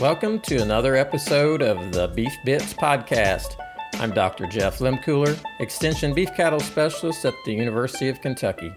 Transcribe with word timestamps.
Welcome 0.00 0.40
to 0.40 0.60
another 0.60 0.94
episode 0.94 1.62
of 1.62 1.92
the 1.92 2.08
Beef 2.08 2.34
Bits 2.44 2.74
Podcast. 2.74 3.56
I'm 3.94 4.10
Dr. 4.10 4.46
Jeff 4.46 4.80
Lehmkuhler, 4.80 5.42
Extension 5.58 6.12
Beef 6.12 6.34
Cattle 6.34 6.60
Specialist 6.60 7.24
at 7.24 7.32
the 7.46 7.54
University 7.54 8.10
of 8.10 8.20
Kentucky. 8.20 8.70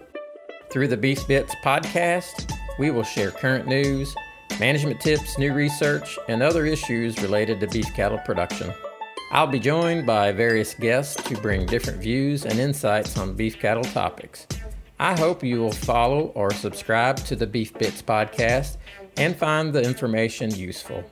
Through 0.70 0.88
the 0.88 0.96
Beef 0.96 1.28
Bits 1.28 1.54
Podcast, 1.62 2.50
we 2.78 2.90
will 2.90 3.02
share 3.02 3.32
current 3.32 3.66
news, 3.66 4.14
management 4.58 4.98
tips, 5.02 5.36
new 5.36 5.52
research, 5.52 6.18
and 6.26 6.42
other 6.42 6.64
issues 6.64 7.20
related 7.20 7.60
to 7.60 7.66
beef 7.66 7.92
cattle 7.92 8.20
production. 8.24 8.72
I'll 9.30 9.46
be 9.46 9.60
joined 9.60 10.06
by 10.06 10.32
various 10.32 10.72
guests 10.72 11.22
to 11.24 11.36
bring 11.36 11.66
different 11.66 12.00
views 12.00 12.46
and 12.46 12.58
insights 12.58 13.18
on 13.18 13.34
beef 13.34 13.58
cattle 13.58 13.84
topics. 13.84 14.46
I 14.98 15.18
hope 15.18 15.42
you 15.42 15.60
will 15.60 15.72
follow 15.72 16.26
or 16.34 16.50
subscribe 16.52 17.16
to 17.24 17.36
the 17.36 17.46
Beef 17.46 17.74
Bits 17.74 18.00
Podcast 18.00 18.78
and 19.16 19.36
find 19.36 19.72
the 19.72 19.82
information 19.82 20.50
useful. 20.54 21.04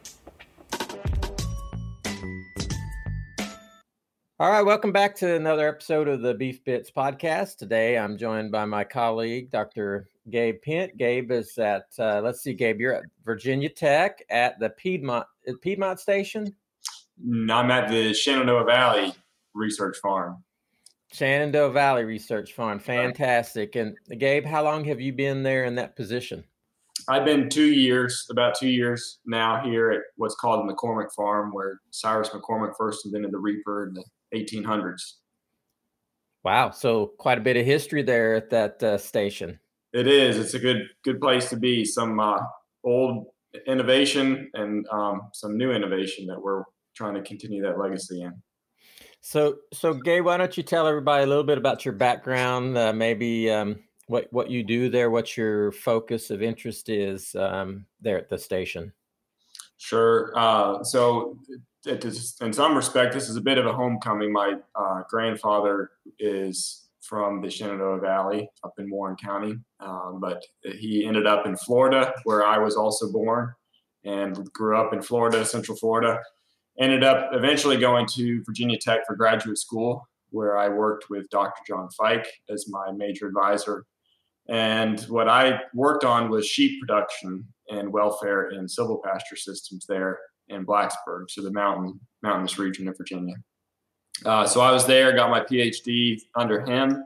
All 4.41 4.52
right, 4.52 4.62
welcome 4.62 4.93
back 4.93 5.16
to 5.16 5.34
another 5.34 5.66
episode 5.66 6.06
of 6.06 6.23
the 6.23 6.33
Beef 6.33 6.62
Bits 6.62 6.92
podcast. 6.92 7.56
Today 7.56 7.98
I'm 7.98 8.16
joined 8.16 8.53
by 8.53 8.66
my 8.66 8.84
colleague, 8.84 9.51
Dr. 9.51 10.06
Gabe 10.30 10.62
Pent. 10.62 10.97
Gabe 10.97 11.33
is 11.33 11.59
at, 11.59 11.87
uh, 11.98 12.20
let's 12.23 12.42
see, 12.42 12.55
Gabe, 12.55 12.80
you're 12.80 12.95
at 12.95 13.05
Virginia 13.25 13.69
Tech 13.69 14.23
at 14.30 14.56
the 14.61 14.70
Piedmont 14.70 15.27
uh, 15.48 15.55
Piedmont 15.61 15.98
Station. 15.98 16.55
Mm, 17.20 17.53
I'm 17.53 17.70
at 17.73 17.91
the 17.91 18.15
Shenandoah 18.15 18.65
Valley 18.65 19.12
Research 19.55 19.98
Farm. 19.98 20.45
Shenandoah 21.12 21.73
Valley 21.73 22.05
Research 22.05 22.53
Farm, 22.53 22.78
fantastic. 22.78 23.75
And 23.75 23.97
Gabe, 24.19 24.44
how 24.44 24.62
long 24.62 24.84
have 24.84 25.00
you 25.00 25.12
been 25.12 25.42
there 25.42 25.65
in 25.65 25.75
that 25.75 25.97
position? 25.97 26.44
I've 27.09 27.25
been 27.25 27.48
two 27.48 27.73
years, 27.73 28.27
about 28.31 28.55
two 28.55 28.69
years 28.69 29.19
now 29.25 29.62
here 29.64 29.91
at 29.91 30.01
what's 30.17 30.34
called 30.34 30.69
the 30.69 30.75
McCormick 30.75 31.11
Farm, 31.17 31.53
where 31.53 31.81
Cyrus 31.91 32.28
McCormick 32.28 32.75
first 32.77 33.06
invented 33.06 33.33
the 33.33 33.39
reaper 33.39 33.89
in 33.89 33.95
the 33.95 34.05
1800s. 34.39 35.15
Wow, 36.45 36.70
so 36.70 37.12
quite 37.19 37.39
a 37.39 37.41
bit 37.41 37.56
of 37.56 37.65
history 37.65 38.03
there 38.03 38.34
at 38.34 38.50
that 38.50 38.83
uh, 38.83 38.98
station. 38.98 39.59
It 39.92 40.06
is. 40.06 40.39
It's 40.39 40.55
a 40.55 40.59
good 40.59 40.83
good 41.03 41.20
place 41.20 41.48
to 41.48 41.56
be. 41.56 41.84
Some 41.84 42.20
uh, 42.20 42.41
old 42.84 43.27
innovation 43.67 44.50
and 44.55 44.87
um, 44.93 45.22
some 45.33 45.56
new 45.56 45.72
innovation 45.72 46.27
that 46.27 46.41
we're 46.41 46.65
trying 46.95 47.15
to 47.15 47.22
continue 47.22 47.62
that 47.62 47.78
legacy 47.78 48.22
in. 48.22 48.34
So, 49.20 49.56
so 49.72 49.95
Gabe, 49.95 50.25
why 50.25 50.37
don't 50.37 50.56
you 50.56 50.62
tell 50.62 50.87
everybody 50.87 51.25
a 51.25 51.27
little 51.27 51.45
bit 51.45 51.59
about 51.59 51.84
your 51.84 51.95
background? 51.95 52.77
Uh, 52.77 52.93
maybe 52.93 53.50
um, 53.50 53.83
what 54.09 54.27
what 54.33 54.51
you 54.51 54.64
do 54.64 54.89
there, 54.89 55.11
what 55.11 55.37
your 55.37 55.70
focus 55.70 56.31
of 56.31 56.42
interest 56.42 56.89
is 56.89 57.34
um, 57.37 57.87
there 58.01 58.19
at 58.19 58.28
the 58.28 58.39
station. 58.39 58.92
Sure. 59.77 60.33
Uh, 60.34 60.83
so, 60.83 61.39
in 61.87 62.53
some 62.53 62.75
respect, 62.75 63.15
this 63.15 63.28
is 63.28 63.37
a 63.37 63.41
bit 63.41 63.59
of 63.59 63.67
a 63.67 63.73
homecoming. 63.73 64.33
My 64.33 64.55
uh, 64.75 65.03
grandfather 65.09 65.92
is 66.19 66.89
from 67.00 67.41
the 67.41 67.48
Shenandoah 67.48 68.00
Valley 68.00 68.50
up 68.65 68.75
in 68.78 68.91
Warren 68.91 69.17
County, 69.17 69.56
um, 69.81 70.19
but 70.20 70.45
he 70.62 71.06
ended 71.06 71.27
up 71.27 71.47
in 71.47 71.56
Florida, 71.56 72.12
where 72.25 72.45
I 72.45 72.59
was 72.59 72.77
also 72.77 73.12
born, 73.12 73.55
and 74.05 74.53
grew 74.53 74.77
up 74.77 74.93
in 74.93 75.00
Florida, 75.00 75.45
Central 75.45 75.77
Florida. 75.77 76.20
Ended 76.81 77.05
up 77.05 77.31
eventually 77.33 77.77
going 77.77 78.06
to 78.15 78.43
Virginia 78.45 78.78
Tech 78.78 79.00
for 79.06 79.17
graduate 79.17 79.59
school, 79.59 80.09
where 80.31 80.59
I 80.59 80.69
worked 80.69 81.09
with 81.09 81.28
Dr. 81.31 81.62
John 81.67 81.89
Fike 81.91 82.27
as 82.50 82.69
my 82.69 82.91
major 82.93 83.27
advisor 83.27 83.84
and 84.48 85.00
what 85.02 85.28
I 85.28 85.60
worked 85.74 86.04
on 86.04 86.30
was 86.30 86.47
sheep 86.47 86.81
production 86.81 87.44
and 87.70 87.92
welfare 87.92 88.50
in 88.50 88.66
silvopasture 88.66 89.36
systems 89.36 89.84
there 89.86 90.19
in 90.48 90.64
Blacksburg, 90.64 91.28
so 91.28 91.42
the 91.42 91.53
mountain 91.53 92.00
mountainous 92.22 92.58
region 92.58 92.88
of 92.88 92.97
Virginia. 92.97 93.34
Uh, 94.25 94.47
so 94.47 94.60
I 94.60 94.72
was 94.72 94.87
there, 94.87 95.14
got 95.14 95.31
my 95.31 95.41
PhD 95.41 96.20
under 96.34 96.64
him, 96.64 97.04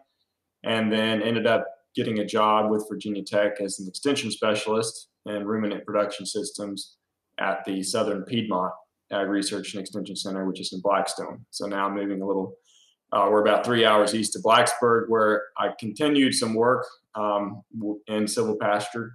and 0.64 0.90
then 0.90 1.20
ended 1.20 1.46
up 1.46 1.66
getting 1.94 2.20
a 2.20 2.24
job 2.24 2.70
with 2.70 2.86
Virginia 2.88 3.22
Tech 3.22 3.60
as 3.60 3.78
an 3.80 3.88
extension 3.88 4.30
specialist 4.30 5.08
in 5.26 5.44
ruminant 5.44 5.84
production 5.84 6.24
systems 6.24 6.96
at 7.38 7.64
the 7.66 7.82
Southern 7.82 8.22
Piedmont 8.22 8.72
Ag 9.10 9.28
Research 9.28 9.74
and 9.74 9.82
Extension 9.82 10.16
Center, 10.16 10.46
which 10.46 10.60
is 10.60 10.72
in 10.72 10.80
Blackstone. 10.80 11.44
So 11.50 11.66
now 11.66 11.86
I'm 11.86 11.94
moving 11.94 12.22
a 12.22 12.26
little 12.26 12.56
uh, 13.12 13.28
we're 13.30 13.42
about 13.42 13.62
three 13.62 13.84
hours 13.84 14.14
east 14.14 14.36
of 14.36 14.42
Blacksburg, 14.42 15.08
where 15.08 15.42
I 15.58 15.68
continued 15.78 16.34
some 16.34 16.54
work 16.54 16.86
um, 17.14 17.62
in 18.06 18.24
silvopasture. 18.24 19.10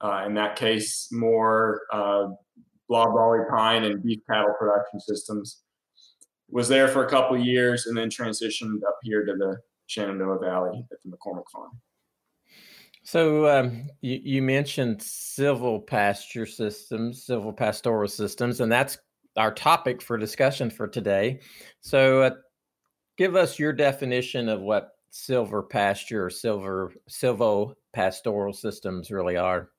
Uh, 0.00 0.24
in 0.26 0.34
that 0.34 0.56
case, 0.56 1.08
more 1.12 1.82
uh, 1.92 2.26
loblolly 2.88 3.40
pine 3.50 3.84
and 3.84 4.02
beef 4.02 4.20
cattle 4.30 4.54
production 4.58 4.98
systems. 5.00 5.62
Was 6.48 6.68
there 6.68 6.88
for 6.88 7.04
a 7.04 7.10
couple 7.10 7.38
years 7.38 7.86
and 7.86 7.96
then 7.96 8.08
transitioned 8.08 8.82
up 8.86 8.98
here 9.02 9.24
to 9.24 9.34
the 9.34 9.58
Shenandoah 9.90 10.38
Valley 10.38 10.84
at 10.92 10.98
the 11.04 11.10
McCormick 11.10 11.48
Farm. 11.52 11.72
So 13.02 13.48
um, 13.48 13.88
you, 14.02 14.20
you, 14.22 14.42
mentioned 14.42 14.98
silvopasture 14.98 16.48
systems, 16.48 17.26
silvopastoral 17.26 18.08
systems, 18.08 18.60
and 18.60 18.70
that's 18.70 18.98
our 19.36 19.52
topic 19.52 20.00
for 20.00 20.16
discussion 20.16 20.70
for 20.70 20.86
today. 20.86 21.40
So 21.80 22.22
uh, 22.22 22.30
give 23.16 23.34
us 23.34 23.58
your 23.58 23.72
definition 23.72 24.48
of 24.48 24.60
what 24.60 24.90
silvopasture 25.12 26.26
or 26.26 26.30
silver 26.30 26.92
silvo 27.08 27.74
pastoral 27.92 28.52
systems 28.52 29.10
really 29.10 29.36
are. 29.36 29.70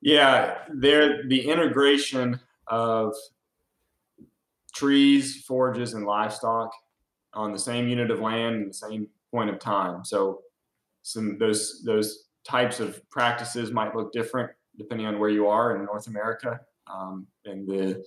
Yeah, 0.00 0.58
they're 0.74 1.28
the 1.28 1.48
integration 1.48 2.40
of 2.66 3.14
trees, 4.74 5.44
forages, 5.44 5.94
and 5.94 6.04
livestock 6.04 6.72
on 7.34 7.52
the 7.52 7.58
same 7.58 7.88
unit 7.88 8.10
of 8.10 8.20
land 8.20 8.56
and 8.56 8.70
the 8.70 8.74
same 8.74 9.08
point 9.30 9.50
of 9.50 9.58
time. 9.58 10.04
So 10.04 10.40
some 11.02 11.38
those 11.38 11.82
those 11.84 12.28
types 12.44 12.80
of 12.80 13.08
practices 13.10 13.70
might 13.70 13.94
look 13.94 14.12
different 14.12 14.50
depending 14.78 15.06
on 15.06 15.18
where 15.18 15.30
you 15.30 15.46
are 15.46 15.76
in 15.76 15.84
North 15.84 16.06
America. 16.06 16.58
Um, 16.92 17.26
and 17.44 17.66
the 17.68 18.02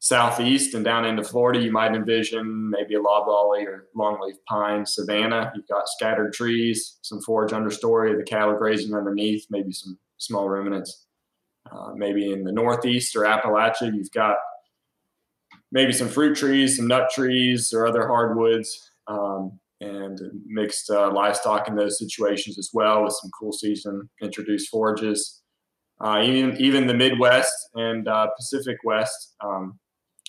southeast 0.00 0.74
and 0.74 0.84
down 0.84 1.04
into 1.04 1.22
Florida, 1.22 1.60
you 1.60 1.70
might 1.70 1.94
envision 1.94 2.70
maybe 2.70 2.94
a 2.94 3.00
loblolly 3.00 3.64
or 3.64 3.86
longleaf 3.96 4.36
pine 4.48 4.84
savanna. 4.84 5.52
You've 5.54 5.68
got 5.68 5.88
scattered 5.88 6.32
trees, 6.32 6.98
some 7.02 7.20
forage 7.20 7.52
understory, 7.52 8.12
of 8.12 8.16
the 8.18 8.24
cattle 8.24 8.56
grazing 8.56 8.94
underneath, 8.94 9.46
maybe 9.50 9.72
some 9.72 9.98
small 10.16 10.48
ruminants. 10.48 11.06
Uh, 11.70 11.92
maybe 11.94 12.32
in 12.32 12.42
the 12.42 12.50
northeast 12.50 13.14
or 13.14 13.20
Appalachia, 13.20 13.94
you've 13.94 14.10
got 14.12 14.36
maybe 15.70 15.92
some 15.92 16.08
fruit 16.08 16.34
trees, 16.34 16.78
some 16.78 16.88
nut 16.88 17.10
trees, 17.14 17.72
or 17.74 17.86
other 17.86 18.08
hardwoods, 18.08 18.90
um, 19.06 19.60
and 19.82 20.18
mixed 20.46 20.90
uh, 20.90 21.12
livestock 21.12 21.68
in 21.68 21.76
those 21.76 21.98
situations 21.98 22.58
as 22.58 22.70
well 22.72 23.04
with 23.04 23.12
some 23.20 23.30
cool 23.38 23.52
season 23.52 24.08
introduced 24.22 24.70
forages. 24.70 25.42
Uh, 26.02 26.22
even 26.24 26.56
even 26.56 26.86
the 26.86 26.94
Midwest 26.94 27.52
and 27.74 28.08
uh, 28.08 28.28
Pacific 28.34 28.78
West, 28.84 29.36
um, 29.44 29.78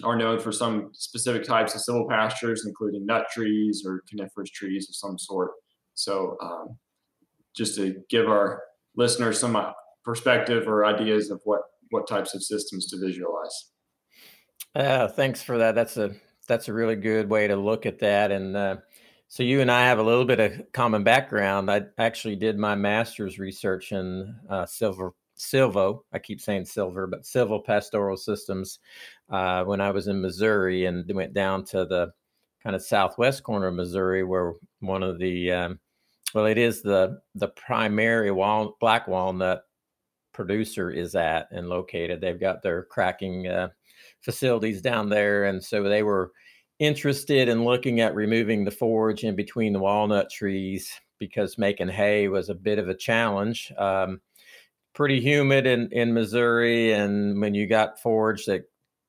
are 0.04 0.16
known 0.16 0.40
for 0.40 0.52
some 0.52 0.90
specific 0.94 1.44
types 1.44 1.76
of 1.76 1.82
silvopastures, 1.82 2.60
including 2.66 3.06
nut 3.06 3.26
trees 3.32 3.84
or 3.86 4.04
coniferous 4.10 4.50
trees 4.50 4.88
of 4.90 4.96
some 4.96 5.18
sort. 5.18 5.52
So, 5.94 6.38
um, 6.42 6.78
just 7.56 7.76
to 7.76 8.02
give 8.10 8.28
our 8.28 8.62
listeners 8.96 9.40
some 9.40 9.56
uh, 9.56 9.72
perspective 10.04 10.68
or 10.68 10.86
ideas 10.86 11.30
of 11.30 11.42
what 11.44 11.62
what 11.90 12.08
types 12.08 12.34
of 12.34 12.42
systems 12.42 12.88
to 12.88 12.98
visualize. 12.98 13.72
Uh, 14.74 15.08
thanks 15.08 15.42
for 15.42 15.58
that. 15.58 15.76
That's 15.76 15.98
a 15.98 16.12
that's 16.48 16.68
a 16.68 16.74
really 16.74 16.96
good 16.96 17.30
way 17.30 17.48
to 17.48 17.56
look 17.56 17.86
at 17.86 18.00
that. 18.00 18.32
And 18.32 18.56
uh, 18.56 18.78
so 19.28 19.44
you 19.44 19.62
and 19.62 19.72
I 19.72 19.86
have 19.86 20.00
a 20.00 20.04
little 20.04 20.26
bit 20.26 20.40
of 20.40 20.72
common 20.74 21.04
background. 21.04 21.70
I 21.70 21.84
actually 21.98 22.36
did 22.36 22.58
my 22.58 22.76
master's 22.76 23.40
research 23.40 23.92
in 23.92 24.36
uh, 24.50 24.66
silvo. 25.42 26.04
I 26.14 26.20
keep 26.20 26.40
saying 26.40 26.66
silver, 26.66 27.08
but 27.08 27.26
Silvo 27.26 27.60
Pastoral 27.60 28.18
systems 28.18 28.80
uh, 29.30 29.64
when 29.64 29.82
I 29.82 29.92
was 29.92 30.08
in 30.08 30.22
Missouri 30.22 30.86
and 30.86 31.10
went 31.14 31.34
down 31.34 31.66
to 31.66 31.86
the 31.86 32.12
kind 32.64 32.76
of 32.76 32.84
southwest 32.84 33.44
corner 33.44 33.68
of 33.68 33.76
Missouri, 33.76 34.24
where 34.24 34.54
one 34.80 35.04
of 35.04 35.20
the 35.20 35.52
um, 35.52 35.80
well, 36.34 36.46
it 36.46 36.58
is 36.58 36.82
the 36.82 37.20
the 37.36 37.50
primary 37.50 38.32
black 38.80 39.08
walnut 39.08 39.64
producer 40.34 40.92
is 40.92 41.16
at 41.16 41.48
and 41.52 41.68
located. 41.68 42.22
They've 42.22 42.40
got 42.40 42.62
their 42.62 42.84
cracking 42.84 43.48
uh, 43.48 43.70
facilities 44.22 44.82
down 44.82 45.10
there, 45.10 45.46
and 45.46 45.64
so 45.64 45.84
they 45.84 46.04
were 46.04 46.32
interested 46.80 47.48
in 47.48 47.64
looking 47.64 48.00
at 48.00 48.16
removing 48.16 48.64
the 48.64 48.72
forage 48.72 49.24
in 49.24 49.36
between 49.36 49.74
the 49.74 49.80
walnut 49.80 50.32
trees 50.32 50.92
because 51.20 51.60
making 51.60 51.88
hay 51.88 52.28
was 52.28 52.50
a 52.50 52.56
bit 52.56 52.80
of 52.80 52.90
a 52.90 52.96
challenge. 52.96 53.72
Um, 53.78 54.20
pretty 54.94 55.22
humid 55.22 55.66
in 55.66 55.90
in 55.92 56.14
Missouri, 56.14 56.94
and 56.94 57.40
when 57.40 57.54
you 57.54 57.68
got 57.68 58.02
forage 58.02 58.46
that 58.46 58.64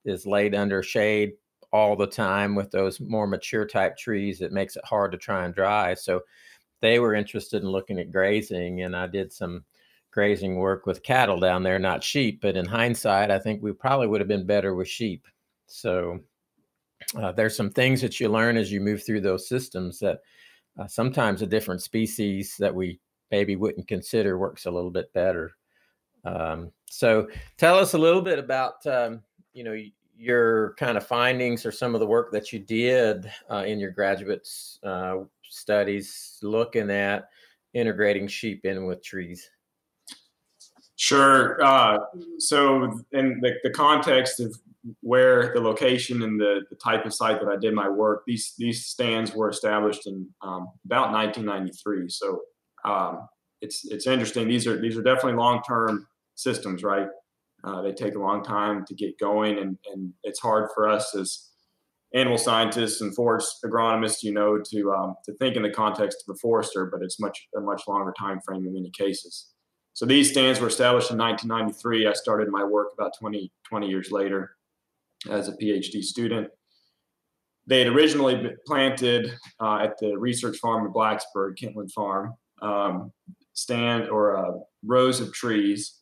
is 0.04 0.26
laid 0.26 0.54
under 0.54 0.82
shade 0.82 1.32
all 1.72 1.96
the 1.96 2.06
time 2.06 2.54
with 2.54 2.70
those 2.70 3.00
more 3.00 3.26
mature 3.26 3.66
type 3.66 3.96
trees, 3.96 4.40
it 4.40 4.52
makes 4.52 4.76
it 4.76 4.84
hard 4.84 5.12
to 5.12 5.18
try 5.18 5.44
and 5.44 5.54
dry. 5.54 5.94
So 5.94 6.20
they 6.80 6.98
were 6.98 7.14
interested 7.14 7.62
in 7.62 7.68
looking 7.68 7.98
at 7.98 8.12
grazing, 8.12 8.82
and 8.82 8.94
I 8.94 9.06
did 9.06 9.32
some 9.32 9.64
grazing 10.10 10.56
work 10.56 10.84
with 10.84 11.02
cattle 11.02 11.40
down 11.40 11.62
there, 11.62 11.78
not 11.78 12.04
sheep. 12.04 12.40
But 12.42 12.56
in 12.56 12.66
hindsight, 12.66 13.30
I 13.30 13.38
think 13.38 13.62
we 13.62 13.72
probably 13.72 14.06
would 14.06 14.20
have 14.20 14.28
been 14.28 14.46
better 14.46 14.74
with 14.74 14.88
sheep. 14.88 15.26
So 15.66 16.20
uh, 17.16 17.32
there's 17.32 17.56
some 17.56 17.70
things 17.70 18.00
that 18.02 18.20
you 18.20 18.28
learn 18.28 18.56
as 18.56 18.70
you 18.70 18.80
move 18.80 19.04
through 19.04 19.22
those 19.22 19.48
systems 19.48 19.98
that 20.00 20.20
uh, 20.78 20.86
sometimes 20.86 21.42
a 21.42 21.46
different 21.46 21.82
species 21.82 22.56
that 22.58 22.74
we 22.74 23.00
maybe 23.30 23.56
wouldn't 23.56 23.88
consider 23.88 24.38
works 24.38 24.66
a 24.66 24.70
little 24.70 24.90
bit 24.90 25.12
better. 25.14 25.52
Um, 26.24 26.70
so 26.90 27.28
tell 27.58 27.78
us 27.78 27.94
a 27.94 27.98
little 27.98 28.22
bit 28.22 28.38
about 28.38 28.86
um, 28.86 29.22
you 29.52 29.64
know 29.64 29.76
your 30.16 30.74
kind 30.74 30.96
of 30.96 31.06
findings 31.06 31.66
or 31.66 31.72
some 31.72 31.94
of 31.94 32.00
the 32.00 32.06
work 32.06 32.30
that 32.32 32.52
you 32.52 32.58
did 32.58 33.30
uh, 33.50 33.64
in 33.66 33.80
your 33.80 33.90
graduate 33.90 34.48
uh, 34.84 35.16
studies 35.42 36.38
looking 36.42 36.90
at 36.90 37.28
integrating 37.74 38.28
sheep 38.28 38.64
in 38.64 38.84
with 38.84 39.02
trees. 39.02 39.50
Sure. 40.96 41.62
Uh, 41.64 41.98
so, 42.38 42.84
in 43.12 43.40
the, 43.40 43.54
the, 43.64 43.70
context 43.70 44.38
of 44.38 44.54
where 45.00 45.52
the 45.52 45.60
location 45.60 46.22
and 46.22 46.38
the, 46.38 46.60
the, 46.70 46.76
type 46.76 47.04
of 47.04 47.12
site 47.12 47.40
that 47.40 47.48
I 47.48 47.56
did 47.56 47.74
my 47.74 47.88
work, 47.88 48.22
these 48.24 48.54
these 48.56 48.86
stands 48.86 49.34
were 49.34 49.48
established 49.48 50.06
in 50.06 50.28
um, 50.42 50.68
about 50.84 51.10
1993. 51.10 52.08
So, 52.08 52.42
um, 52.84 53.26
it's 53.62 53.84
it's 53.90 54.06
interesting. 54.06 54.46
These 54.46 54.66
are 54.68 54.80
these 54.80 54.96
are 54.96 55.02
definitely 55.02 55.38
long 55.38 55.62
term 55.66 56.06
systems, 56.42 56.82
right? 56.82 57.06
Uh, 57.64 57.80
they 57.82 57.92
take 57.92 58.14
a 58.14 58.18
long 58.18 58.42
time 58.42 58.84
to 58.86 58.94
get 58.94 59.18
going, 59.18 59.58
and, 59.58 59.78
and 59.92 60.12
it's 60.24 60.40
hard 60.40 60.68
for 60.74 60.88
us 60.88 61.14
as 61.14 61.50
animal 62.14 62.36
scientists 62.36 63.00
and 63.00 63.14
forest 63.14 63.58
agronomists, 63.64 64.22
you 64.22 64.32
know, 64.32 64.58
to 64.58 64.92
um, 64.92 65.14
to 65.24 65.32
think 65.34 65.56
in 65.56 65.62
the 65.62 65.70
context 65.70 66.24
of 66.26 66.34
a 66.34 66.38
forester, 66.38 66.86
but 66.92 67.02
it's 67.02 67.20
much 67.20 67.46
a 67.56 67.60
much 67.60 67.82
longer 67.88 68.12
time 68.18 68.40
frame 68.44 68.66
in 68.66 68.74
many 68.74 68.90
cases. 68.90 69.48
So 69.94 70.06
these 70.06 70.30
stands 70.30 70.58
were 70.58 70.68
established 70.68 71.10
in 71.10 71.18
1993. 71.18 72.06
I 72.06 72.12
started 72.14 72.48
my 72.48 72.64
work 72.64 72.88
about 72.94 73.12
20, 73.18 73.52
20 73.68 73.88
years 73.88 74.10
later 74.10 74.56
as 75.30 75.48
a 75.48 75.52
PhD 75.52 76.02
student. 76.02 76.48
They 77.66 77.80
had 77.80 77.88
originally 77.88 78.36
been 78.36 78.56
planted 78.66 79.34
uh, 79.60 79.80
at 79.82 79.98
the 79.98 80.16
research 80.16 80.56
farm 80.58 80.86
in 80.86 80.92
Blacksburg, 80.92 81.56
Kentland 81.56 81.92
Farm, 81.92 82.34
um, 82.62 83.12
stand 83.52 84.08
or 84.08 84.36
uh, 84.36 84.58
rows 84.84 85.20
of 85.20 85.32
trees 85.32 86.01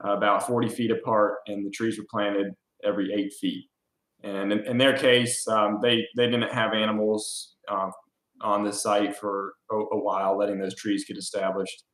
about 0.00 0.46
40 0.46 0.68
feet 0.68 0.90
apart, 0.90 1.38
and 1.46 1.66
the 1.66 1.70
trees 1.70 1.98
were 1.98 2.06
planted 2.10 2.54
every 2.84 3.12
eight 3.12 3.32
feet. 3.34 3.64
And 4.22 4.52
in, 4.52 4.60
in 4.64 4.78
their 4.78 4.96
case, 4.96 5.46
um, 5.48 5.78
they 5.82 6.06
they 6.16 6.26
didn't 6.26 6.52
have 6.52 6.72
animals 6.72 7.56
uh, 7.68 7.90
on 8.40 8.64
the 8.64 8.72
site 8.72 9.16
for 9.16 9.54
a, 9.70 9.76
a, 9.76 9.98
while, 9.98 10.36
letting 10.36 10.58
those 10.58 10.74
trees 10.74 11.04
get 11.04 11.16
established. 11.16 11.84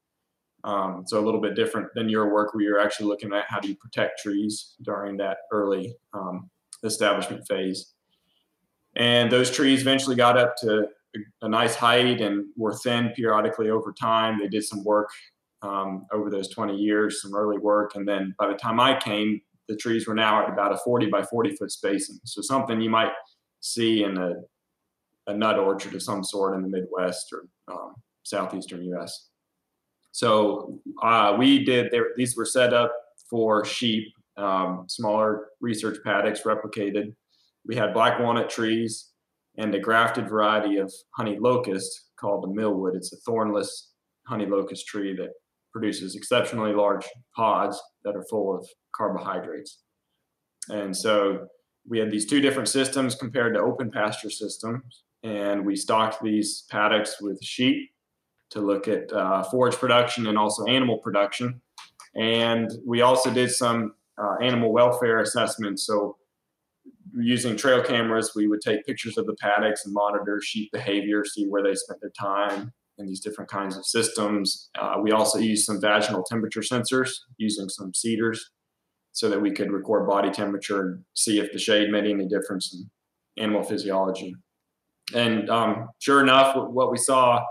Um, 0.63 1.05
so 1.07 1.19
a 1.19 1.25
little 1.25 1.41
bit 1.41 1.55
different 1.55 1.89
than 1.95 2.09
your 2.09 2.33
work, 2.33 2.55
where 2.55 2.65
you're 2.65 2.81
actually 2.81 3.07
looking 3.07 3.33
at 3.35 3.45
how 3.49 3.61
do 3.61 3.69
you 3.69 3.77
protect 3.77 4.21
trees 4.21 4.75
during 4.83 5.19
that 5.19 5.39
early 5.53 5.95
um, 6.15 6.51
establishment 6.83 7.47
phase. 7.47 7.93
And 8.97 9.31
those 9.31 9.51
trees 9.51 9.83
eventually 9.83 10.17
got 10.17 10.39
up 10.39 10.57
to 10.59 10.87
a 11.43 11.49
nice 11.49 11.75
height 11.75 12.21
and 12.21 12.47
were 12.57 12.75
thinned 12.75 13.15
periodically 13.15 13.71
over 13.71 13.93
time. 13.93 14.39
They 14.39 14.49
did 14.49 14.65
some 14.65 14.85
work 14.85 15.11
um, 15.65 16.07
over 16.13 16.31
those 16.31 16.49
20 16.51 16.77
years, 16.77 17.23
some 17.23 17.35
early 17.35 17.59
work. 17.59 17.97
And 17.97 18.07
then 18.07 18.35
by 18.39 18.49
the 18.49 18.55
time 18.55 18.79
I 18.79 18.99
came, 18.99 19.41
the 19.69 19.77
trees 19.77 20.07
were 20.07 20.15
now 20.15 20.43
at 20.43 20.53
about 20.53 20.73
a 20.73 20.77
40 20.77 21.07
by 21.07 21.23
40 21.23 21.57
foot 21.57 21.73
spacing. 21.73 22.19
So 22.25 22.43
something 22.43 22.81
you 22.81 22.91
might 22.91 23.13
see 23.61 24.05
in 24.05 24.19
a, 24.19 24.35
a 25.27 25.35
nut 25.35 25.59
orchard 25.59 25.95
of 25.95 26.03
some 26.03 26.23
sort 26.23 26.55
in 26.55 26.63
the 26.63 26.69
Midwest 26.69 27.33
or 27.33 27.47
um, 27.73 27.95
southeastern 28.25 28.85
U.S. 28.85 29.29
So 30.13 30.81
uh, 31.03 31.35
we 31.39 31.65
did. 31.65 31.93
These 32.17 32.37
were 32.37 32.45
set 32.45 32.75
up 32.75 32.93
for 33.31 33.65
sheep, 33.65 34.13
um, 34.37 34.85
smaller 34.87 35.49
research 35.61 35.99
paddocks 36.05 36.43
replicated. 36.43 37.15
We 37.67 37.75
had 37.75 37.95
black 37.95 38.21
walnut 38.21 38.51
trees 38.51 39.13
and 39.57 39.75
a 39.75 39.81
grafted 39.81 40.29
variety 40.29 40.77
of 40.77 40.93
honey 41.17 41.39
locust 41.41 42.11
called 42.21 42.45
the 42.45 42.55
millwood. 42.55 42.97
It's 42.97 43.15
a 43.15 43.17
thornless 43.17 43.93
honey 44.27 44.47
locust 44.47 44.87
tree 44.87 45.17
that 45.17 45.31
produces 45.75 46.15
exceptionally 46.15 46.73
large 46.73 47.05
pods 47.37 47.83
that 48.05 48.15
are 48.15 48.25
full 48.31 48.57
of 48.57 48.67
carbohydrates. 48.95 49.81
And 50.71 50.97
so 50.97 51.49
we 51.87 51.99
had 51.99 52.11
these 52.11 52.27
two 52.27 52.41
different 52.41 52.69
systems 52.69 53.15
compared 53.17 53.55
to 53.55 53.61
open 53.61 53.91
pasture 53.91 54.31
systems, 54.31 55.03
and 55.25 55.67
we 55.67 55.77
stocked 55.77 56.23
these 56.23 56.65
paddocks 56.71 57.21
with 57.21 57.43
sheep 57.43 57.91
to 58.51 58.61
look 58.61 58.89
at 58.89 59.13
uh, 59.13 59.43
forage 59.43 59.75
production 59.75 60.29
and 60.29 60.39
also 60.39 60.65
animal 60.67 60.99
production. 60.99 61.61
And 62.15 62.71
we 62.87 63.03
also 63.03 63.33
did 63.33 63.51
some 63.51 63.95
uh, 64.17 64.37
animal 64.41 64.73
welfare 64.73 65.21
assessments. 65.21 65.85
So 65.87 66.17
using 67.17 67.57
trail 67.57 67.83
cameras, 67.83 68.33
we 68.37 68.47
would 68.47 68.61
take 68.61 68.87
pictures 68.87 69.19
of 69.19 69.27
the 69.27 69.35
paddocks 69.35 69.85
and 69.85 69.93
monitor 69.93 70.41
sheep 70.41 70.71
behavior, 70.73 71.25
see 71.25 71.47
where 71.49 71.63
they 71.63 71.75
spent 71.75 72.01
their 72.01 72.13
time, 72.19 72.73
in 72.99 73.07
these 73.07 73.21
different 73.21 73.51
kinds 73.51 73.77
of 73.77 73.85
systems. 73.85 74.71
Uh, 74.79 74.97
we 75.03 75.13
also 75.13 75.39
use 75.39 75.65
some 75.67 75.81
vaginal 75.81 76.23
temperature 76.23 76.61
sensors 76.61 77.11
using 77.39 77.69
some 77.69 77.93
CIDRs 77.93 78.39
so 79.13 79.29
that 79.29 79.41
we 79.41 79.51
could 79.51 79.71
record 79.71 80.09
body 80.09 80.31
temperature 80.31 80.81
and 80.81 81.05
see 81.15 81.39
if 81.39 81.53
the 81.53 81.59
shade 81.59 81.91
made 81.91 82.05
any 82.05 82.27
difference 82.27 82.75
in 82.75 83.43
animal 83.43 83.63
physiology. 83.63 84.35
And 85.15 85.51
um, 85.51 85.89
sure 85.99 86.23
enough, 86.23 86.57
what 86.57 86.91
we 86.91 86.99
saw 86.99 87.45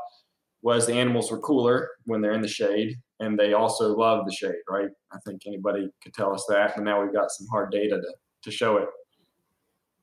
was 0.62 0.86
the 0.86 0.94
animals 0.94 1.32
were 1.32 1.40
cooler 1.40 1.90
when 2.06 2.22
they're 2.22 2.34
in 2.34 2.42
the 2.42 2.48
shade, 2.48 2.96
and 3.20 3.38
they 3.38 3.54
also 3.54 3.96
love 3.96 4.26
the 4.26 4.34
shade, 4.34 4.62
right? 4.70 4.90
I 5.12 5.18
think 5.26 5.42
anybody 5.46 5.90
could 6.02 6.14
tell 6.14 6.34
us 6.34 6.46
that. 6.50 6.76
And 6.78 6.86
now 6.86 7.02
we've 7.02 7.14
got 7.14 7.32
some 7.32 7.48
hard 7.52 7.72
data 7.72 7.98
to, 7.98 8.14
to 8.44 8.52
show 8.52 8.78
it 8.78 8.88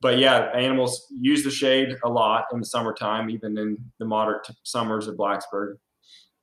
but 0.00 0.19
yeah, 0.19 0.50
animals 0.55 1.06
use 1.20 1.44
the 1.44 1.50
shade 1.50 1.97
a 2.05 2.08
lot 2.08 2.47
in 2.52 2.61
the 2.61 2.67
summertime, 2.67 3.29
even 3.31 3.58
in 3.58 3.76
the 3.99 4.06
moderate 4.06 4.49
summers 4.62 5.06
of 5.06 5.17
Blacksburg. 5.17 5.76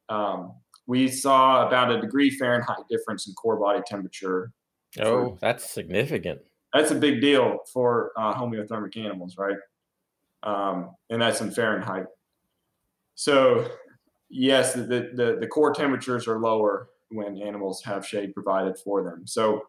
Um, 0.09 0.53
we 0.85 1.07
saw 1.07 1.67
about 1.67 1.91
a 1.91 1.99
degree 1.99 2.29
Fahrenheit 2.29 2.87
difference 2.89 3.27
in 3.27 3.33
core 3.33 3.57
body 3.57 3.81
temperature. 3.85 4.51
Oh, 4.99 5.31
for, 5.31 5.37
that's 5.41 5.69
significant. 5.69 6.41
That's 6.73 6.91
a 6.91 6.95
big 6.95 7.19
deal 7.19 7.59
for 7.73 8.11
uh, 8.15 8.33
homeothermic 8.33 8.95
animals, 8.95 9.37
right? 9.37 9.57
Um, 10.43 10.91
and 11.09 11.21
that's 11.21 11.41
in 11.41 11.51
Fahrenheit. 11.51 12.05
So, 13.15 13.69
yes, 14.29 14.73
the, 14.73 15.11
the, 15.13 15.37
the 15.39 15.47
core 15.47 15.73
temperatures 15.73 16.27
are 16.27 16.39
lower 16.39 16.89
when 17.09 17.41
animals 17.41 17.83
have 17.83 18.05
shade 18.05 18.33
provided 18.33 18.77
for 18.77 19.03
them. 19.03 19.25
So, 19.25 19.63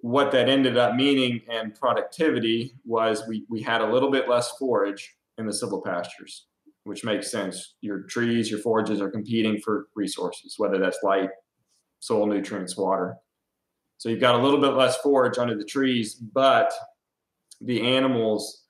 what 0.00 0.30
that 0.32 0.48
ended 0.48 0.76
up 0.76 0.94
meaning 0.94 1.40
and 1.50 1.74
productivity 1.74 2.74
was 2.84 3.26
we, 3.26 3.44
we 3.48 3.60
had 3.62 3.80
a 3.80 3.92
little 3.92 4.10
bit 4.10 4.28
less 4.28 4.52
forage 4.52 5.16
in 5.38 5.46
the 5.46 5.52
silvopastures, 5.52 6.42
which 6.84 7.04
makes 7.04 7.30
sense. 7.30 7.74
Your 7.80 8.02
trees, 8.02 8.50
your 8.50 8.60
forages 8.60 9.00
are 9.00 9.10
competing 9.10 9.60
for 9.60 9.88
resources, 9.94 10.54
whether 10.56 10.78
that's 10.78 11.02
light, 11.02 11.30
soil 12.00 12.26
nutrients, 12.26 12.76
water. 12.76 13.16
So 13.98 14.08
you've 14.08 14.20
got 14.20 14.38
a 14.38 14.42
little 14.42 14.60
bit 14.60 14.74
less 14.74 14.98
forage 14.98 15.38
under 15.38 15.56
the 15.56 15.64
trees, 15.64 16.14
but 16.14 16.72
the 17.60 17.82
animals 17.82 18.64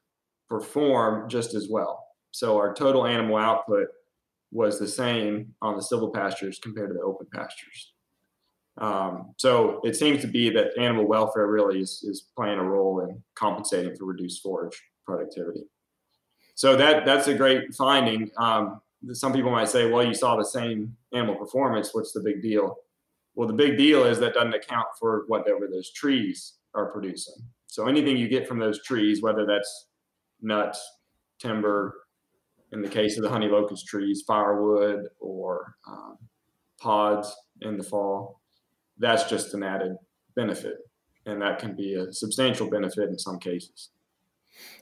perform 0.49 1.29
just 1.29 1.55
as 1.55 1.69
well. 1.69 2.07
So 2.31 2.57
our 2.57 2.73
total 2.73 3.07
animal 3.07 3.37
output 3.37 3.89
was 4.51 4.79
the 4.79 4.89
same 4.89 5.55
on 5.61 5.77
the 5.77 5.83
silvopastures 5.83 6.61
compared 6.63 6.89
to 6.89 6.95
the 6.95 7.03
open 7.03 7.27
pastures. 7.35 7.93
Um, 8.81 9.35
so 9.37 9.81
it 9.85 9.97
seems 9.97 10.21
to 10.21 10.27
be 10.29 10.51
that 10.51 10.79
animal 10.79 11.07
welfare 11.07 11.49
really 11.49 11.81
is, 11.81 12.05
is 12.05 12.27
playing 12.37 12.59
a 12.59 12.65
role 12.65 13.01
in 13.01 13.23
compensating 13.35 13.97
for 13.97 14.05
reduced 14.05 14.43
forage 14.43 14.81
productivity. 15.05 15.65
So 16.55 16.77
that 16.77 17.05
that's 17.05 17.29
a 17.29 17.35
great 17.35 17.75
finding. 17.75 18.31
Um, 18.37 18.81
some 19.13 19.33
people 19.33 19.51
might 19.51 19.69
say, 19.69 19.91
well, 19.91 20.05
you 20.05 20.15
saw 20.15 20.37
the 20.37 20.45
same 20.45 20.97
animal 21.13 21.37
performance. 21.37 21.91
What's 21.93 22.13
the 22.13 22.21
big 22.21 22.43
deal? 22.43 22.77
Well, 23.35 23.47
the 23.47 23.55
big 23.55 23.79
deal 23.79 24.05
is 24.05 24.19
that 24.19 24.35
doesn't 24.35 24.55
account 24.55 24.89
for 24.99 25.25
whatever 25.29 25.69
those 25.71 25.93
trees 25.93 26.55
are 26.75 26.87
producing. 26.87 27.35
So 27.67 27.87
anything 27.87 28.17
you 28.17 28.29
get 28.29 28.49
from 28.49 28.59
those 28.59 28.83
trees, 28.83 29.23
whether 29.23 29.47
that's 29.47 29.87
nuts, 30.41 30.85
timber, 31.39 31.95
in 32.73 32.83
the 32.83 32.89
case 32.89 33.17
of 33.17 33.23
the 33.23 33.31
honey 33.31 33.49
locust 33.49 33.87
trees, 33.87 34.25
firewood 34.27 35.07
or 35.21 35.77
um, 35.87 36.19
pods 36.81 37.35
in 37.61 37.79
the 37.79 37.85
fall, 37.85 38.41
that's 38.99 39.29
just 39.29 39.55
an 39.55 39.63
added 39.63 39.97
benefit. 40.35 40.77
And 41.27 41.43
that 41.43 41.59
can 41.59 41.77
be 41.77 41.95
a 41.95 42.13
substantial 42.13 42.71
benefit 42.71 43.11
in 43.11 43.19
some 43.19 43.39
cases. 43.39 43.91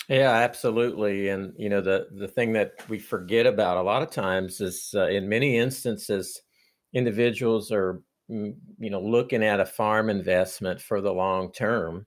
Yeah, 0.08 0.30
absolutely. 0.30 1.28
And 1.28 1.52
you 1.56 1.68
know, 1.68 1.80
the 1.80 2.08
the 2.12 2.28
thing 2.28 2.52
that 2.52 2.88
we 2.88 2.98
forget 2.98 3.46
about 3.46 3.76
a 3.76 3.82
lot 3.82 4.02
of 4.02 4.10
times 4.10 4.60
is, 4.60 4.94
uh, 4.96 5.08
in 5.08 5.28
many 5.28 5.58
instances, 5.58 6.40
individuals 6.92 7.72
are 7.72 8.00
mm, 8.30 8.54
you 8.78 8.90
know 8.90 9.00
looking 9.00 9.42
at 9.42 9.60
a 9.60 9.66
farm 9.66 10.08
investment 10.08 10.80
for 10.80 11.00
the 11.00 11.12
long 11.12 11.52
term 11.52 12.06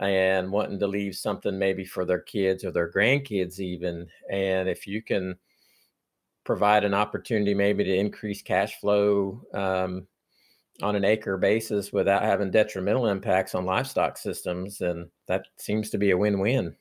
and 0.00 0.50
wanting 0.50 0.78
to 0.78 0.86
leave 0.86 1.14
something 1.14 1.58
maybe 1.58 1.84
for 1.84 2.04
their 2.04 2.20
kids 2.20 2.64
or 2.64 2.70
their 2.70 2.90
grandkids 2.90 3.58
even. 3.60 4.08
And 4.30 4.68
if 4.68 4.86
you 4.86 5.02
can 5.02 5.36
provide 6.44 6.84
an 6.84 6.94
opportunity 6.94 7.54
maybe 7.54 7.84
to 7.84 7.94
increase 7.94 8.42
cash 8.42 8.80
flow 8.80 9.42
um, 9.54 10.06
on 10.82 10.94
an 10.96 11.04
acre 11.04 11.36
basis 11.36 11.92
without 11.92 12.22
having 12.22 12.50
detrimental 12.50 13.06
impacts 13.06 13.54
on 13.54 13.64
livestock 13.64 14.16
systems, 14.16 14.80
and 14.80 15.08
that 15.26 15.46
seems 15.56 15.90
to 15.90 15.98
be 15.98 16.10
a 16.10 16.16
win-win. 16.16 16.76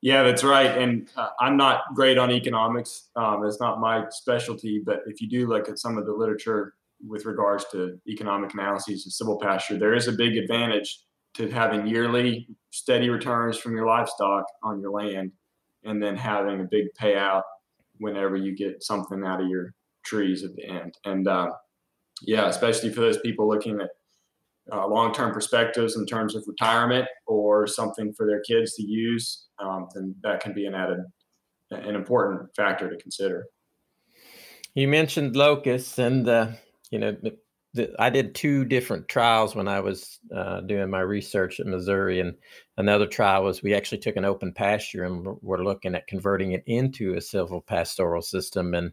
Yeah, 0.00 0.22
that's 0.22 0.44
right. 0.44 0.78
And 0.78 1.08
uh, 1.16 1.30
I'm 1.40 1.56
not 1.56 1.82
great 1.94 2.18
on 2.18 2.30
economics. 2.30 3.08
Um, 3.16 3.44
it's 3.44 3.60
not 3.60 3.80
my 3.80 4.04
specialty. 4.10 4.80
But 4.84 5.00
if 5.06 5.20
you 5.20 5.28
do 5.28 5.48
look 5.48 5.68
at 5.68 5.78
some 5.78 5.98
of 5.98 6.06
the 6.06 6.12
literature 6.12 6.74
with 7.06 7.26
regards 7.26 7.64
to 7.72 7.98
economic 8.06 8.54
analyses 8.54 9.06
of 9.06 9.26
silvopasture, 9.26 9.78
there 9.78 9.94
is 9.94 10.06
a 10.06 10.12
big 10.12 10.36
advantage 10.36 11.00
to 11.34 11.50
having 11.50 11.86
yearly 11.86 12.48
steady 12.70 13.08
returns 13.08 13.58
from 13.58 13.74
your 13.74 13.86
livestock 13.86 14.44
on 14.62 14.80
your 14.80 14.92
land 14.92 15.32
and 15.84 16.02
then 16.02 16.16
having 16.16 16.60
a 16.60 16.64
big 16.64 16.86
payout 17.00 17.42
whenever 17.98 18.36
you 18.36 18.54
get 18.54 18.82
something 18.82 19.24
out 19.24 19.40
of 19.40 19.48
your 19.48 19.74
trees 20.04 20.44
at 20.44 20.54
the 20.54 20.64
end. 20.64 20.94
And 21.04 21.26
uh, 21.26 21.50
yeah, 22.22 22.48
especially 22.48 22.90
for 22.90 23.00
those 23.00 23.18
people 23.18 23.48
looking 23.48 23.80
at 23.80 23.90
uh, 24.72 24.86
long-term 24.86 25.32
perspectives 25.32 25.96
in 25.96 26.04
terms 26.06 26.34
of 26.34 26.44
retirement 26.46 27.06
or 27.26 27.66
something 27.66 28.12
for 28.12 28.26
their 28.26 28.40
kids 28.40 28.74
to 28.74 28.82
use, 28.82 29.46
um, 29.58 29.88
then 29.94 30.14
that 30.22 30.40
can 30.40 30.52
be 30.52 30.66
an 30.66 30.74
added, 30.74 30.98
an 31.70 31.94
important 31.94 32.54
factor 32.54 32.88
to 32.90 32.96
consider. 32.96 33.46
You 34.74 34.88
mentioned 34.88 35.36
locusts, 35.36 35.98
and 35.98 36.28
uh, 36.28 36.48
you 36.90 36.98
know, 36.98 37.16
the, 37.74 37.94
I 37.98 38.10
did 38.10 38.34
two 38.34 38.64
different 38.64 39.08
trials 39.08 39.54
when 39.54 39.68
I 39.68 39.80
was 39.80 40.18
uh, 40.34 40.60
doing 40.62 40.90
my 40.90 41.00
research 41.00 41.60
at 41.60 41.66
Missouri, 41.66 42.20
and 42.20 42.34
another 42.76 43.06
trial 43.06 43.44
was 43.44 43.62
we 43.62 43.74
actually 43.74 43.98
took 43.98 44.16
an 44.16 44.24
open 44.24 44.52
pasture 44.52 45.04
and 45.04 45.36
we're 45.42 45.64
looking 45.64 45.94
at 45.94 46.06
converting 46.06 46.52
it 46.52 46.62
into 46.66 47.14
a 47.14 47.18
silvopastoral 47.18 48.22
system, 48.22 48.74
and 48.74 48.92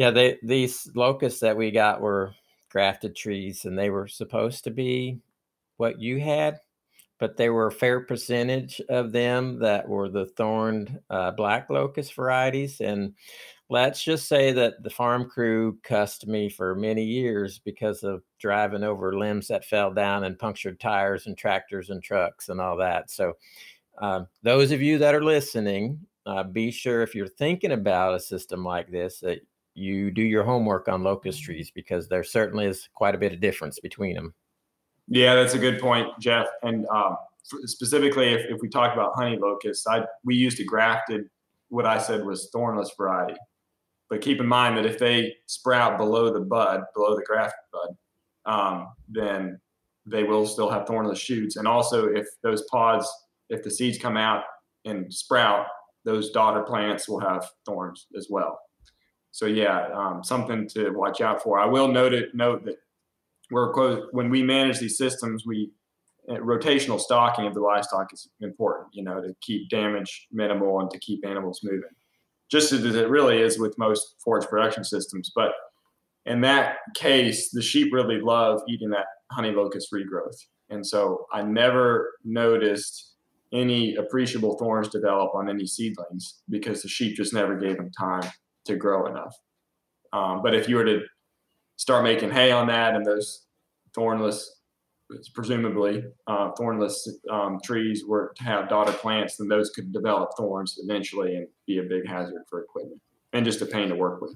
yeah, 0.00 0.10
they 0.10 0.38
these 0.42 0.90
locusts 0.94 1.40
that 1.40 1.58
we 1.58 1.70
got 1.70 2.00
were 2.00 2.32
grafted 2.70 3.14
trees, 3.14 3.66
and 3.66 3.78
they 3.78 3.90
were 3.90 4.08
supposed 4.08 4.64
to 4.64 4.70
be 4.70 5.20
what 5.76 6.00
you 6.00 6.18
had, 6.18 6.58
but 7.18 7.36
there 7.36 7.52
were 7.52 7.66
a 7.66 7.72
fair 7.72 8.00
percentage 8.00 8.80
of 8.88 9.12
them 9.12 9.58
that 9.58 9.86
were 9.86 10.08
the 10.08 10.24
thorned 10.24 10.98
uh, 11.10 11.32
black 11.32 11.68
locust 11.68 12.14
varieties. 12.14 12.80
And 12.80 13.12
let's 13.68 14.02
just 14.02 14.26
say 14.26 14.52
that 14.52 14.82
the 14.82 14.88
farm 14.88 15.28
crew 15.28 15.78
cussed 15.82 16.26
me 16.26 16.48
for 16.48 16.74
many 16.74 17.04
years 17.04 17.58
because 17.58 18.02
of 18.02 18.22
driving 18.38 18.84
over 18.84 19.18
limbs 19.18 19.48
that 19.48 19.66
fell 19.66 19.92
down 19.92 20.24
and 20.24 20.38
punctured 20.38 20.80
tires 20.80 21.26
and 21.26 21.36
tractors 21.36 21.90
and 21.90 22.02
trucks 22.02 22.48
and 22.48 22.58
all 22.58 22.78
that. 22.78 23.10
So, 23.10 23.34
uh, 24.00 24.22
those 24.42 24.72
of 24.72 24.80
you 24.80 24.96
that 24.96 25.14
are 25.14 25.22
listening, 25.22 26.00
uh, 26.24 26.44
be 26.44 26.70
sure 26.70 27.02
if 27.02 27.14
you're 27.14 27.28
thinking 27.28 27.72
about 27.72 28.14
a 28.14 28.20
system 28.20 28.64
like 28.64 28.90
this 28.90 29.20
that 29.20 29.40
you 29.80 30.10
do 30.10 30.22
your 30.22 30.44
homework 30.44 30.88
on 30.88 31.02
locust 31.02 31.42
trees 31.42 31.72
because 31.74 32.08
there 32.08 32.22
certainly 32.22 32.66
is 32.66 32.88
quite 32.94 33.14
a 33.14 33.18
bit 33.18 33.32
of 33.32 33.40
difference 33.40 33.80
between 33.80 34.14
them. 34.14 34.34
Yeah, 35.08 35.34
that's 35.34 35.54
a 35.54 35.58
good 35.58 35.80
point, 35.80 36.08
Jeff. 36.20 36.46
And 36.62 36.86
um, 36.88 37.16
specifically, 37.42 38.28
if, 38.28 38.42
if 38.48 38.60
we 38.60 38.68
talk 38.68 38.92
about 38.92 39.14
honey 39.16 39.38
locusts, 39.38 39.86
I 39.86 40.04
we 40.24 40.36
used 40.36 40.60
a 40.60 40.64
grafted, 40.64 41.24
what 41.68 41.86
I 41.86 41.98
said 41.98 42.24
was 42.24 42.50
thornless 42.52 42.92
variety. 42.96 43.38
But 44.08 44.20
keep 44.20 44.40
in 44.40 44.46
mind 44.46 44.76
that 44.76 44.86
if 44.86 44.98
they 44.98 45.34
sprout 45.46 45.96
below 45.96 46.32
the 46.32 46.40
bud, 46.40 46.82
below 46.94 47.16
the 47.16 47.24
grafted 47.24 47.60
bud, 47.72 48.52
um, 48.52 48.88
then 49.08 49.60
they 50.06 50.24
will 50.24 50.46
still 50.46 50.70
have 50.70 50.86
thornless 50.86 51.18
shoots. 51.18 51.56
And 51.56 51.66
also, 51.66 52.08
if 52.08 52.26
those 52.42 52.62
pods, 52.70 53.08
if 53.48 53.62
the 53.62 53.70
seeds 53.70 53.98
come 53.98 54.16
out 54.16 54.44
and 54.84 55.12
sprout, 55.12 55.66
those 56.04 56.30
daughter 56.30 56.62
plants 56.62 57.08
will 57.08 57.20
have 57.20 57.48
thorns 57.66 58.06
as 58.16 58.26
well 58.30 58.58
so 59.32 59.46
yeah, 59.46 59.88
um, 59.94 60.24
something 60.24 60.68
to 60.70 60.90
watch 60.90 61.20
out 61.20 61.42
for. 61.42 61.58
I 61.58 61.66
will 61.66 61.88
note 61.88 62.12
it, 62.12 62.34
note 62.34 62.64
that 62.64 62.76
we're 63.50 63.72
close, 63.72 64.06
when 64.12 64.30
we 64.30 64.42
manage 64.42 64.78
these 64.78 64.98
systems, 64.98 65.44
we 65.46 65.70
uh, 66.28 66.34
rotational 66.34 67.00
stocking 67.00 67.46
of 67.46 67.54
the 67.54 67.60
livestock 67.60 68.12
is 68.12 68.28
important. 68.40 68.88
You 68.92 69.04
know, 69.04 69.20
to 69.20 69.34
keep 69.40 69.68
damage 69.68 70.28
minimal 70.32 70.80
and 70.80 70.90
to 70.90 70.98
keep 70.98 71.24
animals 71.24 71.60
moving, 71.62 71.90
just 72.50 72.72
as 72.72 72.84
it 72.84 73.08
really 73.08 73.38
is 73.40 73.58
with 73.58 73.78
most 73.78 74.16
forage 74.22 74.46
production 74.46 74.84
systems. 74.84 75.30
But 75.34 75.52
in 76.26 76.40
that 76.42 76.76
case, 76.94 77.50
the 77.50 77.62
sheep 77.62 77.92
really 77.92 78.20
love 78.20 78.60
eating 78.68 78.90
that 78.90 79.06
honey 79.30 79.52
locust 79.52 79.92
regrowth, 79.92 80.36
and 80.70 80.84
so 80.84 81.26
I 81.32 81.42
never 81.42 82.14
noticed 82.24 83.06
any 83.52 83.96
appreciable 83.96 84.56
thorns 84.58 84.88
develop 84.88 85.34
on 85.34 85.50
any 85.50 85.66
seedlings 85.66 86.42
because 86.48 86.82
the 86.82 86.88
sheep 86.88 87.16
just 87.16 87.34
never 87.34 87.56
gave 87.56 87.76
them 87.76 87.90
time 87.90 88.30
to 88.66 88.76
grow 88.76 89.06
enough. 89.06 89.36
Um, 90.12 90.42
but 90.42 90.54
if 90.54 90.68
you 90.68 90.76
were 90.76 90.84
to 90.84 91.02
start 91.76 92.04
making 92.04 92.30
hay 92.30 92.52
on 92.52 92.66
that 92.66 92.94
and 92.94 93.06
those 93.06 93.46
thornless, 93.94 94.60
presumably 95.34 96.04
uh, 96.26 96.50
thornless 96.52 97.08
um, 97.30 97.58
trees 97.64 98.04
were 98.06 98.32
to 98.36 98.44
have 98.44 98.68
daughter 98.68 98.92
plants, 98.92 99.36
then 99.36 99.48
those 99.48 99.70
could 99.70 99.92
develop 99.92 100.30
thorns 100.36 100.78
eventually 100.82 101.36
and 101.36 101.46
be 101.66 101.78
a 101.78 101.82
big 101.82 102.06
hazard 102.06 102.42
for 102.48 102.62
equipment 102.62 103.00
and 103.32 103.44
just 103.44 103.62
a 103.62 103.66
pain 103.66 103.88
to 103.88 103.94
work 103.94 104.20
with. 104.20 104.34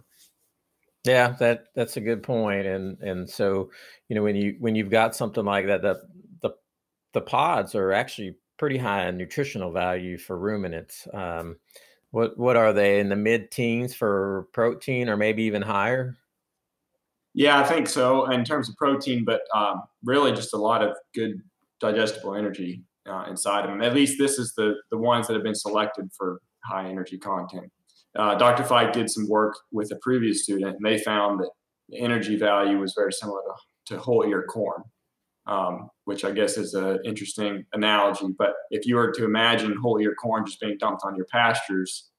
Yeah, 1.04 1.34
that 1.38 1.66
that's 1.74 1.98
a 1.98 2.00
good 2.00 2.22
point. 2.22 2.66
And 2.66 2.98
and 3.00 3.28
so 3.28 3.70
you 4.08 4.16
know 4.16 4.22
when 4.22 4.36
you 4.36 4.56
when 4.58 4.74
you've 4.74 4.90
got 4.90 5.14
something 5.14 5.44
like 5.44 5.66
that, 5.66 5.82
that 5.82 5.98
the 6.40 6.54
the 7.12 7.20
pods 7.20 7.74
are 7.74 7.92
actually 7.92 8.36
pretty 8.58 8.78
high 8.78 9.06
in 9.08 9.16
nutritional 9.16 9.70
value 9.70 10.16
for 10.16 10.38
ruminants. 10.38 11.06
Um, 11.12 11.56
what 12.14 12.38
what 12.38 12.56
are 12.56 12.72
they 12.72 13.00
in 13.00 13.08
the 13.08 13.16
mid 13.16 13.50
teens 13.50 13.92
for 13.92 14.46
protein, 14.52 15.08
or 15.08 15.16
maybe 15.16 15.42
even 15.42 15.62
higher? 15.62 16.16
Yeah, 17.34 17.58
I 17.58 17.64
think 17.64 17.88
so 17.88 18.30
in 18.30 18.44
terms 18.44 18.68
of 18.68 18.76
protein, 18.76 19.24
but 19.24 19.40
um, 19.52 19.82
really 20.04 20.30
just 20.30 20.54
a 20.54 20.56
lot 20.56 20.80
of 20.80 20.96
good 21.12 21.42
digestible 21.80 22.36
energy 22.36 22.84
uh, 23.08 23.24
inside 23.28 23.64
of 23.64 23.70
them. 23.70 23.82
At 23.82 23.94
least 23.94 24.16
this 24.16 24.38
is 24.38 24.54
the 24.54 24.76
the 24.92 24.96
ones 24.96 25.26
that 25.26 25.34
have 25.34 25.42
been 25.42 25.56
selected 25.56 26.08
for 26.16 26.40
high 26.64 26.88
energy 26.88 27.18
content. 27.18 27.70
Uh, 28.16 28.36
Dr. 28.36 28.62
Fike 28.62 28.92
did 28.92 29.10
some 29.10 29.28
work 29.28 29.56
with 29.72 29.90
a 29.90 29.96
previous 29.96 30.44
student, 30.44 30.76
and 30.76 30.84
they 30.84 30.98
found 30.98 31.40
that 31.40 31.50
the 31.88 31.98
energy 31.98 32.36
value 32.36 32.78
was 32.78 32.94
very 32.96 33.12
similar 33.12 33.40
to, 33.42 33.94
to 33.94 34.00
whole 34.00 34.24
ear 34.24 34.44
corn 34.48 34.84
um, 35.46 35.90
which 36.04 36.24
I 36.24 36.30
guess 36.32 36.56
is 36.56 36.74
an 36.74 37.00
interesting 37.04 37.64
analogy. 37.72 38.26
But 38.36 38.54
if 38.70 38.86
you 38.86 38.96
were 38.96 39.10
to 39.12 39.24
imagine 39.24 39.76
whole 39.76 39.98
ear 40.00 40.14
corn 40.14 40.44
just 40.44 40.60
being 40.60 40.76
dumped 40.78 41.02
on 41.04 41.16
your 41.16 41.26
pastures 41.26 42.10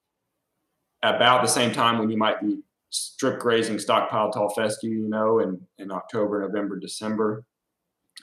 about 1.02 1.42
the 1.42 1.48
same 1.48 1.72
time 1.72 1.98
when 1.98 2.10
you 2.10 2.16
might 2.16 2.40
be 2.40 2.60
strip 2.90 3.38
grazing 3.38 3.78
stockpile 3.78 4.32
tall 4.32 4.48
fescue, 4.50 4.90
you 4.90 5.08
know, 5.08 5.38
in, 5.40 5.60
in 5.78 5.92
October, 5.92 6.40
November, 6.40 6.78
December, 6.78 7.44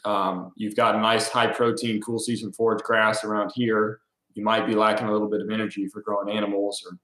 um, 0.06 0.52
you've 0.56 0.76
got 0.76 0.96
a 0.96 1.00
nice 1.00 1.30
high 1.30 1.48
protein, 1.48 2.02
cool 2.02 2.20
season 2.20 2.52
forage 2.52 2.84
grass 2.84 3.24
around 3.24 3.52
here. 3.56 4.00
You 4.34 4.44
might 4.44 4.66
be 4.66 4.74
lacking 4.74 5.08
a 5.08 5.12
little 5.12 5.30
bit 5.30 5.42
of 5.42 5.50
energy 5.50 5.88
for 5.88 6.02
growing 6.02 6.36
animals 6.36 6.84
or 6.86 6.98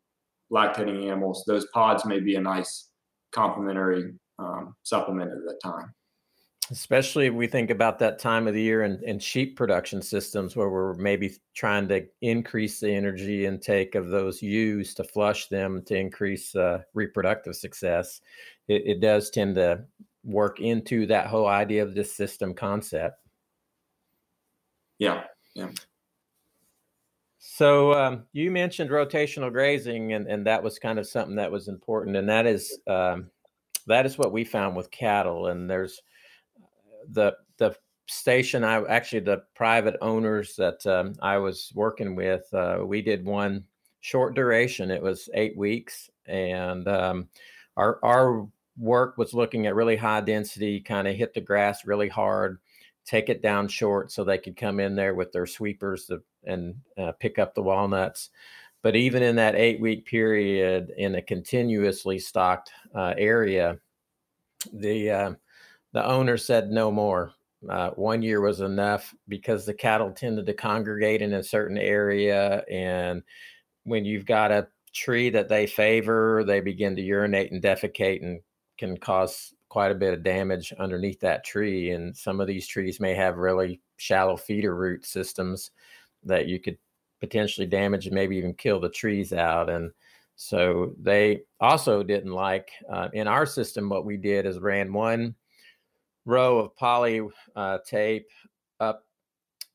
lactating 0.52 1.06
animals. 1.06 1.44
Those 1.46 1.68
pods 1.68 2.06
may 2.06 2.20
be 2.20 2.36
a 2.36 2.42
nice 2.42 2.90
complementary 3.32 4.14
um, 4.40 4.76
supplement 4.84 5.32
at 5.32 5.38
that 5.46 5.60
time 5.64 5.94
especially 6.72 7.28
if 7.28 7.34
we 7.34 7.48
think 7.48 7.70
about 7.70 8.00
that 8.00 8.20
time 8.20 8.48
of 8.48 8.54
the 8.54 8.62
year 8.62 8.84
and, 8.84 9.02
and 9.04 9.22
sheep 9.22 9.58
production 9.58 10.02
systems 10.02 10.56
where 10.56 10.70
we're 10.70 10.94
maybe 10.96 11.36
trying 11.56 11.88
to 11.88 12.06
increase 12.22 12.80
the 12.80 12.92
energy 12.92 13.46
intake 13.46 13.96
of 13.96 14.10
those 14.10 14.42
ewes 14.42 14.94
to 14.94 15.04
flush 15.04 15.48
them 15.48 15.82
to 15.84 15.96
increase 15.96 16.56
uh, 16.56 16.80
reproductive 16.94 17.56
success 17.56 18.22
it, 18.68 18.84
it, 18.86 19.02
does 19.02 19.30
tend 19.30 19.56
to 19.56 19.84
work 20.24 20.60
into 20.60 21.08
that 21.08 21.26
whole 21.26 21.48
idea 21.48 21.82
of 21.82 21.96
this 21.96 22.16
system 22.16 22.54
concept. 22.54 23.18
Yeah 25.00 25.24
yeah. 25.56 25.70
So 27.38 27.94
um, 27.94 28.24
you 28.34 28.52
mentioned 28.52 28.90
rotational 28.90 29.52
grazing 29.52 30.14
and, 30.14 30.28
and 30.28 30.46
that 30.46 30.64
was 30.64 30.80
kind 30.80 31.00
of 31.00 31.08
something 31.08 31.36
that 31.36 31.52
was 31.52 31.68
important 31.68 32.16
and 32.16 32.30
that 32.30 32.46
is 32.46 32.80
um, 32.88 33.30
that 33.88 34.06
is 34.06 34.18
what 34.18 34.32
we 34.32 34.44
found 34.44 34.76
with 34.76 34.92
cattle 34.92 35.48
and 35.48 35.70
there's 35.70 36.02
the 37.12 37.36
the 37.58 37.76
station 38.08 38.64
I 38.64 38.84
actually 38.86 39.20
the 39.20 39.44
private 39.56 39.96
owners 40.02 40.56
that 40.56 40.86
um, 40.88 41.14
I 41.22 41.38
was 41.38 41.72
working 41.76 42.16
with, 42.16 42.52
uh, 42.54 42.80
we 42.84 43.02
did 43.02 43.24
one 43.24 43.64
short 44.02 44.36
duration. 44.36 44.90
It 44.92 45.02
was 45.02 45.30
eight 45.34 45.56
weeks, 45.58 46.10
and 46.26 46.88
um, 46.88 47.30
our 47.78 48.00
our 48.04 48.48
work 48.78 49.18
was 49.18 49.34
looking 49.34 49.68
at 49.68 49.76
really 49.76 49.98
high 49.98 50.22
density, 50.22 50.80
kind 50.80 51.08
of 51.08 51.16
hit 51.16 51.34
the 51.34 51.42
grass 51.42 51.86
really 51.86 52.08
hard, 52.08 52.60
take 53.06 53.30
it 53.30 53.42
down 53.42 53.68
short 53.68 54.12
so 54.12 54.24
they 54.24 54.38
could 54.38 54.56
come 54.56 54.80
in 54.80 54.96
there 54.96 55.16
with 55.16 55.32
their 55.32 55.46
sweepers 55.46 56.06
to, 56.06 56.22
and 56.46 56.76
uh, 56.98 57.12
pick 57.20 57.38
up 57.40 57.54
the 57.54 57.62
walnuts. 57.62 58.30
But 58.82 58.96
even 58.96 59.22
in 59.22 59.36
that 59.36 59.56
eight 59.56 59.82
week 59.82 60.06
period, 60.06 60.94
in 60.98 61.16
a 61.16 61.22
continuously 61.22 62.18
stocked 62.18 62.72
uh, 62.96 63.14
area, 63.18 63.78
the 64.74 65.12
uh, 65.12 65.32
the 65.94 66.06
owner 66.06 66.38
said 66.38 66.70
no 66.70 66.92
more. 66.92 67.34
Uh, 67.70 67.90
one 67.92 68.22
year 68.22 68.40
was 68.40 68.62
enough 68.62 69.14
because 69.28 69.66
the 69.66 69.74
cattle 69.74 70.12
tended 70.12 70.46
to 70.46 70.54
congregate 70.54 71.22
in 71.22 71.34
a 71.34 71.44
certain 71.44 71.78
area. 71.78 72.64
And 72.72 73.22
when 73.84 74.06
you've 74.06 74.26
got 74.26 74.52
a 74.52 74.68
tree 74.94 75.30
that 75.32 75.50
they 75.50 75.68
favor, 75.68 76.44
they 76.46 76.62
begin 76.62 76.96
to 76.96 77.02
urinate 77.02 77.52
and 77.52 77.62
defecate 77.62 78.24
and 78.24 78.40
can 78.78 78.98
cause 78.98 79.54
quite 79.68 79.92
a 79.92 79.96
bit 79.96 80.14
of 80.14 80.24
damage 80.24 80.74
underneath 80.80 81.20
that 81.20 81.44
tree. 81.44 81.92
And 81.92 82.16
some 82.16 82.40
of 82.40 82.48
these 82.48 82.68
trees 82.68 83.00
may 83.00 83.14
have 83.14 83.38
really 83.38 83.82
shallow 83.98 84.38
feeder 84.38 84.76
root 84.76 85.06
systems 85.06 85.72
that 86.24 86.48
you 86.48 86.60
could 86.60 86.78
potentially 87.20 87.68
damage 87.68 88.06
and 88.06 88.16
maybe 88.16 88.38
even 88.38 88.54
kill 88.54 88.80
the 88.80 88.90
trees 88.90 89.34
out. 89.34 89.70
And 89.70 89.92
so 90.38 90.94
they 90.98 91.42
also 91.60 92.02
didn't 92.04 92.32
like 92.32 92.72
uh, 92.90 93.10
in 93.12 93.28
our 93.28 93.46
system. 93.46 93.90
What 93.90 94.06
we 94.06 94.16
did 94.16 94.46
is 94.46 94.60
ran 94.60 94.94
one 94.94 95.36
row 96.26 96.60
of 96.60 96.76
poly 96.76 97.22
uh, 97.56 97.80
tape 97.86 98.28
up 98.80 99.06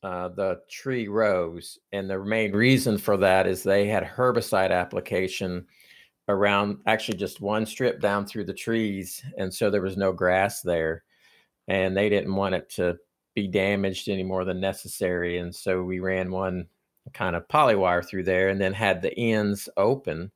uh, 0.03 0.29
the 0.29 0.61
tree 0.69 1.07
rows, 1.07 1.79
and 1.91 2.09
the 2.09 2.19
main 2.19 2.51
reason 2.51 2.97
for 2.97 3.17
that 3.17 3.47
is 3.47 3.63
they 3.63 3.87
had 3.87 4.03
herbicide 4.03 4.71
application 4.71 5.65
around 6.27 6.77
actually 6.87 7.17
just 7.17 7.41
one 7.41 7.65
strip 7.65 8.01
down 8.01 8.25
through 8.25 8.45
the 8.45 8.53
trees, 8.53 9.23
and 9.37 9.53
so 9.53 9.69
there 9.69 9.81
was 9.81 9.97
no 9.97 10.11
grass 10.11 10.61
there, 10.61 11.03
and 11.67 11.95
they 11.95 12.09
didn't 12.09 12.35
want 12.35 12.55
it 12.55 12.69
to 12.69 12.97
be 13.33 13.47
damaged 13.47 14.07
any 14.09 14.23
more 14.23 14.45
than 14.45 14.59
necessary, 14.59 15.37
and 15.39 15.53
so 15.53 15.83
we 15.83 15.99
ran 15.99 16.31
one 16.31 16.67
kind 17.13 17.35
of 17.35 17.47
polywire 17.47 18.07
through 18.07 18.23
there, 18.23 18.49
and 18.49 18.61
then 18.61 18.73
had 18.73 19.01
the 19.01 19.17
ends 19.17 19.69
open 19.77 20.31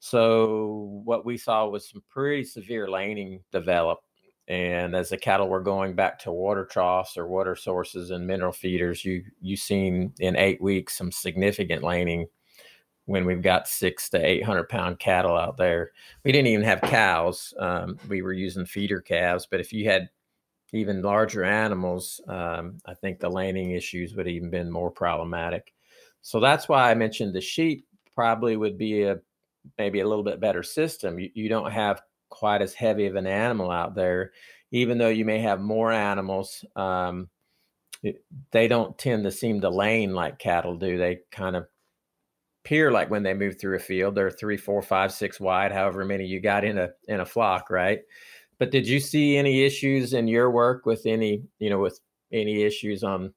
so 0.00 1.02
what 1.04 1.24
we 1.24 1.36
saw 1.36 1.66
was 1.66 1.88
some 1.88 2.02
pretty 2.08 2.44
severe 2.44 2.88
laning 2.88 3.42
develop. 3.50 3.98
And 4.48 4.96
as 4.96 5.10
the 5.10 5.18
cattle 5.18 5.48
were 5.48 5.60
going 5.60 5.94
back 5.94 6.18
to 6.20 6.32
water 6.32 6.64
troughs 6.64 7.18
or 7.18 7.26
water 7.26 7.54
sources 7.54 8.10
and 8.10 8.26
mineral 8.26 8.52
feeders, 8.52 9.04
you 9.04 9.22
you 9.42 9.56
seen 9.56 10.12
in 10.20 10.36
eight 10.36 10.60
weeks 10.60 10.96
some 10.96 11.12
significant 11.12 11.82
laning 11.82 12.26
when 13.04 13.26
we've 13.26 13.42
got 13.42 13.68
six 13.68 14.08
to 14.10 14.26
eight 14.26 14.42
hundred 14.42 14.68
pound 14.70 14.98
cattle 14.98 15.36
out 15.36 15.58
there. 15.58 15.92
We 16.24 16.32
didn't 16.32 16.48
even 16.48 16.64
have 16.64 16.80
cows. 16.80 17.52
Um, 17.58 17.98
we 18.08 18.22
were 18.22 18.32
using 18.32 18.64
feeder 18.64 19.02
calves, 19.02 19.46
but 19.50 19.60
if 19.60 19.70
you 19.72 19.84
had 19.84 20.08
even 20.72 21.02
larger 21.02 21.44
animals, 21.44 22.20
um, 22.28 22.78
I 22.86 22.94
think 22.94 23.20
the 23.20 23.30
laning 23.30 23.72
issues 23.72 24.14
would 24.14 24.28
even 24.28 24.50
been 24.50 24.70
more 24.70 24.90
problematic. 24.90 25.74
So 26.22 26.40
that's 26.40 26.68
why 26.68 26.90
I 26.90 26.94
mentioned 26.94 27.34
the 27.34 27.40
sheep 27.40 27.86
probably 28.14 28.56
would 28.56 28.78
be 28.78 29.02
a 29.02 29.18
maybe 29.76 30.00
a 30.00 30.08
little 30.08 30.24
bit 30.24 30.40
better 30.40 30.62
system. 30.62 31.18
You, 31.18 31.30
you 31.34 31.48
don't 31.50 31.70
have 31.70 32.02
quite 32.30 32.62
as 32.62 32.74
heavy 32.74 33.06
of 33.06 33.16
an 33.16 33.26
animal 33.26 33.70
out 33.70 33.94
there, 33.94 34.32
even 34.70 34.98
though 34.98 35.08
you 35.08 35.24
may 35.24 35.40
have 35.40 35.60
more 35.60 35.92
animals. 35.92 36.64
Um, 36.76 37.28
they 38.52 38.68
don't 38.68 38.96
tend 38.98 39.24
to 39.24 39.30
seem 39.30 39.60
to 39.60 39.70
lane 39.70 40.14
like 40.14 40.38
cattle 40.38 40.76
do. 40.76 40.98
They 40.98 41.20
kind 41.32 41.56
of 41.56 41.66
appear 42.64 42.92
like 42.92 43.10
when 43.10 43.22
they 43.22 43.34
move 43.34 43.58
through 43.58 43.76
a 43.76 43.80
field, 43.80 44.14
they're 44.14 44.30
three, 44.30 44.56
four, 44.56 44.82
five, 44.82 45.12
six 45.12 45.40
wide, 45.40 45.72
however 45.72 46.04
many 46.04 46.26
you 46.26 46.40
got 46.40 46.64
in 46.64 46.78
a 46.78 46.90
in 47.08 47.20
a 47.20 47.26
flock, 47.26 47.70
right? 47.70 48.00
But 48.58 48.70
did 48.70 48.86
you 48.86 49.00
see 49.00 49.36
any 49.36 49.64
issues 49.64 50.12
in 50.12 50.28
your 50.28 50.50
work 50.50 50.84
with 50.84 51.06
any, 51.06 51.42
you 51.58 51.70
know, 51.70 51.78
with 51.78 51.98
any 52.32 52.62
issues 52.62 53.02
on 53.04 53.32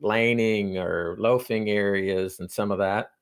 laning 0.00 0.78
or 0.78 1.16
loafing 1.18 1.70
areas 1.70 2.40
and 2.40 2.50
some 2.50 2.70
of 2.70 2.78
that? 2.78 3.12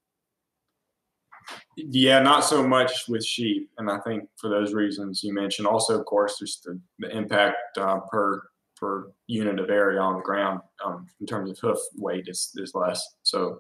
Yeah, 1.77 2.21
not 2.21 2.45
so 2.45 2.67
much 2.67 3.09
with 3.09 3.25
sheep, 3.25 3.71
and 3.79 3.91
I 3.91 3.99
think 4.01 4.29
for 4.41 4.49
those 4.49 4.73
reasons 4.73 5.23
you 5.23 5.35
mentioned. 5.35 5.67
Also, 5.67 5.99
of 5.99 6.07
course, 6.07 6.37
there's 6.39 6.61
the, 6.65 6.81
the 6.99 7.17
impact 7.17 7.79
uh, 7.79 8.01
per 8.11 8.43
per 8.77 9.13
unit 9.27 9.61
of 9.61 9.71
area 9.71 10.01
on 10.01 10.17
the 10.17 10.23
ground 10.23 10.61
um, 10.85 11.07
in 11.21 11.27
terms 11.27 11.51
of 11.51 11.59
hoof 11.59 11.79
weight 11.97 12.25
is, 12.27 12.51
is 12.57 12.75
less. 12.75 13.17
So, 13.23 13.59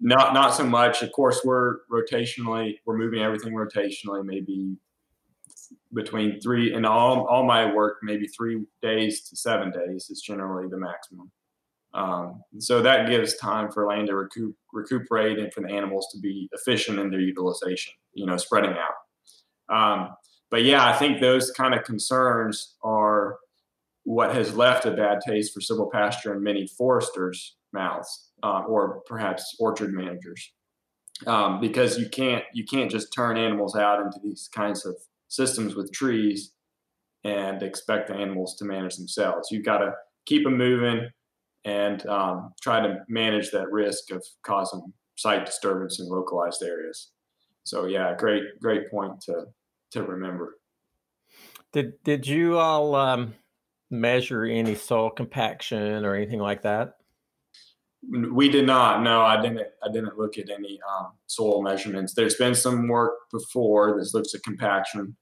not 0.00 0.34
not 0.34 0.54
so 0.54 0.64
much. 0.64 1.02
Of 1.02 1.12
course, 1.12 1.40
we're 1.44 1.78
rotationally 1.90 2.78
we're 2.86 2.98
moving 2.98 3.22
everything 3.22 3.54
rotationally, 3.54 4.24
maybe 4.24 4.76
between 5.94 6.40
three 6.40 6.74
and 6.74 6.86
all 6.86 7.26
all 7.26 7.44
my 7.44 7.72
work 7.72 7.98
maybe 8.02 8.26
three 8.26 8.64
days 8.82 9.28
to 9.28 9.36
seven 9.36 9.70
days 9.70 10.10
is 10.10 10.20
generally 10.20 10.68
the 10.68 10.76
maximum. 10.76 11.30
Um, 11.94 12.42
so 12.58 12.82
that 12.82 13.08
gives 13.08 13.36
time 13.36 13.70
for 13.70 13.86
land 13.86 14.08
to 14.08 14.16
recoup, 14.16 14.54
recuperate 14.72 15.38
and 15.38 15.52
for 15.52 15.62
the 15.62 15.72
animals 15.72 16.08
to 16.12 16.20
be 16.20 16.48
efficient 16.52 16.98
in 16.98 17.10
their 17.10 17.20
utilization, 17.20 17.94
you 18.12 18.26
know, 18.26 18.36
spreading 18.36 18.74
out. 18.76 19.74
Um, 19.74 20.10
but 20.50 20.64
yeah, 20.64 20.86
I 20.86 20.92
think 20.92 21.20
those 21.20 21.50
kind 21.50 21.74
of 21.74 21.84
concerns 21.84 22.76
are 22.82 23.38
what 24.04 24.34
has 24.34 24.56
left 24.56 24.86
a 24.86 24.90
bad 24.90 25.20
taste 25.26 25.52
for 25.52 25.60
silvopasture 25.60 26.34
in 26.34 26.42
many 26.42 26.66
foresters' 26.66 27.56
mouths, 27.72 28.30
uh, 28.42 28.62
or 28.66 29.02
perhaps 29.06 29.54
orchard 29.58 29.92
managers, 29.92 30.52
um, 31.26 31.60
because 31.60 31.98
you 31.98 32.08
can't 32.08 32.44
you 32.54 32.64
can't 32.64 32.90
just 32.90 33.12
turn 33.12 33.36
animals 33.36 33.76
out 33.76 34.00
into 34.00 34.18
these 34.22 34.48
kinds 34.54 34.86
of 34.86 34.96
systems 35.28 35.74
with 35.74 35.92
trees 35.92 36.52
and 37.24 37.62
expect 37.62 38.08
the 38.08 38.14
animals 38.14 38.56
to 38.56 38.64
manage 38.64 38.96
themselves. 38.96 39.48
You've 39.50 39.64
got 39.64 39.78
to 39.78 39.92
keep 40.24 40.44
them 40.44 40.56
moving 40.56 41.10
and 41.64 42.06
um, 42.06 42.52
try 42.60 42.80
to 42.80 42.98
manage 43.08 43.50
that 43.50 43.70
risk 43.70 44.10
of 44.10 44.24
causing 44.42 44.92
site 45.16 45.44
disturbance 45.44 46.00
in 46.00 46.08
localized 46.08 46.62
areas. 46.62 47.10
So 47.64 47.86
yeah, 47.86 48.14
great, 48.16 48.44
great 48.60 48.90
point 48.90 49.20
to 49.22 49.46
to 49.92 50.02
remember. 50.02 50.58
Did 51.72 52.02
did 52.02 52.26
you 52.26 52.58
all 52.58 52.94
um, 52.94 53.34
measure 53.90 54.44
any 54.44 54.74
soil 54.74 55.10
compaction 55.10 56.04
or 56.04 56.14
anything 56.14 56.40
like 56.40 56.62
that? 56.62 56.94
We 58.10 58.48
did 58.48 58.66
not. 58.66 59.02
No, 59.02 59.22
I 59.22 59.40
didn't. 59.42 59.66
I 59.82 59.90
didn't 59.92 60.16
look 60.16 60.38
at 60.38 60.50
any 60.50 60.80
um, 60.88 61.12
soil 61.26 61.62
measurements. 61.62 62.14
There's 62.14 62.36
been 62.36 62.54
some 62.54 62.88
work 62.88 63.14
before 63.32 63.98
that 63.98 64.14
looks 64.14 64.34
at 64.34 64.42
compaction, 64.44 65.16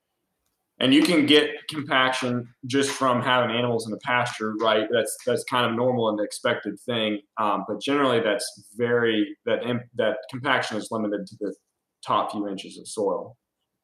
and 0.78 0.92
you 0.92 1.02
can 1.02 1.24
get 1.24 1.48
compaction 1.70 2.46
just 2.66 2.90
from 2.90 3.22
having 3.22 3.54
animals 3.54 3.86
in 3.86 3.90
the 3.90 4.00
pasture, 4.04 4.54
right? 4.60 4.86
That's 4.92 5.16
that's 5.26 5.44
kind 5.44 5.70
of 5.70 5.76
normal 5.76 6.10
and 6.10 6.20
expected 6.20 6.78
thing. 6.80 7.20
Um, 7.40 7.64
but 7.66 7.80
generally, 7.80 8.20
that's 8.20 8.46
very 8.76 9.36
that 9.46 9.60
that 9.96 10.18
compaction 10.30 10.76
is 10.76 10.88
limited 10.90 11.26
to 11.26 11.36
the 11.40 11.54
top 12.06 12.32
few 12.32 12.46
inches 12.46 12.78
of 12.78 12.86
soil. 12.86 13.36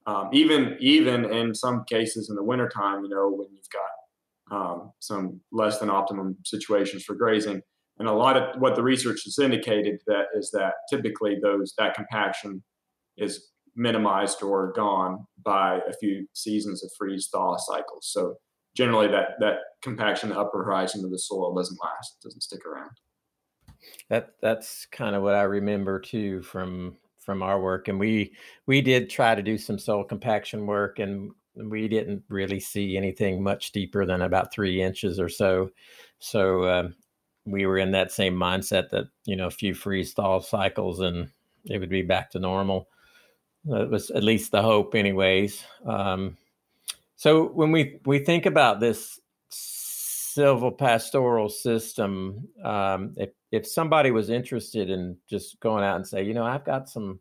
Um, 0.07 0.29
even 0.33 0.77
even 0.81 1.25
in 1.25 1.55
some 1.55 1.85
cases 1.89 2.29
in 2.29 2.37
the 2.37 2.45
wintertime, 2.45 3.05
you 3.05 3.09
know, 3.09 3.31
when 3.31 3.49
you've 3.53 3.65
got 3.73 4.57
um, 4.57 4.93
some 4.99 5.41
less 5.51 5.79
than 5.79 5.89
optimum 5.89 6.37
situations 6.45 7.05
for 7.05 7.15
grazing, 7.15 7.63
and 7.99 8.09
a 8.09 8.13
lot 8.13 8.37
of 8.37 8.61
what 8.61 8.77
the 8.77 8.83
research 8.83 9.23
has 9.25 9.39
indicated 9.39 10.01
that 10.07 10.27
is 10.35 10.51
that 10.51 10.75
typically 10.91 11.39
those 11.43 11.73
that 11.79 11.95
compaction 11.95 12.63
is 13.17 13.52
minimized 13.75 14.43
or 14.43 14.73
gone 14.73 15.27
by 15.45 15.81
a 15.89 15.93
few 15.95 16.27
seasons 16.33 16.85
of 16.85 16.91
freeze 16.99 17.29
thaw 17.33 17.57
cycles. 17.57 18.09
So 18.13 18.37
generally 18.77 19.09
that 19.09 19.41
that 19.41 19.57
compaction 19.83 20.31
the 20.31 20.39
upper 20.39 20.63
horizon 20.63 21.05
of 21.05 21.11
the 21.11 21.19
soil 21.19 21.55
doesn't 21.55 21.79
last, 21.83 22.17
doesn't 22.23 22.43
stick 22.43 22.65
around. 22.67 22.91
That 24.09 24.35
that's 24.41 24.87
kind 24.87 25.15
of 25.15 25.23
what 25.23 25.35
I 25.35 25.43
remember 25.43 25.99
too 25.99 26.43
from 26.43 26.97
from 27.19 27.43
our 27.43 27.61
work. 27.61 27.89
And 27.89 27.99
we 27.99 28.33
we 28.67 28.81
did 28.81 29.11
try 29.11 29.35
to 29.35 29.43
do 29.43 29.59
some 29.59 29.79
soil 29.79 30.05
compaction 30.05 30.67
work 30.67 30.99
and 30.99 31.33
we 31.55 31.89
didn't 31.89 32.23
really 32.29 32.61
see 32.61 32.97
anything 32.97 33.43
much 33.43 33.73
deeper 33.73 34.07
than 34.07 34.23
about 34.23 34.53
three 34.53 34.83
inches 34.83 35.21
or 35.21 35.29
so. 35.29 35.71
So 36.19 36.69
um, 36.69 36.95
we 37.45 37.67
were 37.67 37.79
in 37.79 37.93
that 37.93 38.13
same 38.13 38.35
mindset 38.35 38.91
that, 38.91 39.07
you 39.25 39.37
know, 39.37 39.47
a 39.47 39.51
few 39.51 39.75
freeze 39.75 40.13
thaw 40.13 40.41
cycles 40.41 41.01
and 41.01 41.29
it 41.65 41.79
would 41.79 41.91
be 41.91 42.03
back 42.03 42.31
to 42.31 42.39
normal. 42.39 42.89
That 43.65 43.91
was 43.91 44.11
at 44.11 44.25
least 44.25 44.51
the 44.51 44.63
hope, 44.63 44.95
anyways. 44.95 45.65
Um, 45.87 46.37
so 47.17 47.45
when 47.49 47.71
we 47.71 48.01
we 48.05 48.19
think 48.19 48.47
about 48.47 48.81
this 48.81 49.21
silvopastoral 49.53 51.51
system, 51.51 52.49
um, 52.65 53.15
if 53.17 53.31
if 53.53 53.67
somebody 53.67 54.11
was 54.11 54.31
interested 54.31 54.91
in 54.91 55.17
just 55.29 55.61
going 55.61 55.85
out 55.85 55.97
and 55.97 56.07
say, 56.07 56.25
you 56.25 56.35
know, 56.35 56.45
I've 56.45 56.65
got 56.65 56.89
some, 56.89 57.21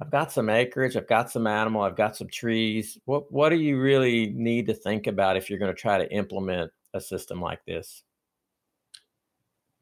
I've 0.00 0.10
got 0.10 0.32
some 0.32 0.48
acreage, 0.48 0.96
I've 0.96 1.08
got 1.08 1.30
some 1.30 1.46
animal, 1.46 1.82
I've 1.82 1.96
got 1.96 2.16
some 2.16 2.28
trees. 2.28 2.96
What 3.04 3.30
what 3.30 3.50
do 3.50 3.56
you 3.56 3.78
really 3.78 4.30
need 4.30 4.66
to 4.68 4.74
think 4.74 5.06
about 5.06 5.36
if 5.36 5.50
you're 5.50 5.58
going 5.58 5.74
to 5.74 5.80
try 5.80 5.98
to 5.98 6.10
implement 6.10 6.72
a 6.94 7.00
system 7.00 7.42
like 7.42 7.62
this? 7.66 8.04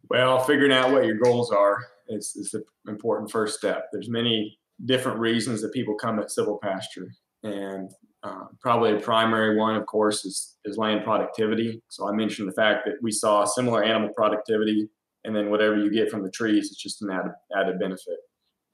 Well, 0.08 0.42
figuring 0.44 0.72
out 0.72 0.90
what 0.90 1.04
your 1.04 1.16
goals 1.16 1.50
are 1.52 1.86
is, 2.08 2.34
is 2.36 2.50
the 2.52 2.64
important 2.88 3.30
first 3.30 3.58
step. 3.58 3.88
There's 3.92 4.08
many 4.08 4.58
different 4.84 5.18
reasons 5.18 5.62
that 5.62 5.72
people 5.72 5.94
come 5.94 6.18
at 6.18 6.28
silvopasture. 6.28 7.08
And 7.42 7.90
uh, 8.22 8.46
probably 8.60 8.96
a 8.96 9.00
primary 9.00 9.56
one, 9.56 9.76
of 9.76 9.86
course, 9.86 10.24
is, 10.24 10.56
is 10.64 10.76
land 10.76 11.04
productivity. 11.04 11.82
So 11.88 12.08
I 12.08 12.12
mentioned 12.12 12.48
the 12.48 12.54
fact 12.54 12.84
that 12.86 12.94
we 13.02 13.12
saw 13.12 13.44
similar 13.44 13.82
animal 13.82 14.10
productivity, 14.14 14.88
and 15.24 15.34
then 15.34 15.50
whatever 15.50 15.76
you 15.76 15.90
get 15.90 16.10
from 16.10 16.22
the 16.22 16.30
trees, 16.30 16.66
it's 16.66 16.82
just 16.82 17.02
an 17.02 17.10
added, 17.10 17.32
added 17.56 17.78
benefit. 17.78 18.18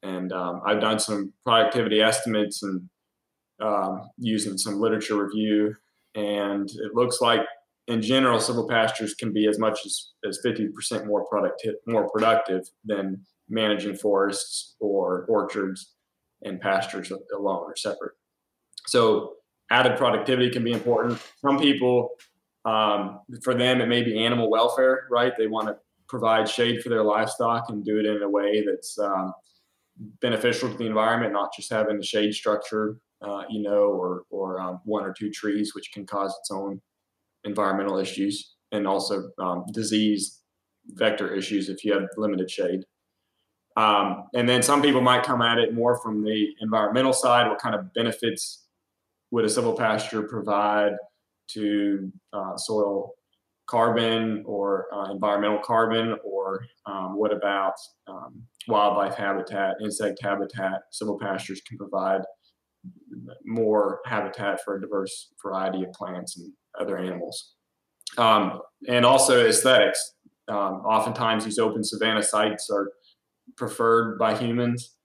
And 0.03 0.33
um, 0.33 0.63
I've 0.67 0.81
done 0.81 0.99
some 0.99 1.33
productivity 1.45 2.01
estimates 2.01 2.63
and 2.63 2.89
um, 3.61 4.09
using 4.19 4.59
some 4.59 4.81
literature 4.81 5.23
review, 5.23 5.77
and 6.15 6.69
it 6.69 6.95
looks 6.95 7.21
like 7.21 7.43
in 7.89 8.01
general, 8.01 8.39
silvopastures 8.39 9.17
can 9.19 9.33
be 9.33 9.49
as 9.49 9.59
much 9.59 9.81
as, 9.85 10.13
as 10.25 10.39
50% 10.45 11.07
more 11.07 11.27
productive, 11.27 11.75
more 11.87 12.09
productive 12.11 12.63
than 12.85 13.25
managing 13.49 13.97
forests 13.97 14.77
or 14.81 15.27
orchards 15.29 15.92
and 16.45 16.61
pastures 16.61 17.13
alone 17.35 17.65
or 17.65 17.77
separate. 17.77 18.15
So 18.87 19.35
added 19.71 19.97
productivity 19.97 20.51
can 20.51 20.65
be 20.65 20.73
important. 20.73 21.21
Some 21.41 21.59
people, 21.59 22.11
um, 22.65 23.21
for 23.43 23.55
them, 23.55 23.81
it 23.81 23.87
may 23.87 24.03
be 24.03 24.25
animal 24.25 24.51
welfare, 24.51 25.07
right? 25.11 25.33
They 25.37 25.47
want 25.47 25.69
to 25.69 25.77
provide 26.09 26.49
shade 26.49 26.83
for 26.83 26.89
their 26.89 27.03
livestock 27.03 27.71
and 27.71 27.85
do 27.85 27.99
it 27.99 28.07
in 28.07 28.23
a 28.23 28.29
way 28.29 28.65
that's 28.67 28.99
um, 28.99 29.33
beneficial 30.21 30.71
to 30.71 30.77
the 30.77 30.87
environment, 30.87 31.33
not 31.33 31.55
just 31.57 31.71
having 31.71 31.99
a 31.99 32.03
shade 32.03 32.35
structure, 32.35 32.99
uh, 33.23 33.43
you 33.49 33.63
know, 33.63 33.85
or 33.85 34.25
or 34.31 34.61
um, 34.61 34.81
one 34.85 35.05
or 35.05 35.13
two 35.13 35.31
trees, 35.31 35.75
which 35.75 35.91
can 35.93 36.05
cause 36.05 36.37
its 36.41 36.51
own 36.51 36.81
environmental 37.45 37.99
issues 37.99 38.57
and 38.73 38.87
also 38.87 39.31
um, 39.39 39.65
disease 39.73 40.41
vector 40.95 41.35
issues 41.35 41.69
if 41.69 41.85
you 41.85 41.93
have 41.93 42.09
limited 42.17 42.51
shade. 42.51 42.85
Um, 43.77 44.25
and 44.35 44.49
then 44.49 44.63
some 44.63 44.83
people 44.83 45.01
might 45.01 45.23
come 45.23 45.43
at 45.43 45.59
it 45.59 45.75
more 45.75 45.99
from 46.03 46.25
the 46.25 46.49
environmental 46.61 47.13
side. 47.13 47.49
What 47.49 47.59
kind 47.59 47.75
of 47.75 47.93
benefits 47.95 48.67
would 49.31 49.45
a 49.45 49.49
civil 49.49 49.77
silvopasture 49.77 50.29
provide 50.29 50.93
to 51.49 52.13
uh, 52.33 52.57
soil 52.57 53.13
carbon 53.67 54.43
or 54.47 54.87
uh, 54.95 55.11
environmental 55.11 55.59
carbon? 55.59 56.17
Or 56.25 56.67
um, 56.87 57.17
what 57.17 57.33
about 57.33 57.75
um, 58.07 58.43
wildlife 58.69 59.15
habitat, 59.15 59.77
insect 59.83 60.21
habitat? 60.23 60.83
Civil 60.91 61.19
Silvopastures 61.19 61.65
can 61.67 61.79
provide 61.79 62.23
more 63.45 64.01
habitat 64.05 64.61
for 64.65 64.77
a 64.77 64.81
diverse 64.81 65.33
variety 65.43 65.85
of 65.85 65.93
plants 65.93 66.37
and 66.37 66.53
other 66.79 66.99
animals. 66.99 67.55
Um, 68.19 68.61
and 68.89 69.05
also 69.07 69.47
aesthetics. 69.47 70.15
Um, 70.49 70.83
oftentimes, 70.85 71.45
these 71.45 71.59
open 71.59 71.85
savanna 71.85 72.23
sites 72.23 72.69
are 72.71 72.91
preferred 73.57 74.19
by 74.19 74.37
humans 74.37 74.97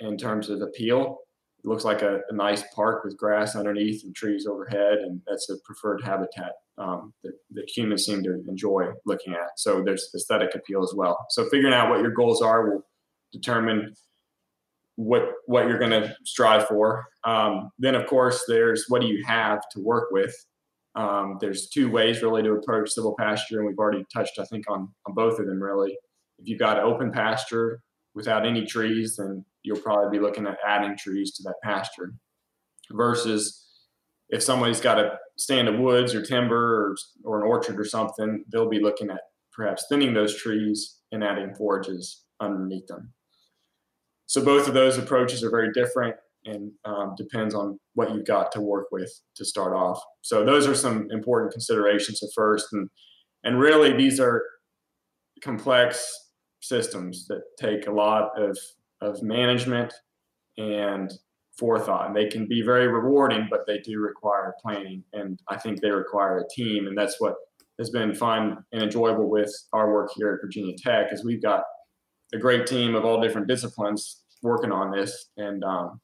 in 0.00 0.16
terms 0.16 0.48
of 0.48 0.62
appeal. 0.62 1.18
It 1.64 1.68
looks 1.68 1.84
like 1.84 2.02
a, 2.02 2.20
a, 2.28 2.34
nice 2.34 2.64
park 2.74 3.04
with 3.04 3.16
grass 3.16 3.54
underneath 3.54 4.02
and 4.04 4.14
trees 4.14 4.46
overhead, 4.46 4.98
and 4.98 5.20
that's 5.26 5.48
a 5.48 5.56
preferred 5.64 6.02
habitat 6.02 6.52
um, 6.76 7.12
that, 7.22 7.34
that, 7.52 7.68
humans 7.68 8.04
seem 8.04 8.22
to 8.24 8.42
enjoy 8.48 8.90
looking 9.06 9.32
at. 9.34 9.50
So 9.56 9.82
there's 9.84 10.10
aesthetic 10.14 10.56
appeal 10.56 10.82
as 10.82 10.92
well. 10.96 11.24
So 11.30 11.48
figuring 11.50 11.72
out 11.72 11.88
what 11.88 12.00
your 12.00 12.10
goals 12.10 12.42
are 12.42 12.68
will 12.68 12.84
determine 13.32 13.94
what 14.96 15.32
what 15.46 15.66
you're 15.68 15.78
going 15.78 16.02
to 16.02 16.14
strive 16.24 16.66
for. 16.66 17.04
Um, 17.24 17.70
then, 17.78 17.94
of 17.94 18.06
course, 18.06 18.44
there's 18.48 18.86
what 18.88 19.00
do 19.00 19.06
you 19.06 19.24
have 19.24 19.60
to 19.72 19.80
work 19.80 20.08
with. 20.10 20.34
Um, 20.94 21.38
there's 21.40 21.68
two 21.68 21.90
ways 21.90 22.22
really 22.22 22.42
to 22.42 22.52
approach 22.52 22.90
silvopasture, 22.94 23.58
and 23.58 23.66
we've 23.66 23.78
already 23.78 24.04
touched, 24.12 24.38
I 24.38 24.44
think, 24.44 24.68
on, 24.68 24.88
on 25.06 25.14
both 25.14 25.38
of 25.38 25.46
them 25.46 25.62
really. 25.62 25.96
If 26.42 26.48
you've 26.48 26.58
got 26.58 26.78
open 26.80 27.12
pasture 27.12 27.80
without 28.14 28.44
any 28.44 28.66
trees, 28.66 29.16
then 29.16 29.44
you'll 29.62 29.78
probably 29.78 30.18
be 30.18 30.22
looking 30.22 30.46
at 30.46 30.58
adding 30.66 30.96
trees 30.96 31.32
to 31.36 31.42
that 31.44 31.54
pasture. 31.62 32.14
Versus 32.90 33.64
if 34.28 34.42
somebody's 34.42 34.80
got 34.80 34.98
a 34.98 35.18
stand 35.36 35.68
of 35.68 35.78
woods 35.78 36.14
or 36.14 36.22
timber 36.22 36.56
or, 36.56 36.96
or 37.24 37.40
an 37.40 37.46
orchard 37.46 37.78
or 37.78 37.84
something, 37.84 38.44
they'll 38.50 38.68
be 38.68 38.82
looking 38.82 39.08
at 39.08 39.20
perhaps 39.52 39.86
thinning 39.88 40.14
those 40.14 40.36
trees 40.36 40.98
and 41.12 41.22
adding 41.22 41.54
forages 41.54 42.24
underneath 42.40 42.88
them. 42.88 43.12
So 44.26 44.44
both 44.44 44.66
of 44.66 44.74
those 44.74 44.98
approaches 44.98 45.44
are 45.44 45.50
very 45.50 45.72
different 45.72 46.16
and 46.44 46.72
um, 46.84 47.14
depends 47.16 47.54
on 47.54 47.78
what 47.94 48.12
you've 48.12 48.26
got 48.26 48.50
to 48.52 48.60
work 48.60 48.86
with 48.90 49.12
to 49.36 49.44
start 49.44 49.74
off. 49.74 50.02
So 50.22 50.44
those 50.44 50.66
are 50.66 50.74
some 50.74 51.08
important 51.12 51.52
considerations 51.52 52.20
at 52.20 52.30
first, 52.34 52.72
and 52.72 52.90
and 53.44 53.60
really 53.60 53.92
these 53.92 54.18
are 54.18 54.42
complex 55.42 56.21
systems 56.62 57.26
that 57.26 57.42
take 57.58 57.86
a 57.86 57.92
lot 57.92 58.30
of 58.40 58.56
of 59.00 59.22
management 59.22 59.92
and 60.56 61.12
forethought, 61.58 62.06
and 62.06 62.16
they 62.16 62.28
can 62.28 62.46
be 62.46 62.62
very 62.62 62.88
rewarding, 62.88 63.46
but 63.50 63.66
they 63.66 63.78
do 63.78 63.98
require 64.00 64.54
planning, 64.62 65.04
and 65.12 65.40
I 65.48 65.58
think 65.58 65.80
they 65.80 65.90
require 65.90 66.38
a 66.38 66.48
team, 66.54 66.86
and 66.86 66.96
that's 66.96 67.20
what 67.20 67.34
has 67.78 67.90
been 67.90 68.14
fun 68.14 68.64
and 68.72 68.82
enjoyable 68.82 69.28
with 69.28 69.52
our 69.72 69.92
work 69.92 70.10
here 70.14 70.34
at 70.34 70.40
Virginia 70.40 70.74
Tech 70.78 71.12
is 71.12 71.24
we've 71.24 71.42
got 71.42 71.64
a 72.32 72.38
great 72.38 72.66
team 72.66 72.94
of 72.94 73.04
all 73.04 73.20
different 73.20 73.48
disciplines 73.48 74.22
working 74.42 74.72
on 74.72 74.90
this, 74.90 75.30
and 75.36 75.62
um, 75.64 76.00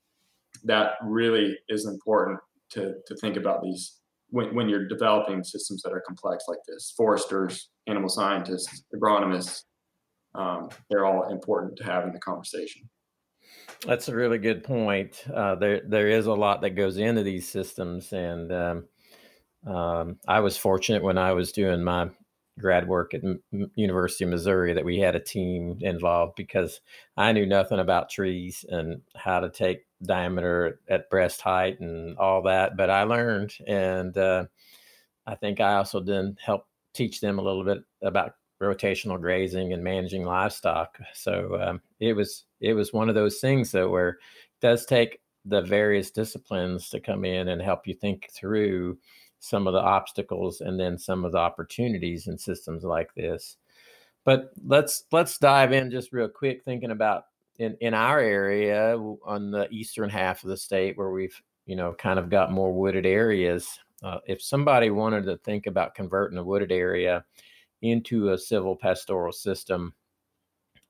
that 0.64 0.92
really 1.02 1.56
is 1.68 1.86
important 1.86 2.38
to, 2.70 2.94
to 3.06 3.16
think 3.16 3.36
about 3.36 3.62
these 3.62 3.98
when, 4.30 4.54
when 4.54 4.68
you're 4.68 4.88
developing 4.88 5.42
systems 5.42 5.82
that 5.82 5.92
are 5.92 6.02
complex 6.06 6.44
like 6.48 6.58
this. 6.66 6.92
Foresters, 6.96 7.70
animal 7.86 8.08
scientists, 8.08 8.84
agronomists, 8.94 9.62
um, 10.34 10.70
they're 10.90 11.06
all 11.06 11.30
important 11.30 11.76
to 11.78 11.84
have 11.84 12.04
in 12.04 12.12
the 12.12 12.18
conversation. 12.18 12.88
That's 13.86 14.08
a 14.08 14.14
really 14.14 14.38
good 14.38 14.64
point. 14.64 15.24
Uh, 15.32 15.54
there, 15.54 15.82
there 15.86 16.08
is 16.08 16.26
a 16.26 16.34
lot 16.34 16.60
that 16.62 16.70
goes 16.70 16.96
into 16.96 17.22
these 17.22 17.48
systems, 17.48 18.12
and 18.12 18.52
um, 18.52 18.84
um, 19.66 20.18
I 20.26 20.40
was 20.40 20.56
fortunate 20.56 21.02
when 21.02 21.18
I 21.18 21.32
was 21.32 21.52
doing 21.52 21.82
my 21.82 22.10
grad 22.58 22.88
work 22.88 23.14
at 23.14 23.22
M- 23.22 23.70
University 23.76 24.24
of 24.24 24.30
Missouri 24.30 24.74
that 24.74 24.84
we 24.84 24.98
had 24.98 25.14
a 25.14 25.20
team 25.20 25.78
involved 25.80 26.34
because 26.36 26.80
I 27.16 27.32
knew 27.32 27.46
nothing 27.46 27.78
about 27.78 28.10
trees 28.10 28.64
and 28.68 29.00
how 29.14 29.40
to 29.40 29.48
take 29.48 29.86
diameter 30.02 30.80
at 30.88 31.08
breast 31.08 31.40
height 31.40 31.78
and 31.80 32.18
all 32.18 32.42
that, 32.42 32.76
but 32.76 32.90
I 32.90 33.04
learned, 33.04 33.54
and 33.66 34.16
uh, 34.16 34.46
I 35.26 35.34
think 35.36 35.60
I 35.60 35.74
also 35.74 36.00
then 36.00 36.36
helped 36.44 36.68
teach 36.94 37.20
them 37.20 37.38
a 37.38 37.42
little 37.42 37.64
bit 37.64 37.78
about 38.02 38.32
rotational 38.60 39.20
grazing 39.20 39.72
and 39.72 39.82
managing 39.82 40.24
livestock. 40.24 40.98
So 41.14 41.60
um, 41.60 41.80
it 42.00 42.14
was 42.14 42.44
it 42.60 42.74
was 42.74 42.92
one 42.92 43.08
of 43.08 43.14
those 43.14 43.38
things 43.38 43.72
that 43.72 43.88
where 43.88 44.10
it 44.10 44.16
does 44.60 44.86
take 44.86 45.20
the 45.44 45.62
various 45.62 46.10
disciplines 46.10 46.90
to 46.90 47.00
come 47.00 47.24
in 47.24 47.48
and 47.48 47.62
help 47.62 47.86
you 47.86 47.94
think 47.94 48.28
through 48.32 48.98
some 49.40 49.66
of 49.66 49.72
the 49.72 49.80
obstacles 49.80 50.60
and 50.60 50.78
then 50.78 50.98
some 50.98 51.24
of 51.24 51.32
the 51.32 51.38
opportunities 51.38 52.26
in 52.26 52.36
systems 52.36 52.84
like 52.84 53.14
this. 53.14 53.56
But 54.24 54.50
let's 54.66 55.04
let's 55.12 55.38
dive 55.38 55.72
in 55.72 55.90
just 55.90 56.12
real 56.12 56.28
quick, 56.28 56.64
thinking 56.64 56.90
about 56.90 57.24
in 57.58 57.76
in 57.80 57.94
our 57.94 58.18
area 58.18 58.98
on 59.24 59.50
the 59.50 59.68
eastern 59.70 60.10
half 60.10 60.42
of 60.42 60.50
the 60.50 60.56
state 60.56 60.98
where 60.98 61.10
we've 61.10 61.40
you 61.66 61.76
know 61.76 61.94
kind 61.94 62.18
of 62.18 62.30
got 62.30 62.52
more 62.52 62.72
wooded 62.72 63.06
areas. 63.06 63.78
Uh, 64.02 64.18
if 64.26 64.42
somebody 64.42 64.90
wanted 64.90 65.24
to 65.24 65.36
think 65.38 65.66
about 65.66 65.94
converting 65.94 66.38
a 66.38 66.44
wooded 66.44 66.70
area 66.70 67.24
into 67.82 68.30
a 68.30 68.36
silvopastoral 68.36 69.32
system, 69.32 69.94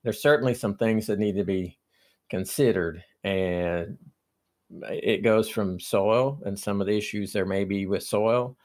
there's 0.03 0.21
certainly 0.21 0.53
some 0.53 0.75
things 0.75 1.07
that 1.07 1.19
need 1.19 1.35
to 1.35 1.43
be 1.43 1.77
considered 2.29 3.03
and 3.23 3.97
it 4.83 5.23
goes 5.23 5.49
from 5.49 5.79
soil 5.79 6.39
and 6.45 6.57
some 6.57 6.79
of 6.79 6.87
the 6.87 6.95
issues 6.95 7.33
there 7.33 7.45
may 7.45 7.63
be 7.63 7.85
with 7.85 8.03
soil. 8.03 8.55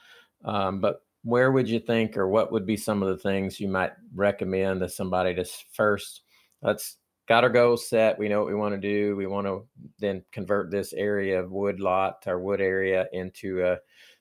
Um, 0.45 0.81
but 0.81 1.03
where 1.23 1.51
would 1.51 1.69
you 1.69 1.81
think, 1.81 2.19
or 2.19 2.29
what 2.29 2.53
would 2.53 2.67
be 2.67 2.77
some 2.77 3.03
of 3.03 3.09
the 3.09 3.17
things 3.17 3.59
you 3.59 3.69
might 3.69 3.93
recommend 4.15 4.81
to 4.81 4.89
somebody 4.89 5.35
to 5.35 5.45
first? 5.73 6.23
Let's 6.61 6.99
got 7.27 7.45
our 7.45 7.51
goals 7.51 7.89
set. 7.89 8.19
We 8.19 8.29
know 8.29 8.41
what 8.41 8.49
we 8.49 8.55
want 8.55 8.75
to 8.75 8.81
do. 8.81 9.17
We 9.17 9.27
want 9.27 9.47
to 9.47 9.67
then 9.99 10.23
convert 10.33 10.71
this 10.71 10.93
area 10.93 11.41
of 11.41 11.51
wood 11.51 11.81
lot, 11.81 12.25
our 12.27 12.39
wood 12.39 12.61
area, 12.61 13.07
into 13.13 13.65
a 13.65 13.79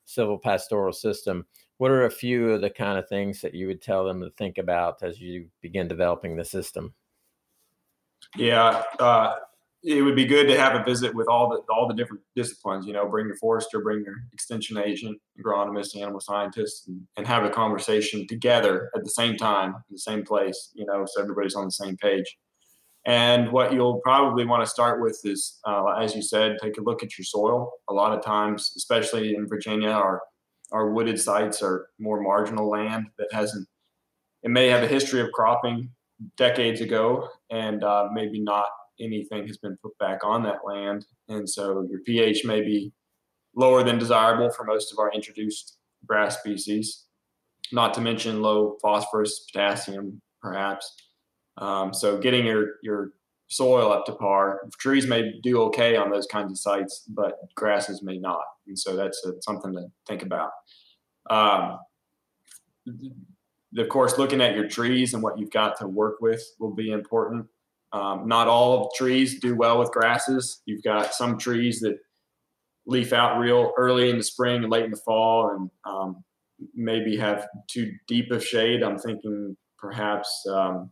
silvopastoral 0.08 0.96
system. 0.96 1.46
What 1.84 1.91
are 1.91 2.06
a 2.06 2.10
few 2.10 2.52
of 2.52 2.62
the 2.62 2.69
kind 2.69 2.98
of 2.98 3.10
things 3.10 3.41
that 3.41 3.54
you 3.54 3.67
would 3.67 3.82
tell 3.82 4.06
them 4.06 4.22
to 4.22 4.30
think 4.30 4.58
about 4.58 5.04
as 5.04 5.19
you 5.19 5.50
begin 5.60 5.89
developing 5.89 6.38
the 6.38 6.46
system? 6.46 6.93
Yeah, 8.38 8.84
uh, 9.00 9.36
it 9.84 10.02
would 10.02 10.15
be 10.15 10.24
good 10.24 10.48
to 10.48 10.58
have 10.58 10.80
a 10.80 10.84
visit 10.86 11.13
with 11.13 11.28
all 11.28 11.50
the 11.50 11.58
all 11.74 11.89
the 11.89 11.93
different 11.93 12.24
disciplines. 12.38 12.88
You 12.88 12.93
know, 12.93 13.10
bring 13.10 13.28
your 13.28 13.36
forester, 13.36 13.82
bring 13.82 14.02
your 14.06 14.15
extension 14.32 14.78
agent, 14.78 15.19
agronomist, 15.38 16.02
animal 16.02 16.22
scientist, 16.22 16.88
and, 16.88 17.06
and 17.17 17.28
have 17.28 17.43
a 17.43 17.50
conversation 17.50 18.28
together 18.28 18.89
at 18.96 19.04
the 19.04 19.10
same 19.10 19.36
time 19.36 19.72
in 19.72 19.96
the 19.96 20.00
same 20.00 20.24
place. 20.24 20.72
You 20.74 20.86
know, 20.86 21.06
so 21.06 21.22
everybody's 21.22 21.56
on 21.56 21.65
the 21.65 21.72
same 21.72 21.98
page. 21.98 22.38
And 23.06 23.52
what 23.52 23.74
you'll 23.74 24.00
probably 24.00 24.46
want 24.46 24.63
to 24.63 24.69
start 24.69 25.02
with 25.02 25.19
is, 25.26 25.60
uh, 25.67 25.88
as 26.00 26.15
you 26.15 26.22
said, 26.22 26.60
take 26.62 26.78
a 26.78 26.82
look 26.82 27.04
at 27.04 27.17
your 27.17 27.26
soil. 27.26 27.74
A 27.89 27.93
lot 27.93 28.17
of 28.17 28.24
times, 28.24 28.72
especially 28.78 29.36
in 29.36 29.50
Virginia, 29.50 29.89
our 29.89 30.22
our 30.73 30.89
wooded 30.89 31.19
sites 31.19 31.62
are 31.62 31.88
more 31.99 32.19
marginal 32.19 32.69
land 32.69 33.05
that 33.17 33.31
hasn't. 33.31 33.67
It 34.41 34.49
may 34.49 34.67
have 34.67 34.83
a 34.83 34.88
history 34.88 35.21
of 35.21 35.31
cropping 35.31 35.89
decades 36.36 36.81
ago, 36.81 37.29
and 37.49 37.83
uh, 37.83 38.09
maybe 38.12 38.41
not 38.41 38.65
anything 38.99 39.47
has 39.47 39.57
been 39.57 39.77
put 39.81 39.97
back 39.99 40.23
on 40.23 40.43
that 40.43 40.65
land. 40.65 41.05
And 41.29 41.49
so 41.49 41.88
your 41.89 41.99
pH 42.01 42.43
may 42.43 42.62
be 42.62 42.91
lower 43.55 43.83
than 43.83 43.97
desirable 43.97 44.49
for 44.49 44.65
most 44.65 44.91
of 44.91 44.99
our 44.99 45.12
introduced 45.13 45.77
grass 46.05 46.39
species, 46.39 47.05
not 47.71 47.93
to 47.93 48.01
mention 48.01 48.41
low 48.41 48.77
phosphorus, 48.81 49.45
potassium, 49.51 50.21
perhaps. 50.41 50.91
Um, 51.57 51.93
so 51.93 52.17
getting 52.17 52.45
your, 52.45 52.75
your 52.81 53.12
soil 53.54 53.92
up 53.92 54.06
to 54.06 54.13
par, 54.13 54.62
trees 54.80 55.08
may 55.08 55.39
do 55.42 55.62
okay 55.63 55.96
on 55.96 56.12
those 56.12 56.26
kinds 56.28 56.52
of 56.52 56.58
sites, 56.58 57.06
but 57.08 57.38
grasses 57.56 58.02
may 58.02 58.18
not. 58.18 58.44
And 58.68 58.78
so 58.78 58.96
that's 58.96 59.24
a, 59.26 59.34
something 59.42 59.74
to 59.74 59.88
think 60.08 60.24
about. 60.24 60.52
Um, 61.30 61.80
of 63.78 63.89
course, 63.89 64.18
looking 64.18 64.42
at 64.42 64.56
your 64.56 64.68
trees 64.68 65.13
and 65.13 65.24
what 65.24 65.38
you've 65.38 65.52
got 65.52 65.78
to 65.80 65.88
work 65.88 66.18
with 66.22 66.44
will 66.60 66.74
be 66.74 66.92
important. 66.92 67.48
Um, 67.92 68.28
not 68.28 68.48
all 68.48 68.92
trees 68.96 69.39
do 69.39 69.56
well 69.56 69.80
with 69.80 69.92
grasses. 69.92 70.62
You've 70.66 70.84
got 70.84 71.13
some 71.13 71.38
trees 71.38 71.80
that 71.82 71.98
leaf 72.86 73.13
out 73.13 73.39
real 73.39 73.72
early 73.78 74.10
in 74.10 74.18
the 74.18 74.24
spring 74.24 74.63
and 74.63 74.72
late 74.72 74.86
in 74.86 74.92
the 74.92 74.98
fall, 74.98 75.52
and 75.52 75.70
um, 75.86 76.24
maybe 76.76 77.16
have 77.18 77.48
too 77.70 77.94
deep 78.08 78.32
of 78.32 78.46
shade. 78.46 78.84
I'm 78.84 78.98
thinking 78.98 79.56
perhaps 79.78 80.46
um, 80.50 80.89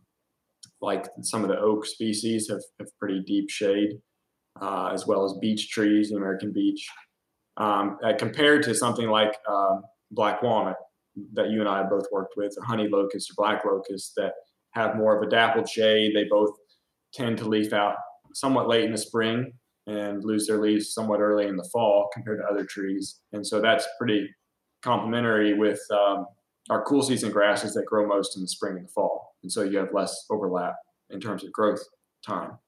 like 0.82 1.06
some 1.22 1.42
of 1.42 1.48
the 1.48 1.58
oak 1.58 1.86
species 1.86 2.48
have, 2.50 2.60
have 2.78 2.88
pretty 2.98 3.20
deep 3.20 3.48
shade, 3.48 3.98
uh, 4.60 4.90
as 4.92 5.06
well 5.06 5.24
as 5.24 5.34
beech 5.40 5.70
trees, 5.70 6.10
the 6.10 6.16
American 6.16 6.52
beech. 6.52 6.86
Um, 7.56 7.98
uh, 8.04 8.14
compared 8.18 8.62
to 8.64 8.74
something 8.74 9.08
like 9.08 9.34
uh, 9.48 9.76
black 10.10 10.42
walnut 10.42 10.76
that 11.34 11.50
you 11.50 11.60
and 11.60 11.68
I 11.68 11.78
have 11.78 11.90
both 11.90 12.06
worked 12.10 12.34
with, 12.36 12.54
or 12.58 12.64
honey 12.64 12.88
locust 12.88 13.30
or 13.30 13.34
black 13.36 13.64
locust 13.64 14.12
that 14.16 14.32
have 14.72 14.96
more 14.96 15.16
of 15.16 15.26
a 15.26 15.30
dappled 15.30 15.68
shade. 15.68 16.16
They 16.16 16.24
both 16.24 16.50
tend 17.12 17.38
to 17.38 17.48
leaf 17.48 17.72
out 17.72 17.96
somewhat 18.34 18.68
late 18.68 18.84
in 18.84 18.92
the 18.92 18.98
spring 18.98 19.52
and 19.86 20.24
lose 20.24 20.46
their 20.46 20.60
leaves 20.60 20.94
somewhat 20.94 21.20
early 21.20 21.46
in 21.46 21.56
the 21.56 21.68
fall 21.72 22.08
compared 22.12 22.40
to 22.40 22.46
other 22.46 22.64
trees. 22.64 23.20
And 23.32 23.46
so 23.46 23.60
that's 23.60 23.86
pretty 23.98 24.28
complementary 24.82 25.54
with 25.54 25.80
um, 25.90 26.26
our 26.70 26.84
cool 26.84 27.02
season 27.02 27.30
grasses 27.30 27.74
that 27.74 27.86
grow 27.86 28.06
most 28.06 28.36
in 28.36 28.42
the 28.42 28.48
spring 28.48 28.76
and 28.76 28.86
the 28.86 28.92
fall. 28.92 29.36
And 29.42 29.50
so 29.50 29.62
you 29.62 29.78
have 29.78 29.92
less 29.92 30.26
overlap 30.30 30.76
in 31.10 31.20
terms 31.20 31.44
of 31.44 31.52
growth 31.52 31.82
time. 32.24 32.58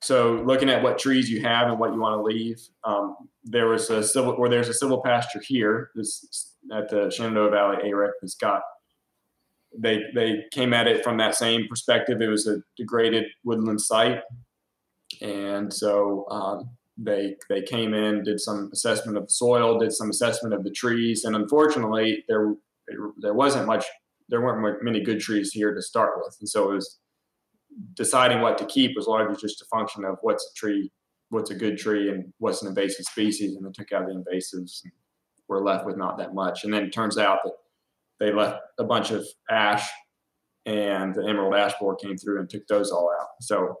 So 0.00 0.42
looking 0.46 0.70
at 0.70 0.82
what 0.82 0.98
trees 0.98 1.28
you 1.28 1.42
have 1.42 1.68
and 1.68 1.78
what 1.78 1.92
you 1.92 2.00
want 2.00 2.18
to 2.18 2.22
leave, 2.22 2.60
um, 2.84 3.16
there 3.44 3.66
was 3.66 3.90
a 3.90 4.02
civil 4.02 4.34
or 4.38 4.48
there's 4.48 4.68
a 4.68 4.84
silvopasture 4.84 5.42
here. 5.42 5.90
This 5.94 6.54
at 6.72 6.88
the 6.88 7.10
Shenandoah 7.10 7.50
Valley 7.50 7.76
AREC 7.84 8.10
that's 8.20 8.34
got 8.34 8.62
they 9.76 10.02
they 10.14 10.44
came 10.52 10.72
at 10.72 10.86
it 10.86 11.02
from 11.02 11.16
that 11.18 11.34
same 11.34 11.66
perspective. 11.68 12.20
It 12.20 12.28
was 12.28 12.46
a 12.46 12.62
degraded 12.76 13.24
woodland 13.44 13.80
site, 13.80 14.20
and 15.20 15.72
so 15.72 16.26
um, 16.30 16.70
they 16.96 17.36
they 17.48 17.62
came 17.62 17.94
in, 17.94 18.22
did 18.22 18.40
some 18.40 18.70
assessment 18.72 19.18
of 19.18 19.24
the 19.24 19.32
soil, 19.32 19.78
did 19.78 19.92
some 19.92 20.10
assessment 20.10 20.54
of 20.54 20.64
the 20.64 20.70
trees, 20.70 21.24
and 21.24 21.36
unfortunately 21.36 22.24
there 22.28 22.54
there 23.18 23.34
wasn't 23.34 23.66
much 23.66 23.84
there 24.28 24.42
weren't 24.42 24.82
many 24.82 25.02
good 25.02 25.20
trees 25.20 25.52
here 25.52 25.74
to 25.74 25.82
start 25.82 26.12
with, 26.16 26.36
and 26.40 26.48
so 26.48 26.70
it 26.70 26.74
was 26.74 26.98
deciding 27.94 28.40
what 28.40 28.58
to 28.58 28.66
keep 28.66 28.96
was 28.96 29.06
largely 29.06 29.36
just 29.40 29.62
a 29.62 29.64
function 29.66 30.04
of 30.04 30.16
what's 30.22 30.44
a 30.44 30.54
tree, 30.58 30.90
what's 31.30 31.50
a 31.50 31.54
good 31.54 31.78
tree, 31.78 32.10
and 32.10 32.32
what's 32.38 32.62
an 32.62 32.68
invasive 32.68 33.06
species, 33.06 33.56
and 33.56 33.64
they 33.64 33.70
took 33.72 33.92
out 33.92 34.06
the 34.06 34.12
invasives. 34.12 34.82
And 34.84 34.92
we're 35.48 35.64
left 35.64 35.86
with 35.86 35.96
not 35.96 36.18
that 36.18 36.34
much, 36.34 36.64
and 36.64 36.72
then 36.72 36.84
it 36.84 36.92
turns 36.92 37.18
out 37.18 37.38
that 37.44 37.54
they 38.20 38.32
left 38.32 38.60
a 38.78 38.84
bunch 38.84 39.10
of 39.10 39.26
ash, 39.50 39.88
and 40.66 41.14
the 41.14 41.26
emerald 41.26 41.54
ash 41.54 41.72
borer 41.80 41.96
came 41.96 42.16
through 42.16 42.40
and 42.40 42.50
took 42.50 42.66
those 42.66 42.90
all 42.90 43.10
out. 43.20 43.28
So 43.40 43.76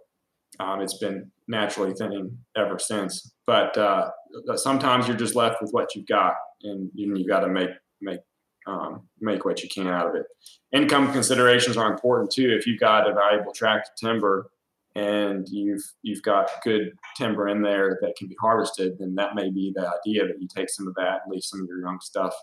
um, 0.60 0.80
it's 0.80 0.98
been 0.98 1.30
naturally 1.46 1.92
thinning 1.94 2.38
ever 2.56 2.78
since. 2.78 3.32
But 3.46 3.76
uh, 3.76 4.10
sometimes 4.56 5.08
you're 5.08 5.16
just 5.16 5.34
left 5.34 5.60
with 5.60 5.70
what 5.72 5.94
you've 5.94 6.06
got, 6.06 6.34
and 6.62 6.90
you, 6.94 7.14
you 7.16 7.26
got 7.26 7.40
to 7.40 7.48
make 7.48 7.70
make 8.00 8.20
um, 8.68 9.08
make 9.18 9.44
what 9.44 9.62
you 9.62 9.68
can 9.68 9.88
out 9.88 10.06
of 10.06 10.14
it. 10.14 10.26
Income 10.72 11.12
considerations 11.12 11.76
are 11.76 11.90
important 11.90 12.30
too. 12.30 12.54
If 12.56 12.66
you've 12.66 12.78
got 12.78 13.08
a 13.10 13.14
valuable 13.14 13.52
tract 13.52 13.88
of 13.88 13.96
timber 13.96 14.50
and 14.94 15.48
you've 15.48 15.82
you've 16.02 16.22
got 16.22 16.50
good 16.62 16.92
timber 17.16 17.48
in 17.48 17.62
there 17.62 17.98
that 18.02 18.14
can 18.16 18.28
be 18.28 18.36
harvested, 18.40 18.98
then 18.98 19.14
that 19.14 19.34
may 19.34 19.50
be 19.50 19.72
the 19.74 19.90
idea 20.00 20.26
that 20.26 20.40
you 20.40 20.46
take 20.54 20.68
some 20.68 20.86
of 20.86 20.94
that 20.96 21.20
and 21.24 21.32
leave 21.32 21.42
some 21.42 21.62
of 21.62 21.66
your 21.66 21.80
young 21.80 21.98
stuff 22.00 22.34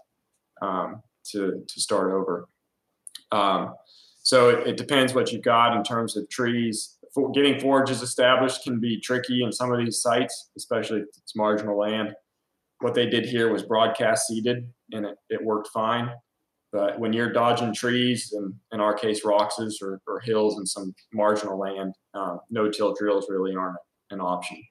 um, 0.61 1.01
to 1.31 1.63
to 1.67 1.81
start 1.81 2.11
over. 2.11 2.47
Um, 3.31 3.75
so 4.23 4.49
it, 4.49 4.67
it, 4.67 4.77
depends 4.77 5.13
what 5.13 5.31
you've 5.31 5.43
got 5.43 5.75
in 5.75 5.83
terms 5.83 6.17
of 6.17 6.27
trees 6.29 6.97
for 7.13 7.31
getting 7.31 7.59
forages 7.59 8.01
established 8.01 8.63
can 8.63 8.79
be 8.79 8.99
tricky 8.99 9.43
in 9.43 9.51
some 9.51 9.71
of 9.71 9.79
these 9.79 10.01
sites, 10.01 10.49
especially 10.57 10.99
if 10.99 11.07
it's 11.17 11.35
marginal 11.35 11.77
land. 11.77 12.13
What 12.81 12.93
they 12.93 13.07
did 13.07 13.25
here 13.25 13.51
was 13.51 13.63
broadcast 13.63 14.27
seeded, 14.27 14.67
and 14.91 15.05
it, 15.05 15.17
it 15.29 15.43
worked 15.43 15.69
fine. 15.73 16.09
But 16.71 16.99
when 16.99 17.13
you're 17.13 17.31
dodging 17.31 17.73
trees, 17.73 18.33
and 18.33 18.53
in 18.73 18.81
our 18.81 18.93
case, 18.93 19.23
rocks 19.23 19.55
or, 19.81 20.01
or 20.07 20.19
hills 20.19 20.57
and 20.57 20.67
some 20.67 20.93
marginal 21.13 21.57
land, 21.57 21.93
uh, 22.13 22.37
no-till 22.49 22.93
drills 22.93 23.27
really 23.29 23.55
aren't 23.55 23.77
an 24.11 24.19
option. 24.19 24.61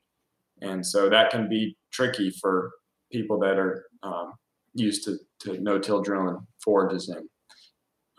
And 0.60 0.86
so 0.86 1.08
that 1.08 1.30
can 1.30 1.48
be 1.48 1.76
tricky 1.92 2.30
for 2.30 2.72
people 3.10 3.38
that 3.38 3.58
are 3.58 3.86
um, 4.02 4.34
used 4.74 5.04
to, 5.04 5.16
to 5.40 5.60
no-till 5.60 6.02
drilling 6.02 6.46
forages 6.62 7.08
in. 7.08 7.28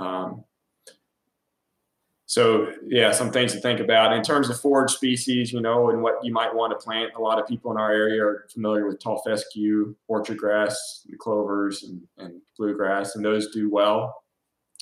Um, 0.05 0.43
so 2.35 2.69
yeah, 2.85 3.13
some 3.13 3.31
things 3.31 3.53
to 3.53 3.61
think 3.61 3.79
about 3.79 4.11
in 4.11 4.21
terms 4.21 4.49
of 4.49 4.59
forage 4.59 4.91
species, 4.91 5.53
you 5.53 5.61
know, 5.61 5.89
and 5.89 6.03
what 6.03 6.15
you 6.21 6.33
might 6.33 6.53
want 6.53 6.77
to 6.77 6.83
plant. 6.83 7.13
A 7.15 7.21
lot 7.21 7.39
of 7.39 7.47
people 7.47 7.71
in 7.71 7.77
our 7.77 7.93
area 7.93 8.21
are 8.21 8.45
familiar 8.51 8.85
with 8.85 8.99
tall 8.99 9.21
fescue, 9.25 9.95
orchard 10.09 10.37
grass, 10.37 11.07
clovers, 11.17 11.83
and, 11.83 12.01
and 12.17 12.41
bluegrass, 12.57 13.15
and 13.15 13.23
those 13.23 13.53
do 13.53 13.69
well 13.69 14.21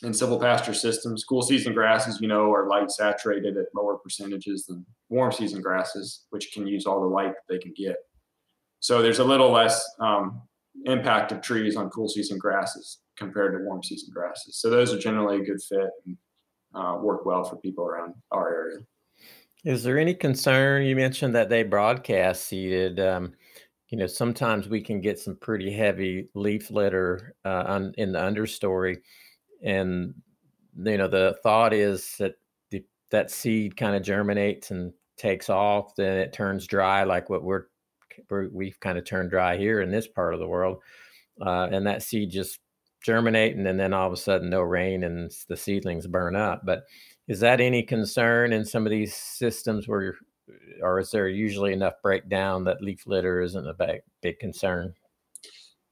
in 0.02 0.14
silvopasture 0.14 0.74
systems. 0.74 1.26
Cool 1.26 1.44
season 1.44 1.76
grasses, 1.76 2.20
you 2.20 2.28
know, 2.28 2.52
are 2.52 2.68
light 2.68 2.90
saturated 2.90 3.56
at 3.56 3.68
lower 3.76 3.98
percentages 3.98 4.66
than 4.66 4.84
warm 5.10 5.32
season 5.32 5.62
grasses, 5.62 6.24
which 6.32 6.54
can 6.54 6.66
use 6.66 6.88
all 6.88 7.02
the 7.02 7.06
light 7.06 7.34
that 7.36 7.54
they 7.54 7.60
can 7.60 7.74
get. 7.78 7.98
So 8.80 9.04
there's 9.04 9.20
a 9.20 9.24
little 9.24 9.52
less 9.52 9.80
um, 10.00 10.42
impact 10.86 11.32
of 11.32 11.44
trees 11.44 11.76
on 11.76 11.92
cool 11.92 12.10
season 12.10 12.40
grasses 12.40 13.02
compared 13.16 13.54
to 13.54 13.64
warm 13.64 13.84
season 13.84 14.10
grasses. 14.12 14.58
So 14.58 14.72
those 14.72 14.92
are 14.92 14.98
generally 14.98 15.40
a 15.40 15.46
good 15.46 15.62
fit. 15.62 15.92
And, 16.08 16.18
uh, 16.74 16.98
work 17.02 17.26
well 17.26 17.44
for 17.44 17.56
people 17.58 17.86
around 17.86 18.14
our 18.32 18.54
area. 18.54 18.80
Is 19.64 19.84
there 19.84 19.98
any 19.98 20.14
concern? 20.14 20.84
You 20.84 20.96
mentioned 20.96 21.36
that 21.36 21.50
they 21.50 21.64
broadcast 21.64 22.48
seeded. 22.48 23.00
Um, 23.00 23.34
you 23.90 23.98
know, 23.98 24.08
sometimes 24.08 24.68
we 24.68 24.82
can 24.82 25.02
get 25.02 25.20
some 25.20 25.36
pretty 25.36 25.72
heavy 25.72 26.28
leaf 26.34 26.70
litter 26.70 27.36
uh, 27.46 27.64
on, 27.68 27.94
in 27.98 28.12
the 28.12 28.20
understory, 28.20 28.98
and 29.64 30.16
you 30.76 30.98
know 30.98 31.08
the 31.08 31.38
thought 31.44 31.74
is 31.74 32.16
that 32.18 32.34
the, 32.72 32.84
that 33.12 33.32
seed 33.32 33.78
kind 33.78 33.96
of 33.96 34.02
germinates 34.02 34.72
and 34.72 34.92
takes 35.16 35.50
off, 35.50 35.96
then 35.96 36.18
it 36.18 36.34
turns 36.34 36.68
dry, 36.68 37.04
like 37.04 37.30
what 37.30 37.44
we're, 37.44 37.66
we 38.52 38.70
have 38.70 38.80
kind 38.80 38.98
of 38.98 39.06
turned 39.06 39.30
dry 39.30 39.58
here 39.58 39.80
in 39.82 39.92
this 39.92 40.08
part 40.08 40.34
of 40.34 40.40
the 40.40 40.48
world, 40.48 40.80
uh, 41.40 41.70
and 41.72 41.86
that 41.86 42.02
seed 42.02 42.32
just 42.32 42.60
germinating 43.04 43.68
and 43.68 43.80
then 43.80 43.94
all 43.94 44.08
of 44.08 44.14
a 44.14 44.18
sudden 44.18 44.50
no 44.50 44.62
rain 44.62 45.04
and 45.04 45.32
the 45.50 45.58
seedlings 45.58 46.08
burn 46.08 46.36
up. 46.36 46.62
But 46.66 46.84
is 47.28 47.40
that 47.42 47.62
any 47.62 47.84
concern 47.84 48.54
in 48.54 48.66
some 48.66 48.86
of 48.86 48.92
these 48.92 49.16
systems 49.16 49.88
where, 49.88 50.16
or 50.82 51.00
is 51.00 51.12
there 51.12 51.28
usually 51.28 51.74
enough 51.74 51.94
breakdown 52.02 52.64
that 52.66 52.82
leaf 52.82 53.04
litter 53.06 53.42
isn't 53.42 53.68
a 53.68 53.74
big, 53.74 54.02
big 54.22 54.40
concern? 54.40 54.94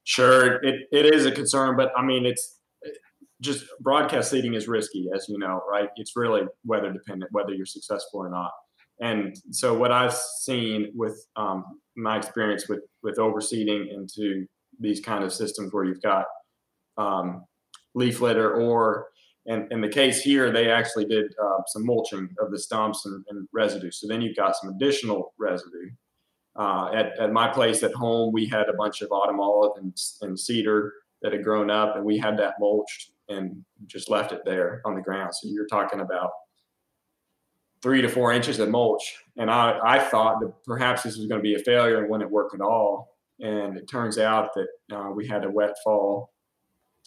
Sure, 0.04 0.56
it, 0.64 0.88
it 0.92 1.14
is 1.14 1.26
a 1.26 1.32
concern, 1.32 1.78
but 1.78 1.92
I 1.96 2.04
mean, 2.04 2.26
it's 2.26 2.60
just 3.42 3.66
broadcast 3.80 4.32
seeding 4.32 4.54
is 4.54 4.68
risky, 4.68 5.10
as 5.14 5.28
you 5.28 5.38
know, 5.38 5.62
right? 5.70 5.90
It's 5.96 6.16
really 6.16 6.42
weather 6.64 6.92
dependent, 6.92 7.32
whether 7.32 7.54
you're 7.54 7.66
successful 7.66 8.20
or 8.20 8.30
not. 8.30 8.52
And 9.02 9.36
so, 9.50 9.76
what 9.76 9.92
I've 9.92 10.14
seen 10.14 10.92
with 10.96 11.26
um, 11.36 11.66
my 11.98 12.18
experience 12.18 12.70
with 12.70 12.82
with 13.02 13.18
overseeding 13.18 13.92
into 13.92 14.46
these 14.80 15.00
kind 15.00 15.24
of 15.24 15.34
systems 15.34 15.74
where 15.74 15.84
you've 15.84 16.02
got 16.02 16.26
um, 16.98 17.46
leaf 17.94 18.22
litter 18.22 18.56
or 18.56 19.08
in, 19.46 19.68
in 19.72 19.82
the 19.82 19.90
case 19.90 20.22
here 20.22 20.52
they 20.52 20.70
actually 20.70 21.06
did 21.06 21.34
uh, 21.44 21.58
some 21.68 21.86
mulching 21.86 22.30
of 22.40 22.52
the 22.52 22.60
stumps 22.60 23.06
and, 23.06 23.26
and, 23.30 23.48
residue. 23.52 23.92
So 23.92 24.08
then 24.08 24.22
you've 24.22 24.36
got 24.36 24.56
some 24.56 24.70
additional 24.70 25.34
residue. 25.38 25.90
Uh, 26.56 26.92
at, 26.94 27.18
at 27.18 27.32
my 27.32 27.48
place 27.48 27.82
at 27.82 27.94
home 27.94 28.34
we 28.34 28.46
had 28.46 28.70
a 28.70 28.74
bunch 28.74 29.02
of 29.02 29.12
autumn 29.12 29.40
olive 29.40 29.78
and, 29.78 29.96
and 30.22 30.40
cedar 30.40 30.94
that 31.22 31.34
had 31.34 31.44
grown 31.44 31.70
up 31.70 31.96
and 31.96 32.06
we 32.06 32.18
had 32.18 32.38
that 32.38 32.56
mulched 32.60 33.12
and 33.30 33.64
just 33.88 34.10
left 34.10 34.32
it 34.32 34.42
there 34.46 34.82
on 34.86 34.96
the 34.96 35.02
ground. 35.02 35.34
So 35.34 35.48
you're 35.48 35.68
talking 35.68 36.02
about 36.02 36.32
three 37.82 38.02
to 38.02 38.10
four 38.10 38.32
inches 38.32 38.60
of 38.60 38.70
mulch. 38.70 39.16
And 39.38 39.50
i, 39.50 39.80
I 39.84 40.00
thought 40.00 40.40
that 40.42 40.54
perhaps 40.66 41.04
this 41.04 41.18
was 41.18 41.28
going 41.28 41.40
to 41.40 41.44
be 41.44 41.56
a 41.56 41.64
failure 41.64 42.00
and 42.00 42.10
wouldn't 42.10 42.32
work 42.32 42.54
at 42.54 42.62
all. 42.62 43.18
And 43.40 43.78
it 43.78 43.88
turns 43.88 44.18
out 44.20 44.52
that 44.54 44.96
uh, 44.96 45.12
we 45.12 45.28
had 45.28 45.44
a 45.44 45.50
wet 45.50 45.76
fall 45.84 46.31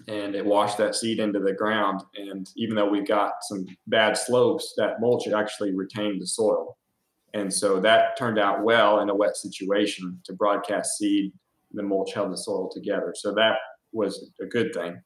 and 0.08 0.34
it 0.34 0.44
washed 0.44 0.78
that 0.78 0.94
seed 0.94 1.20
into 1.20 1.40
the 1.40 1.52
ground. 1.52 2.02
And 2.16 2.48
even 2.56 2.74
though 2.74 2.88
we've 2.88 3.06
got 3.06 3.34
some 3.42 3.66
bad 3.86 4.16
slopes, 4.16 4.74
that 4.76 5.00
mulch 5.00 5.28
actually 5.28 5.74
retained 5.74 6.20
the 6.20 6.26
soil. 6.26 6.76
And 7.32 7.52
so 7.52 7.80
that 7.80 8.16
turned 8.16 8.38
out 8.38 8.62
well 8.62 9.00
in 9.00 9.08
a 9.08 9.14
wet 9.14 9.36
situation 9.36 10.20
to 10.24 10.32
broadcast 10.32 10.98
seed. 10.98 11.32
The 11.72 11.82
mulch 11.82 12.12
held 12.12 12.32
the 12.32 12.36
soil 12.36 12.70
together. 12.72 13.14
So 13.16 13.34
that 13.34 13.56
was 13.92 14.30
a 14.40 14.46
good 14.46 14.72
thing. 14.74 15.00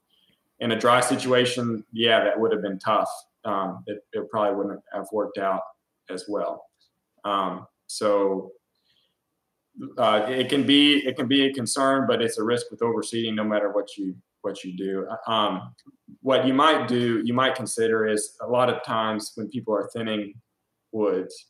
In 0.60 0.72
a 0.72 0.78
dry 0.78 1.00
situation, 1.00 1.84
yeah, 1.92 2.24
that 2.24 2.38
would 2.38 2.52
have 2.52 2.62
been 2.62 2.78
tough. 2.78 3.10
Um, 3.44 3.84
it, 3.86 4.04
it, 4.12 4.28
probably 4.30 4.56
wouldn't 4.56 4.82
have 4.92 5.06
worked 5.12 5.38
out 5.38 5.62
as 6.10 6.24
well. 6.28 6.66
Um, 7.24 7.66
so 7.86 8.52
uh, 9.96 10.26
it 10.28 10.48
can 10.48 10.66
be 10.66 11.06
it 11.06 11.16
can 11.16 11.28
be 11.28 11.46
a 11.46 11.54
concern, 11.54 12.06
but 12.08 12.20
it's 12.20 12.38
a 12.38 12.44
risk 12.44 12.70
with 12.70 12.80
overseeding 12.80 13.34
no 13.34 13.44
matter 13.44 13.70
what 13.70 13.96
you 13.96 14.16
what 14.48 14.64
you 14.64 14.76
do. 14.76 15.06
Um, 15.26 15.74
what 16.22 16.46
you 16.46 16.54
might 16.54 16.88
do, 16.88 17.22
you 17.24 17.34
might 17.34 17.54
consider 17.54 18.06
is 18.06 18.36
a 18.40 18.46
lot 18.46 18.68
of 18.68 18.82
times 18.82 19.32
when 19.34 19.48
people 19.48 19.74
are 19.74 19.88
thinning 19.92 20.34
woods, 20.92 21.46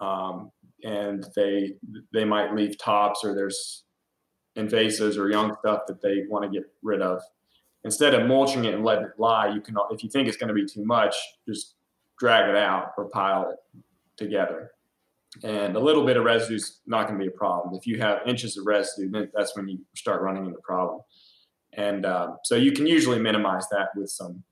um, 0.00 0.50
and 0.82 1.24
they 1.36 1.74
they 2.12 2.24
might 2.24 2.54
leave 2.54 2.76
tops 2.76 3.24
or 3.24 3.34
there's 3.34 3.84
invasives 4.58 5.16
or 5.16 5.30
young 5.30 5.54
stuff 5.60 5.82
that 5.86 6.02
they 6.02 6.24
want 6.28 6.44
to 6.44 6.50
get 6.50 6.68
rid 6.82 7.00
of. 7.00 7.22
Instead 7.84 8.14
of 8.14 8.26
mulching 8.26 8.64
it 8.64 8.74
and 8.74 8.84
letting 8.84 9.04
it 9.04 9.12
lie, 9.18 9.52
you 9.52 9.60
can, 9.60 9.76
if 9.90 10.02
you 10.02 10.08
think 10.08 10.26
it's 10.26 10.36
going 10.36 10.48
to 10.48 10.54
be 10.54 10.64
too 10.64 10.84
much, 10.84 11.14
just 11.46 11.74
drag 12.18 12.48
it 12.48 12.56
out 12.56 12.92
or 12.96 13.06
pile 13.10 13.50
it 13.50 13.82
together. 14.16 14.70
And 15.42 15.76
a 15.76 15.80
little 15.80 16.06
bit 16.06 16.16
of 16.16 16.24
residue 16.24 16.54
is 16.54 16.80
not 16.86 17.08
going 17.08 17.18
to 17.18 17.22
be 17.24 17.28
a 17.28 17.36
problem. 17.36 17.74
If 17.74 17.86
you 17.86 17.98
have 18.00 18.20
inches 18.26 18.56
of 18.56 18.66
residue, 18.66 19.10
then 19.10 19.28
that's 19.34 19.56
when 19.56 19.68
you 19.68 19.78
start 19.94 20.22
running 20.22 20.46
into 20.46 20.60
problem. 20.60 21.00
And 21.76 22.06
um, 22.06 22.38
so 22.44 22.54
you 22.54 22.72
can 22.72 22.86
usually 22.86 23.18
minimize 23.18 23.68
that 23.70 23.88
with 23.96 24.10
some 24.10 24.42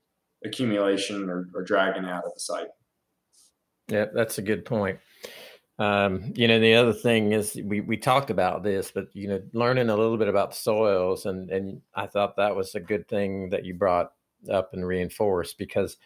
accumulation 0.45 1.29
or, 1.29 1.49
or 1.55 1.63
dragging 1.63 2.05
out 2.05 2.25
of 2.25 2.35
the 2.35 2.41
site. 2.41 2.69
Yeah, 3.89 4.07
that's 4.13 4.39
a 4.39 4.43
good 4.43 4.65
point. 4.65 4.99
Um, 5.79 6.33
you 6.37 6.49
know, 6.49 6.61
the 6.61 6.75
other 6.75 6.93
thing 6.93 7.33
is 7.33 7.59
we 7.65 7.81
we 7.81 7.97
talked 7.97 8.31
about 8.31 8.63
this, 8.63 8.91
but 8.91 9.07
you 9.15 9.29
know, 9.29 9.43
learning 9.53 9.89
a 9.89 9.97
little 9.97 10.19
bit 10.19 10.29
about 10.29 10.55
soils, 10.55 11.27
and 11.27 11.51
and 11.51 11.81
I 11.95 12.07
thought 12.07 12.37
that 12.37 12.55
was 12.55 12.75
a 12.75 12.81
good 12.81 13.09
thing 13.09 13.51
that 13.51 13.65
you 13.65 13.75
brought 13.75 14.13
up 14.51 14.75
and 14.75 14.87
reinforced 14.87 15.59
because 15.59 15.97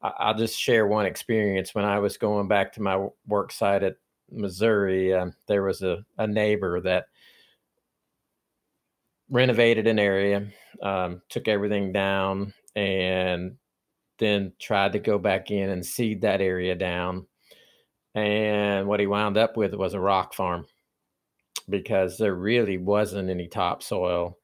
I, 0.00 0.30
will 0.30 0.38
just 0.38 0.58
share 0.58 0.86
one 0.86 1.06
experience 1.06 1.74
when 1.74 1.84
I 1.84 1.98
was 1.98 2.16
going 2.16 2.48
back 2.48 2.72
to 2.74 2.82
my 2.82 3.08
work 3.26 3.52
site 3.52 3.82
at 3.82 3.96
Missouri. 4.30 5.14
Um, 5.14 5.34
there 5.46 5.62
was 5.62 5.82
a, 5.82 6.04
a 6.18 6.26
neighbor 6.26 6.80
that 6.82 7.06
renovated 9.30 9.86
an 9.86 9.98
area, 9.98 10.46
um, 10.82 11.22
took 11.28 11.48
everything 11.48 11.92
down, 11.92 12.52
and 12.74 13.56
then 14.18 14.52
tried 14.58 14.92
to 14.92 14.98
go 14.98 15.18
back 15.18 15.50
in 15.50 15.70
and 15.70 15.84
seed 15.84 16.22
that 16.22 16.40
area 16.40 16.74
down. 16.74 17.26
And 18.14 18.86
what 18.88 19.00
he 19.00 19.06
wound 19.06 19.36
up 19.36 19.56
with 19.56 19.74
was 19.74 19.94
a 19.94 20.00
rock 20.00 20.32
farm 20.32 20.66
because 21.68 22.16
there 22.16 22.34
really 22.34 22.78
wasn't 22.78 23.28
any 23.28 23.48
topsoil. 23.48 24.38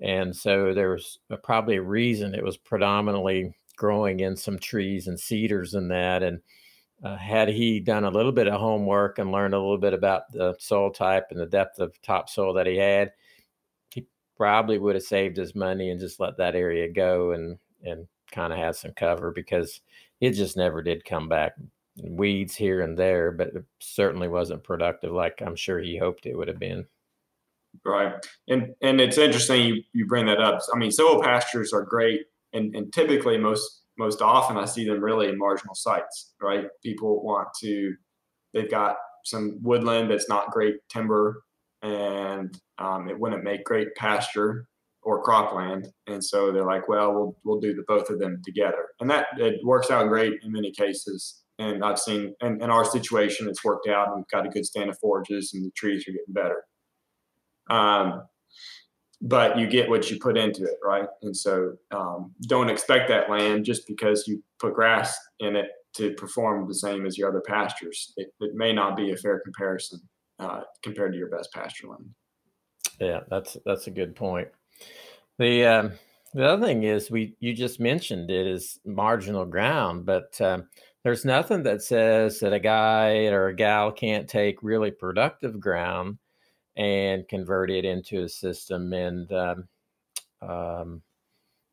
And 0.00 0.34
so 0.34 0.74
there 0.74 0.90
was 0.90 1.18
a, 1.30 1.36
probably 1.36 1.76
a 1.76 1.82
reason 1.82 2.34
it 2.34 2.44
was 2.44 2.56
predominantly 2.56 3.56
growing 3.76 4.20
in 4.20 4.36
some 4.36 4.58
trees 4.58 5.06
and 5.06 5.18
cedars 5.18 5.74
and 5.74 5.90
that. 5.90 6.22
And 6.22 6.40
uh, 7.02 7.16
had 7.16 7.48
he 7.48 7.80
done 7.80 8.04
a 8.04 8.10
little 8.10 8.32
bit 8.32 8.48
of 8.48 8.60
homework 8.60 9.18
and 9.18 9.32
learned 9.32 9.54
a 9.54 9.58
little 9.58 9.78
bit 9.78 9.94
about 9.94 10.30
the 10.32 10.54
soil 10.58 10.90
type 10.90 11.26
and 11.30 11.40
the 11.40 11.46
depth 11.46 11.78
of 11.78 12.00
topsoil 12.02 12.52
that 12.54 12.66
he 12.66 12.76
had, 12.76 13.12
probably 14.36 14.78
would 14.78 14.94
have 14.94 15.04
saved 15.04 15.36
his 15.36 15.54
money 15.54 15.90
and 15.90 16.00
just 16.00 16.20
let 16.20 16.36
that 16.38 16.54
area 16.54 16.90
go 16.92 17.32
and 17.32 17.58
and 17.82 18.06
kind 18.32 18.52
of 18.52 18.58
had 18.58 18.76
some 18.76 18.92
cover 18.92 19.30
because 19.30 19.80
it 20.20 20.32
just 20.32 20.56
never 20.56 20.82
did 20.82 21.04
come 21.04 21.28
back. 21.28 21.54
Weeds 22.02 22.56
here 22.56 22.80
and 22.80 22.98
there, 22.98 23.30
but 23.30 23.48
it 23.48 23.64
certainly 23.78 24.26
wasn't 24.26 24.64
productive 24.64 25.12
like 25.12 25.40
I'm 25.40 25.54
sure 25.54 25.78
he 25.78 25.96
hoped 25.96 26.26
it 26.26 26.36
would 26.36 26.48
have 26.48 26.58
been. 26.58 26.86
Right, 27.84 28.14
and 28.48 28.74
and 28.82 29.00
it's 29.00 29.18
interesting 29.18 29.66
you, 29.66 29.82
you 29.92 30.06
bring 30.06 30.26
that 30.26 30.40
up. 30.40 30.60
I 30.74 30.78
mean, 30.78 30.90
silvopastures 30.90 31.72
are 31.72 31.82
great, 31.82 32.22
and 32.52 32.74
and 32.74 32.92
typically 32.92 33.38
most 33.38 33.82
most 33.96 34.22
often 34.22 34.56
I 34.56 34.64
see 34.64 34.84
them 34.84 35.02
really 35.02 35.28
in 35.28 35.38
marginal 35.38 35.74
sites. 35.74 36.34
Right, 36.40 36.66
people 36.82 37.22
want 37.22 37.48
to, 37.60 37.94
they've 38.52 38.70
got 38.70 38.96
some 39.24 39.58
woodland 39.62 40.10
that's 40.10 40.28
not 40.28 40.50
great 40.50 40.76
timber, 40.88 41.44
and 41.84 42.58
um, 42.78 43.08
it 43.08 43.20
wouldn't 43.20 43.44
make 43.44 43.62
great 43.64 43.94
pasture 43.94 44.66
or 45.02 45.22
cropland, 45.22 45.86
and 46.06 46.24
so 46.24 46.50
they're 46.50 46.64
like, 46.64 46.88
well, 46.88 47.12
we'll 47.12 47.36
we'll 47.44 47.60
do 47.60 47.74
the 47.74 47.84
both 47.86 48.08
of 48.10 48.18
them 48.18 48.40
together, 48.44 48.88
and 49.00 49.10
that 49.10 49.26
it 49.36 49.60
works 49.62 49.90
out 49.90 50.08
great 50.08 50.32
in 50.42 50.50
many 50.50 50.72
cases. 50.72 51.42
And 51.56 51.84
I've 51.84 52.00
seen, 52.00 52.34
in, 52.40 52.60
in 52.60 52.70
our 52.70 52.84
situation, 52.84 53.48
it's 53.48 53.62
worked 53.62 53.86
out, 53.86 54.08
and 54.08 54.16
we've 54.16 54.28
got 54.32 54.46
a 54.46 54.48
good 54.48 54.66
stand 54.66 54.90
of 54.90 54.98
forages, 54.98 55.52
and 55.52 55.64
the 55.64 55.70
trees 55.76 56.04
are 56.08 56.12
getting 56.12 56.34
better. 56.34 56.64
Um, 57.70 58.22
but 59.20 59.56
you 59.58 59.68
get 59.68 59.88
what 59.88 60.10
you 60.10 60.18
put 60.18 60.36
into 60.36 60.64
it, 60.64 60.78
right? 60.82 61.06
And 61.22 61.36
so 61.36 61.74
um, 61.92 62.34
don't 62.48 62.70
expect 62.70 63.08
that 63.08 63.30
land 63.30 63.64
just 63.64 63.86
because 63.86 64.26
you 64.26 64.42
put 64.58 64.74
grass 64.74 65.16
in 65.38 65.54
it 65.54 65.66
to 65.96 66.12
perform 66.14 66.66
the 66.66 66.74
same 66.74 67.06
as 67.06 67.16
your 67.16 67.28
other 67.28 67.40
pastures. 67.40 68.12
It, 68.16 68.28
it 68.40 68.54
may 68.54 68.72
not 68.72 68.96
be 68.96 69.12
a 69.12 69.16
fair 69.16 69.40
comparison 69.40 70.00
uh, 70.38 70.62
compared 70.82 71.12
to 71.12 71.18
your 71.18 71.28
best 71.28 71.52
pasture 71.52 71.88
land. 71.88 72.10
Yeah, 73.00 73.20
that's 73.28 73.56
that's 73.64 73.86
a 73.86 73.90
good 73.90 74.14
point. 74.14 74.48
The 75.38 75.66
um, 75.66 75.92
the 76.32 76.44
other 76.44 76.66
thing 76.66 76.84
is 76.84 77.10
we 77.10 77.34
you 77.40 77.54
just 77.54 77.80
mentioned 77.80 78.30
it 78.30 78.46
is 78.46 78.78
marginal 78.84 79.44
ground, 79.44 80.06
but 80.06 80.40
um, 80.40 80.68
there's 81.02 81.24
nothing 81.24 81.62
that 81.64 81.82
says 81.82 82.40
that 82.40 82.52
a 82.52 82.60
guy 82.60 83.26
or 83.26 83.48
a 83.48 83.56
gal 83.56 83.92
can't 83.92 84.28
take 84.28 84.62
really 84.62 84.90
productive 84.90 85.60
ground 85.60 86.18
and 86.76 87.28
convert 87.28 87.70
it 87.70 87.84
into 87.84 88.24
a 88.24 88.28
system. 88.28 88.92
And 88.92 89.30
um, 89.32 89.68
um, 90.42 91.02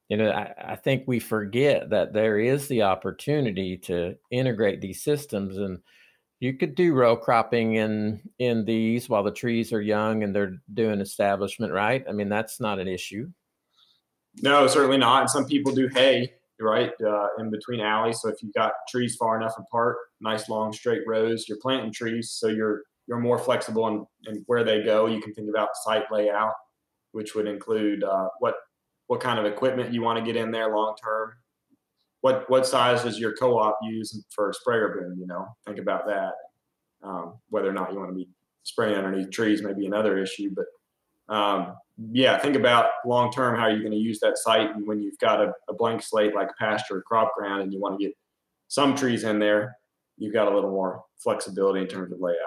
you 0.10 0.18
know, 0.18 0.30
I, 0.30 0.54
I, 0.74 0.76
think 0.76 1.04
we 1.08 1.20
forget 1.20 1.90
that 1.90 2.14
there 2.14 2.38
is 2.38 2.68
the 2.68 2.84
opportunity 2.84 3.78
to 3.78 4.16
integrate 4.30 4.82
these 4.82 5.02
systems 5.02 5.58
and 5.58 5.80
you 6.42 6.54
could 6.54 6.74
do 6.74 6.94
row 6.94 7.16
cropping 7.16 7.76
in 7.76 8.20
in 8.40 8.66
these 8.66 9.08
while 9.08 9.24
the 9.24 9.32
trees 9.32 9.72
are 9.72 9.82
young 9.82 10.24
and 10.24 10.36
they're 10.36 10.58
doing 10.74 11.00
establishment 11.00 11.72
right? 11.72 12.04
I 12.10 12.12
mean 12.12 12.28
that's 12.28 12.60
not 12.60 12.80
an 12.80 12.88
issue. 12.88 13.30
No 14.42 14.68
certainly 14.68 14.98
not 14.98 15.30
some 15.30 15.46
people 15.46 15.74
do 15.74 15.88
hay 15.88 16.34
right 16.60 16.92
uh, 17.02 17.28
in 17.40 17.50
between 17.50 17.80
alleys 17.80 18.22
so 18.22 18.30
if 18.30 18.44
you've 18.44 18.54
got 18.54 18.74
trees 18.90 19.16
far 19.16 19.36
enough 19.36 19.54
apart 19.58 19.98
nice 20.20 20.50
long 20.50 20.72
straight 20.74 21.02
rows 21.08 21.46
you're 21.48 21.58
planting 21.60 21.92
trees 21.92 22.32
so 22.32 22.48
you're 22.48 22.84
you're 23.08 23.20
more 23.20 23.40
flexible 23.40 23.88
in, 23.88 24.06
in 24.32 24.44
where 24.46 24.64
they 24.64 24.84
go. 24.84 25.08
You 25.08 25.22
can 25.22 25.34
think 25.34 25.50
about 25.50 25.70
site 25.84 26.12
layout 26.12 26.54
which 27.14 27.36
would 27.36 27.48
include 27.48 28.04
uh, 28.04 28.30
what 28.40 28.56
what 29.08 29.20
kind 29.20 29.38
of 29.38 29.46
equipment 29.46 29.94
you 29.94 30.02
want 30.02 30.18
to 30.18 30.26
get 30.26 30.42
in 30.42 30.50
there 30.50 30.76
long 30.76 30.96
term 31.04 31.34
what 32.22 32.50
what 32.50 32.66
size 32.66 33.04
does 33.04 33.20
your 33.20 33.36
co-op 33.36 33.78
use 33.84 34.24
for 34.30 34.50
a 34.50 34.54
sprayer 34.54 34.96
boom? 35.00 35.18
You 35.20 35.28
know, 35.28 35.48
think 35.66 35.80
about 35.80 36.08
that. 36.08 36.34
Um, 37.04 37.40
whether 37.50 37.70
or 37.70 37.74
not 37.74 37.92
you 37.92 38.00
want 38.00 38.12
to 38.12 38.16
be 38.16 38.30
spraying 38.64 38.96
underneath 38.96 39.32
trees 39.32 39.64
may 39.64 39.74
be 39.74 39.88
another 39.88 40.20
issue, 40.20 40.52
but 40.56 40.66
um, 41.36 41.76
yeah, 42.12 42.38
think 42.38 42.56
about 42.56 42.88
long 43.06 43.32
term 43.32 43.58
how 43.58 43.68
you're 43.68 43.80
going 43.80 43.92
to 43.92 43.98
use 43.98 44.20
that 44.20 44.38
site, 44.38 44.70
and 44.76 44.86
when 44.86 45.02
you've 45.02 45.18
got 45.18 45.42
a, 45.42 45.52
a 45.70 45.74
blank 45.74 46.04
slate 46.04 46.36
like 46.36 46.50
pasture 46.60 46.98
or 46.98 47.02
crop 47.02 47.34
ground, 47.36 47.64
and 47.64 47.74
you 47.74 47.80
want 47.80 48.00
to 48.00 48.06
get 48.06 48.16
some 48.68 48.96
trees 48.96 49.24
in 49.24 49.40
there, 49.40 49.76
you've 50.18 50.34
got 50.34 50.52
a 50.52 50.54
little 50.54 50.72
more 50.72 51.04
flexibility 51.18 51.82
in 51.82 51.88
terms 51.88 52.12
of 52.12 52.20
layout. 52.20 52.38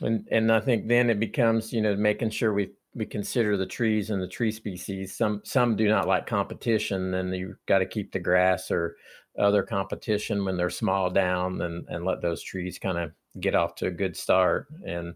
And 0.00 0.26
and 0.30 0.50
I 0.50 0.60
think 0.60 0.88
then 0.88 1.10
it 1.10 1.20
becomes 1.20 1.72
you 1.72 1.82
know 1.82 1.94
making 1.96 2.30
sure 2.30 2.54
we 2.54 2.70
we 2.94 3.06
consider 3.06 3.56
the 3.56 3.66
trees 3.66 4.10
and 4.10 4.20
the 4.20 4.28
tree 4.28 4.50
species. 4.50 5.16
Some 5.16 5.42
some 5.44 5.76
do 5.76 5.88
not 5.88 6.08
like 6.08 6.26
competition, 6.26 7.14
and 7.14 7.34
you 7.34 7.56
got 7.66 7.78
to 7.78 7.86
keep 7.86 8.12
the 8.12 8.18
grass 8.18 8.70
or 8.70 8.96
other 9.38 9.62
competition 9.62 10.44
when 10.44 10.56
they're 10.56 10.70
small 10.70 11.10
down, 11.10 11.60
and 11.60 11.86
and 11.88 12.04
let 12.04 12.20
those 12.20 12.42
trees 12.42 12.78
kind 12.78 12.98
of 12.98 13.12
get 13.38 13.54
off 13.54 13.76
to 13.76 13.86
a 13.86 13.92
good 13.92 14.16
start. 14.16 14.66
And 14.84 15.14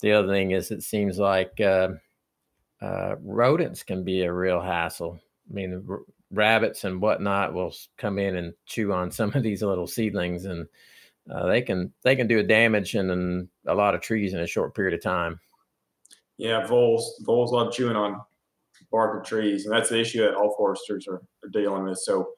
the 0.00 0.12
other 0.12 0.28
thing 0.28 0.50
is, 0.50 0.70
it 0.70 0.82
seems 0.82 1.18
like 1.18 1.58
uh, 1.60 1.88
uh, 2.82 3.16
rodents 3.22 3.82
can 3.82 4.04
be 4.04 4.22
a 4.22 4.32
real 4.32 4.60
hassle. 4.60 5.18
I 5.50 5.54
mean, 5.54 5.84
r- 5.88 6.00
rabbits 6.30 6.84
and 6.84 7.00
whatnot 7.00 7.54
will 7.54 7.74
come 7.96 8.18
in 8.18 8.36
and 8.36 8.52
chew 8.66 8.92
on 8.92 9.10
some 9.10 9.32
of 9.34 9.42
these 9.42 9.62
little 9.62 9.86
seedlings, 9.86 10.44
and 10.44 10.66
uh, 11.30 11.46
they 11.46 11.62
can 11.62 11.94
they 12.02 12.14
can 12.14 12.26
do 12.26 12.40
a 12.40 12.42
damage 12.42 12.94
in, 12.94 13.08
in 13.08 13.48
a 13.66 13.74
lot 13.74 13.94
of 13.94 14.02
trees 14.02 14.34
in 14.34 14.40
a 14.40 14.46
short 14.46 14.74
period 14.74 14.92
of 14.92 15.02
time. 15.02 15.40
Yeah, 16.38 16.66
voles 16.66 17.22
voles 17.24 17.52
love 17.52 17.72
chewing 17.72 17.96
on 17.96 18.20
bark 18.90 19.20
of 19.20 19.26
trees, 19.26 19.64
and 19.64 19.74
that's 19.74 19.88
the 19.88 19.98
issue 19.98 20.20
that 20.20 20.34
all 20.34 20.54
foresters 20.56 21.06
are, 21.08 21.22
are 21.42 21.48
dealing 21.52 21.84
with. 21.84 21.98
So, 21.98 22.28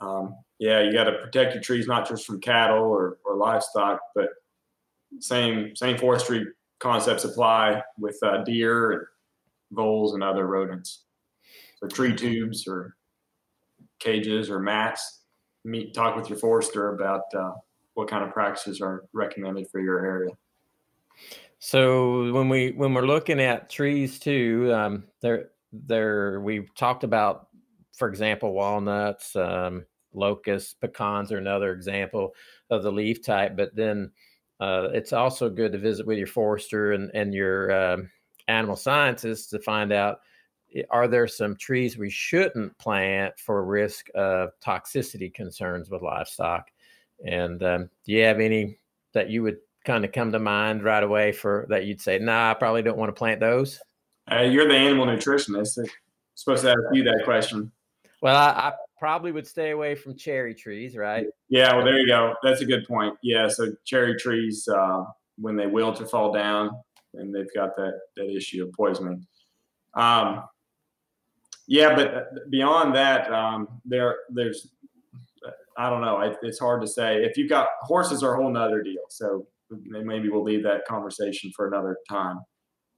um, 0.00 0.36
yeah, 0.58 0.80
you 0.82 0.92
got 0.92 1.04
to 1.04 1.18
protect 1.18 1.54
your 1.54 1.62
trees 1.62 1.86
not 1.86 2.08
just 2.08 2.26
from 2.26 2.40
cattle 2.40 2.84
or, 2.84 3.18
or 3.24 3.36
livestock, 3.36 4.00
but 4.14 4.28
same 5.18 5.74
same 5.74 5.98
forestry 5.98 6.46
concepts 6.78 7.24
apply 7.24 7.82
with 7.98 8.18
uh, 8.22 8.42
deer 8.44 8.92
and 8.92 9.02
voles 9.72 10.14
and 10.14 10.22
other 10.22 10.46
rodents. 10.46 11.04
So 11.78 11.86
tree 11.86 12.14
tubes 12.14 12.66
or 12.66 12.96
cages 13.98 14.50
or 14.50 14.58
mats. 14.58 15.18
Meet 15.64 15.92
talk 15.92 16.16
with 16.16 16.28
your 16.30 16.38
forester 16.38 16.94
about 16.94 17.22
uh, 17.36 17.52
what 17.94 18.08
kind 18.08 18.24
of 18.24 18.32
practices 18.32 18.80
are 18.80 19.04
recommended 19.12 19.68
for 19.70 19.80
your 19.80 20.04
area. 20.04 20.30
So 21.60 22.32
when 22.32 22.48
we 22.48 22.72
when 22.72 22.94
we're 22.94 23.06
looking 23.06 23.38
at 23.40 23.68
trees 23.68 24.18
too, 24.18 24.72
um, 24.74 25.04
there 25.20 25.50
there 25.72 26.40
we've 26.40 26.74
talked 26.74 27.04
about, 27.04 27.48
for 27.92 28.08
example, 28.08 28.54
walnuts, 28.54 29.36
um, 29.36 29.84
locusts, 30.14 30.74
pecans 30.74 31.30
are 31.30 31.38
another 31.38 31.72
example 31.72 32.34
of 32.70 32.82
the 32.82 32.90
leaf 32.90 33.22
type. 33.22 33.56
But 33.56 33.76
then 33.76 34.10
uh, 34.58 34.88
it's 34.94 35.12
also 35.12 35.50
good 35.50 35.72
to 35.72 35.78
visit 35.78 36.06
with 36.06 36.16
your 36.16 36.26
forester 36.26 36.92
and 36.92 37.10
and 37.14 37.34
your 37.34 37.70
um, 37.72 38.10
animal 38.48 38.76
scientists 38.76 39.48
to 39.48 39.58
find 39.60 39.92
out 39.92 40.20
are 40.88 41.08
there 41.08 41.26
some 41.26 41.56
trees 41.56 41.98
we 41.98 42.08
shouldn't 42.08 42.76
plant 42.78 43.38
for 43.38 43.64
risk 43.64 44.08
of 44.14 44.50
toxicity 44.64 45.32
concerns 45.32 45.90
with 45.90 46.00
livestock. 46.00 46.70
And 47.26 47.62
um, 47.62 47.90
do 48.06 48.12
you 48.12 48.22
have 48.22 48.40
any 48.40 48.78
that 49.12 49.30
you 49.30 49.42
would 49.42 49.58
kind 49.90 50.04
of 50.04 50.12
come 50.12 50.30
to 50.30 50.38
mind 50.38 50.84
right 50.84 51.02
away 51.02 51.32
for 51.32 51.66
that 51.68 51.84
you'd 51.84 52.00
say, 52.00 52.18
nah, 52.20 52.52
I 52.52 52.54
probably 52.54 52.82
don't 52.82 52.96
want 52.96 53.08
to 53.08 53.18
plant 53.18 53.40
those? 53.40 53.80
Uh, 54.30 54.42
you're 54.42 54.68
the 54.68 54.76
animal 54.76 55.04
nutritionist. 55.04 55.78
I'm 55.78 55.86
supposed 56.36 56.62
to 56.62 56.70
ask 56.70 56.78
you 56.92 57.02
that 57.02 57.22
question. 57.24 57.72
Well, 58.22 58.36
I, 58.36 58.50
I, 58.50 58.72
probably 59.00 59.32
would 59.32 59.46
stay 59.46 59.70
away 59.70 59.94
from 59.94 60.14
cherry 60.14 60.54
trees, 60.54 60.94
right? 60.94 61.26
Yeah, 61.48 61.74
well, 61.74 61.84
there 61.84 61.98
you 61.98 62.06
go. 62.06 62.34
That's 62.42 62.60
a 62.60 62.66
good 62.66 62.86
point. 62.86 63.16
Yeah, 63.22 63.48
so 63.48 63.72
cherry 63.84 64.14
trees, 64.14 64.68
uh, 64.68 65.04
when 65.38 65.56
they 65.56 65.66
wilt 65.66 66.00
or 66.00 66.06
fall 66.06 66.32
down, 66.32 66.70
and 67.14 67.34
they've 67.34 67.52
got 67.54 67.74
that 67.76 67.98
that 68.16 68.30
issue 68.30 68.62
of 68.62 68.72
poisoning. 68.74 69.26
Um, 69.94 70.44
yeah, 71.66 71.96
but 71.96 72.50
beyond 72.50 72.94
that, 72.94 73.32
um, 73.32 73.68
there 73.86 74.16
there's 74.28 74.68
I 75.78 75.88
don't 75.88 76.02
know. 76.02 76.20
It, 76.20 76.36
it's 76.42 76.58
hard 76.58 76.82
to 76.82 76.86
say. 76.86 77.24
If 77.24 77.38
you've 77.38 77.48
got 77.48 77.68
horses, 77.80 78.22
are 78.22 78.34
a 78.34 78.36
whole 78.36 78.50
nother 78.50 78.82
deal. 78.82 79.04
So 79.08 79.46
maybe 79.84 80.28
we'll 80.28 80.42
leave 80.42 80.62
that 80.64 80.86
conversation 80.86 81.50
for 81.54 81.68
another 81.68 81.96
time. 82.08 82.38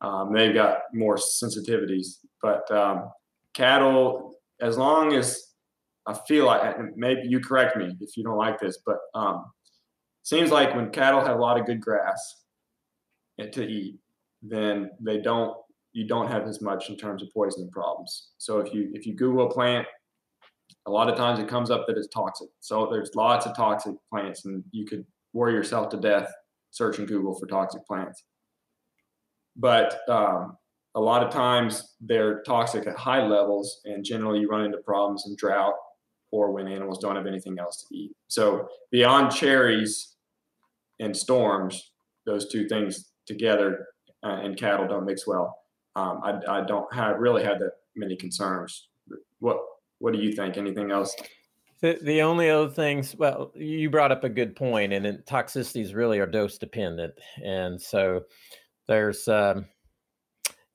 Um, 0.01 0.33
they've 0.33 0.55
got 0.55 0.79
more 0.93 1.17
sensitivities, 1.17 2.19
but 2.41 2.69
um, 2.71 3.11
cattle, 3.55 4.35
as 4.61 4.77
long 4.77 5.15
as 5.15 5.41
I 6.07 6.15
feel 6.27 6.47
like 6.47 6.77
maybe 6.97 7.23
you 7.25 7.41
correct 7.41 7.77
me 7.77 7.97
if 8.01 8.17
you 8.17 8.25
don't 8.25 8.37
like 8.37 8.59
this, 8.59 8.79
but 8.85 8.99
um, 9.15 9.45
seems 10.23 10.51
like 10.51 10.75
when 10.75 10.91
cattle 10.91 11.21
have 11.21 11.37
a 11.37 11.41
lot 11.41 11.59
of 11.59 11.67
good 11.67 11.81
grass 11.81 12.45
to 13.39 13.63
eat, 13.65 13.99
then 14.43 14.91
they 15.01 15.19
don't 15.19 15.57
you 15.93 16.07
don't 16.07 16.29
have 16.29 16.49
as 16.49 16.63
much 16.63 16.89
in 16.89 16.97
terms 16.97 17.23
of 17.23 17.29
poisoning 17.33 17.71
problems. 17.71 18.31
So 18.39 18.59
if 18.59 18.73
you 18.73 18.91
if 18.95 19.07
you 19.07 19.15
Google 19.15 19.47
a 19.47 19.51
plant, 19.51 19.87
a 20.87 20.91
lot 20.91 21.09
of 21.09 21.17
times 21.17 21.39
it 21.39 21.49
comes 21.49 21.71
up 21.71 21.87
that 21.87 21.97
it's 21.97 22.09
toxic. 22.09 22.49
So 22.61 22.89
there's 22.91 23.15
lots 23.15 23.47
of 23.47 23.55
toxic 23.55 23.95
plants, 24.11 24.45
and 24.45 24.65
you 24.73 24.85
could 24.85 25.05
worry 25.33 25.53
yourself 25.53 25.89
to 25.91 25.97
death 25.97 26.33
searching 26.73 27.07
Google 27.07 27.39
for 27.39 27.47
toxic 27.47 27.87
plants. 27.87 28.25
But 29.57 30.01
um, 30.09 30.57
a 30.95 31.01
lot 31.01 31.23
of 31.23 31.31
times 31.31 31.95
they're 32.01 32.43
toxic 32.43 32.87
at 32.87 32.97
high 32.97 33.25
levels, 33.25 33.81
and 33.85 34.05
generally 34.05 34.41
you 34.41 34.49
run 34.49 34.65
into 34.65 34.79
problems 34.79 35.25
in 35.27 35.37
drought 35.37 35.75
or 36.33 36.51
when 36.51 36.67
animals 36.67 36.99
don't 36.99 37.15
have 37.15 37.27
anything 37.27 37.59
else 37.59 37.85
to 37.85 37.97
eat. 37.97 38.13
So 38.29 38.67
beyond 38.91 39.31
cherries 39.31 40.17
and 40.99 41.17
storms, 41.17 41.93
those 42.25 42.51
two 42.51 42.67
things 42.67 43.13
together 43.27 43.87
uh, 44.25 44.41
and 44.43 44.57
cattle 44.57 44.89
don't 44.89 45.05
mix 45.05 45.27
well. 45.27 45.57
Um, 45.95 46.21
I, 46.25 46.61
I, 46.61 46.65
don't 46.65 46.93
have 46.95 47.19
really 47.19 47.45
had 47.45 47.59
that 47.59 47.73
many 47.95 48.17
concerns. 48.17 48.89
What 49.41 49.59
What 49.99 50.15
do 50.15 50.21
you 50.21 50.33
think? 50.33 50.57
Anything 50.57 50.91
else? 50.91 51.15
The, 51.83 51.99
the 52.01 52.23
only 52.23 52.49
other 52.49 52.71
things, 52.71 53.17
well, 53.17 53.51
you 53.57 53.91
brought 53.91 54.13
up 54.13 54.23
a 54.23 54.29
good 54.29 54.55
point, 54.55 54.93
and 54.93 55.05
toxicities 55.27 55.97
really 55.97 56.21
are 56.21 56.27
dose 56.27 56.57
dependent, 56.57 57.13
and 57.43 57.81
so 57.83 58.23
there's, 58.87 59.27
um, 59.27 59.67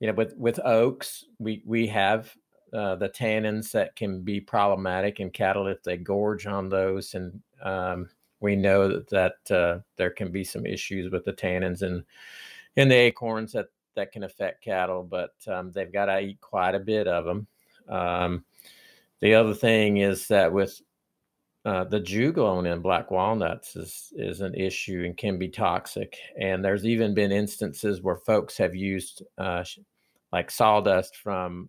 you 0.00 0.06
know, 0.06 0.12
with 0.12 0.36
with 0.36 0.60
oaks, 0.66 1.24
we 1.38 1.62
we 1.64 1.86
have 1.86 2.34
uh, 2.74 2.96
the 2.96 3.08
tannins 3.08 3.70
that 3.72 3.96
can 3.96 4.20
be 4.20 4.38
problematic 4.38 5.18
in 5.18 5.30
cattle 5.30 5.66
if 5.66 5.82
they 5.82 5.96
gorge 5.96 6.46
on 6.46 6.68
those, 6.68 7.14
and 7.14 7.40
um, 7.62 8.10
we 8.40 8.54
know 8.54 8.86
that, 8.88 9.08
that 9.08 9.56
uh, 9.56 9.78
there 9.96 10.10
can 10.10 10.30
be 10.30 10.44
some 10.44 10.66
issues 10.66 11.10
with 11.10 11.24
the 11.24 11.32
tannins 11.32 11.80
and 11.80 12.04
in 12.76 12.88
the 12.88 12.94
acorns 12.94 13.52
that 13.52 13.68
that 13.94 14.12
can 14.12 14.24
affect 14.24 14.62
cattle, 14.62 15.04
but 15.04 15.32
um, 15.46 15.72
they've 15.72 15.92
got 15.92 16.06
to 16.06 16.20
eat 16.20 16.40
quite 16.42 16.74
a 16.74 16.80
bit 16.80 17.08
of 17.08 17.24
them. 17.24 17.46
Um, 17.88 18.44
the 19.20 19.34
other 19.34 19.54
thing 19.54 19.96
is 19.96 20.28
that 20.28 20.52
with 20.52 20.82
uh, 21.64 21.84
the 21.84 22.00
juglone 22.00 22.72
in 22.72 22.80
black 22.80 23.10
walnuts 23.10 23.76
is 23.76 24.12
is 24.16 24.40
an 24.40 24.54
issue 24.54 25.02
and 25.04 25.16
can 25.16 25.38
be 25.38 25.48
toxic. 25.48 26.16
And 26.40 26.64
there's 26.64 26.86
even 26.86 27.14
been 27.14 27.32
instances 27.32 28.00
where 28.00 28.16
folks 28.16 28.56
have 28.58 28.74
used 28.74 29.22
uh, 29.36 29.64
like 30.32 30.50
sawdust 30.50 31.16
from 31.16 31.68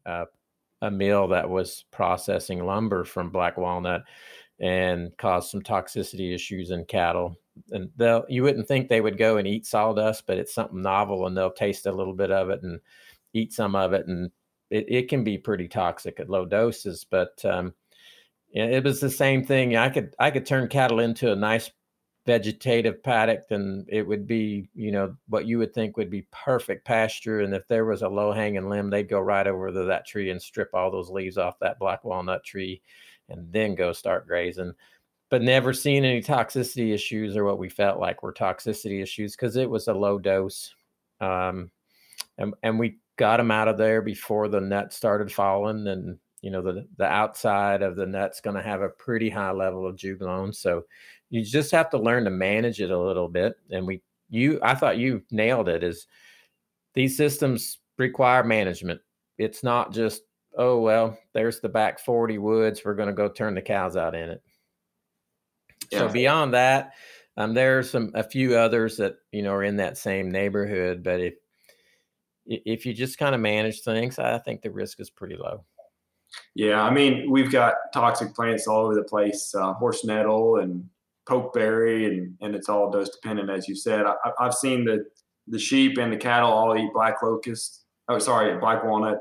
a 0.82 0.92
mill 0.92 1.28
that 1.28 1.50
was 1.50 1.86
processing 1.92 2.66
lumber 2.66 3.04
from 3.04 3.30
black 3.30 3.58
walnut 3.58 4.04
and 4.60 5.16
caused 5.18 5.50
some 5.50 5.62
toxicity 5.62 6.34
issues 6.34 6.72
in 6.72 6.86
cattle. 6.86 7.36
And 7.72 7.90
they'll 7.98 8.26
you 8.30 8.44
wouldn't 8.44 8.68
think 8.68 8.88
they 8.88 9.02
would 9.02 9.18
go 9.18 9.38
and 9.38 9.48
eat 9.48 9.66
sawdust, 9.66 10.26
but 10.28 10.38
it's 10.38 10.54
something 10.54 10.82
novel 10.82 11.28
and 11.28 11.36
they'll 11.36 11.52
taste 11.52 11.86
a 11.86 11.92
little 11.92 12.14
bit 12.14 12.32
of 12.32 12.50
it 12.50 12.64
and 12.64 12.80
eat 13.34 13.54
some 13.54 13.76
of 13.76 13.94
it 13.94 14.08
and 14.08 14.32
it, 14.70 14.86
it 14.88 15.10
can 15.10 15.24
be 15.24 15.38
pretty 15.38 15.68
toxic 15.68 16.20
at 16.20 16.30
low 16.30 16.46
doses. 16.46 17.06
But 17.10 17.44
um, 17.44 17.74
it 18.52 18.84
was 18.84 19.00
the 19.00 19.10
same 19.10 19.46
thing. 19.46 19.76
I 19.76 19.90
could 19.90 20.16
I 20.20 20.32
could 20.32 20.46
turn 20.46 20.68
cattle 20.68 21.00
into 21.00 21.32
a 21.32 21.36
nice 21.36 21.72
vegetative 22.26 23.02
paddock, 23.02 23.46
and 23.50 23.86
it 23.90 24.06
would 24.06 24.28
be, 24.28 24.70
you 24.76 24.92
know, 24.92 25.16
what 25.28 25.46
you 25.46 25.58
would 25.58 25.74
think 25.74 25.98
would 25.98 26.10
be 26.10 26.28
perfect 26.32 26.86
pasture. 26.86 27.42
And 27.42 27.54
if 27.54 27.68
there 27.68 27.86
was 27.86 28.02
a 28.02 28.10
low 28.10 28.32
hanging 28.32 28.70
limb, 28.70 28.90
they'd 28.90 29.10
go 29.10 29.20
right 29.20 29.48
over 29.48 29.72
to 29.72 29.84
that 29.86 30.06
tree 30.06 30.30
and 30.30 30.42
strip 30.42 30.70
all 30.74 30.92
those 30.92 31.10
leaves 31.10 31.38
off 31.38 31.60
that 31.60 31.80
black 31.80 32.04
walnut 32.04 32.44
tree 32.44 32.82
and 33.30 33.52
then 33.52 33.76
go 33.76 33.94
start 33.94 34.28
grazing. 34.28 34.74
But 35.30 35.42
never 35.44 35.74
seen 35.74 36.06
any 36.06 36.22
toxicity 36.22 36.94
issues 36.94 37.36
or 37.36 37.46
what 37.46 37.60
we 37.60 37.70
felt 37.70 38.00
like 38.00 38.24
were 38.24 38.34
toxicity 38.34 39.02
issues 39.02 39.36
because 39.36 39.56
it 39.56 39.70
was 39.70 39.88
a 39.88 39.94
low 39.94 40.18
dose. 40.18 40.74
Um, 41.22 41.72
and, 42.38 42.54
and 42.64 42.80
we 42.80 42.98
got 43.18 43.38
them 43.38 43.52
out 43.52 43.68
of 43.68 43.78
there 43.78 44.02
before 44.02 44.48
the 44.48 44.62
nut 44.62 44.94
started 44.94 45.32
falling 45.32 45.88
and 45.88 46.18
you 46.42 46.52
know 46.52 46.62
the 46.62 46.88
the 46.98 47.06
outside 47.06 47.82
of 47.82 47.96
the 47.96 48.06
nut's 48.06 48.42
going 48.42 48.56
to 48.56 48.62
have 48.62 48.82
a 48.82 48.90
pretty 48.90 49.30
high 49.30 49.52
level 49.52 49.86
of 49.86 49.96
juglone 49.96 50.56
so 50.56 50.84
you 51.30 51.44
just 51.44 51.72
have 51.72 51.90
to 51.90 51.98
learn 51.98 52.24
to 52.24 52.30
manage 52.30 52.82
it 52.82 52.92
a 52.92 52.98
little 52.98 53.28
bit 53.28 53.56
and 53.72 53.86
we 53.86 54.02
you 54.30 54.60
i 54.64 54.74
thought 54.74 54.98
you 54.98 55.22
nailed 55.32 55.68
it 55.68 55.84
is 55.84 56.08
these 56.94 57.16
systems 57.16 57.80
require 57.98 58.44
management. 58.44 59.02
It's 59.38 59.64
not 59.64 59.94
just 59.94 60.24
oh 60.58 60.80
well 60.80 61.18
there's 61.34 61.60
the 61.60 61.70
back 61.70 62.00
40 62.00 62.40
woods 62.40 62.82
we're 62.84 62.96
going 62.96 63.08
to 63.08 63.14
go 63.14 63.30
turn 63.30 63.54
the 63.54 63.62
cows 63.62 63.96
out 63.96 64.16
in 64.16 64.30
it. 64.32 64.42
Yeah. 65.92 66.00
so 66.00 66.10
beyond 66.10 66.56
that 66.56 66.94
um, 67.38 67.54
there 67.54 67.78
are 67.78 67.84
some 67.84 68.12
a 68.16 68.24
few 68.24 68.56
others 68.56 68.98
that 68.98 69.16
you 69.32 69.44
know 69.44 69.54
are 69.54 69.64
in 69.64 69.78
that 69.78 69.98
same 69.98 70.32
neighborhood 70.32 71.04
but 71.04 71.20
if 71.20 71.36
if 72.48 72.86
you 72.86 72.94
just 72.94 73.20
kind 73.20 73.36
of 73.36 73.42
manage 73.42 73.82
things 73.82 74.18
i 74.18 74.40
think 74.40 74.62
the 74.62 74.72
risk 74.72 75.00
is 75.00 75.12
pretty 75.12 75.36
low 75.36 75.64
yeah 76.56 76.82
i 76.84 76.90
mean 76.92 77.30
we've 77.30 77.52
got 77.52 77.74
toxic 77.94 78.34
plants 78.36 78.68
all 78.68 78.86
over 78.86 78.96
the 78.96 79.04
place 79.04 79.54
uh, 79.56 79.74
horse 79.74 80.04
nettle 80.06 80.58
and 80.58 80.84
pokeberry, 81.30 82.08
and, 82.08 82.36
and 82.42 82.56
it's 82.56 82.68
all 82.68 82.90
dose 82.90 83.10
dependent, 83.10 83.50
as 83.50 83.68
you 83.68 83.76
said. 83.76 84.06
I, 84.06 84.16
have 84.40 84.54
seen 84.54 84.84
the 84.84 85.06
the 85.48 85.60
sheep 85.60 85.98
and 85.98 86.14
the 86.14 86.18
cattle 86.18 86.52
all 86.52 86.78
eat 86.78 86.92
black 86.94 87.22
locust. 87.24 87.86
Oh, 88.08 88.20
sorry, 88.20 88.58
black 88.60 88.84
walnut. 88.84 89.20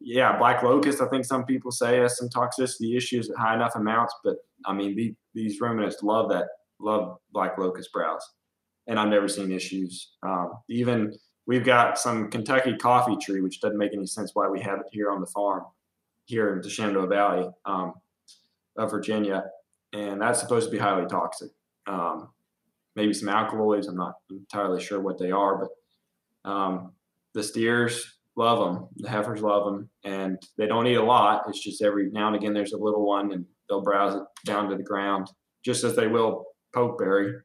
Yeah, 0.00 0.38
black 0.38 0.62
locust. 0.62 1.00
I 1.00 1.08
think 1.08 1.24
some 1.24 1.44
people 1.44 1.70
say 1.70 1.98
has 1.98 2.16
some 2.16 2.28
toxicity 2.28 2.96
issues 2.96 3.28
at 3.30 3.36
high 3.36 3.54
enough 3.54 3.74
amounts, 3.74 4.14
but 4.24 4.36
I 4.64 4.72
mean 4.72 4.94
the, 4.94 5.14
these 5.34 5.60
ruminants 5.60 6.02
love 6.02 6.30
that, 6.30 6.46
love 6.80 7.18
black 7.32 7.58
locust 7.58 7.92
browse, 7.92 8.26
and 8.86 8.98
I've 8.98 9.08
never 9.08 9.28
seen 9.28 9.52
issues. 9.52 10.14
Um, 10.22 10.52
even 10.68 11.12
we've 11.46 11.64
got 11.64 11.98
some 11.98 12.30
Kentucky 12.30 12.76
coffee 12.76 13.16
tree, 13.16 13.40
which 13.40 13.60
doesn't 13.60 13.78
make 13.78 13.92
any 13.92 14.06
sense 14.06 14.30
why 14.34 14.48
we 14.48 14.60
have 14.60 14.78
it 14.78 14.86
here 14.92 15.10
on 15.10 15.20
the 15.20 15.26
farm 15.26 15.64
here 16.28 16.54
in 16.54 16.62
the 16.62 16.70
Shenandoah 16.70 17.08
Valley 17.08 17.48
um, 17.66 17.94
of 18.76 18.90
Virginia 18.90 19.44
and 19.92 20.20
that's 20.20 20.40
supposed 20.40 20.66
to 20.66 20.72
be 20.72 20.78
highly 20.78 21.06
toxic. 21.06 21.50
Um, 21.86 22.28
maybe 22.96 23.14
some 23.14 23.28
alkaloids. 23.28 23.86
I'm 23.86 23.96
not 23.96 24.14
entirely 24.30 24.82
sure 24.82 25.00
what 25.00 25.18
they 25.18 25.30
are, 25.30 25.66
but 26.44 26.50
um, 26.50 26.92
the 27.34 27.42
steers 27.42 28.18
love 28.36 28.58
them. 28.58 28.88
The 28.96 29.08
heifers 29.08 29.40
love 29.40 29.64
them, 29.64 29.88
and 30.04 30.38
they 30.56 30.66
don't 30.66 30.86
eat 30.86 30.94
a 30.94 31.02
lot. 31.02 31.44
It's 31.48 31.62
just 31.62 31.82
every 31.82 32.10
now 32.10 32.28
and 32.28 32.36
again 32.36 32.52
there's 32.52 32.72
a 32.72 32.78
little 32.78 33.06
one, 33.06 33.32
and 33.32 33.44
they'll 33.68 33.82
browse 33.82 34.14
it 34.14 34.22
down 34.44 34.68
to 34.68 34.76
the 34.76 34.82
ground, 34.82 35.28
just 35.64 35.84
as 35.84 35.96
they 35.96 36.06
will 36.06 36.44
pokeberry, 36.74 37.40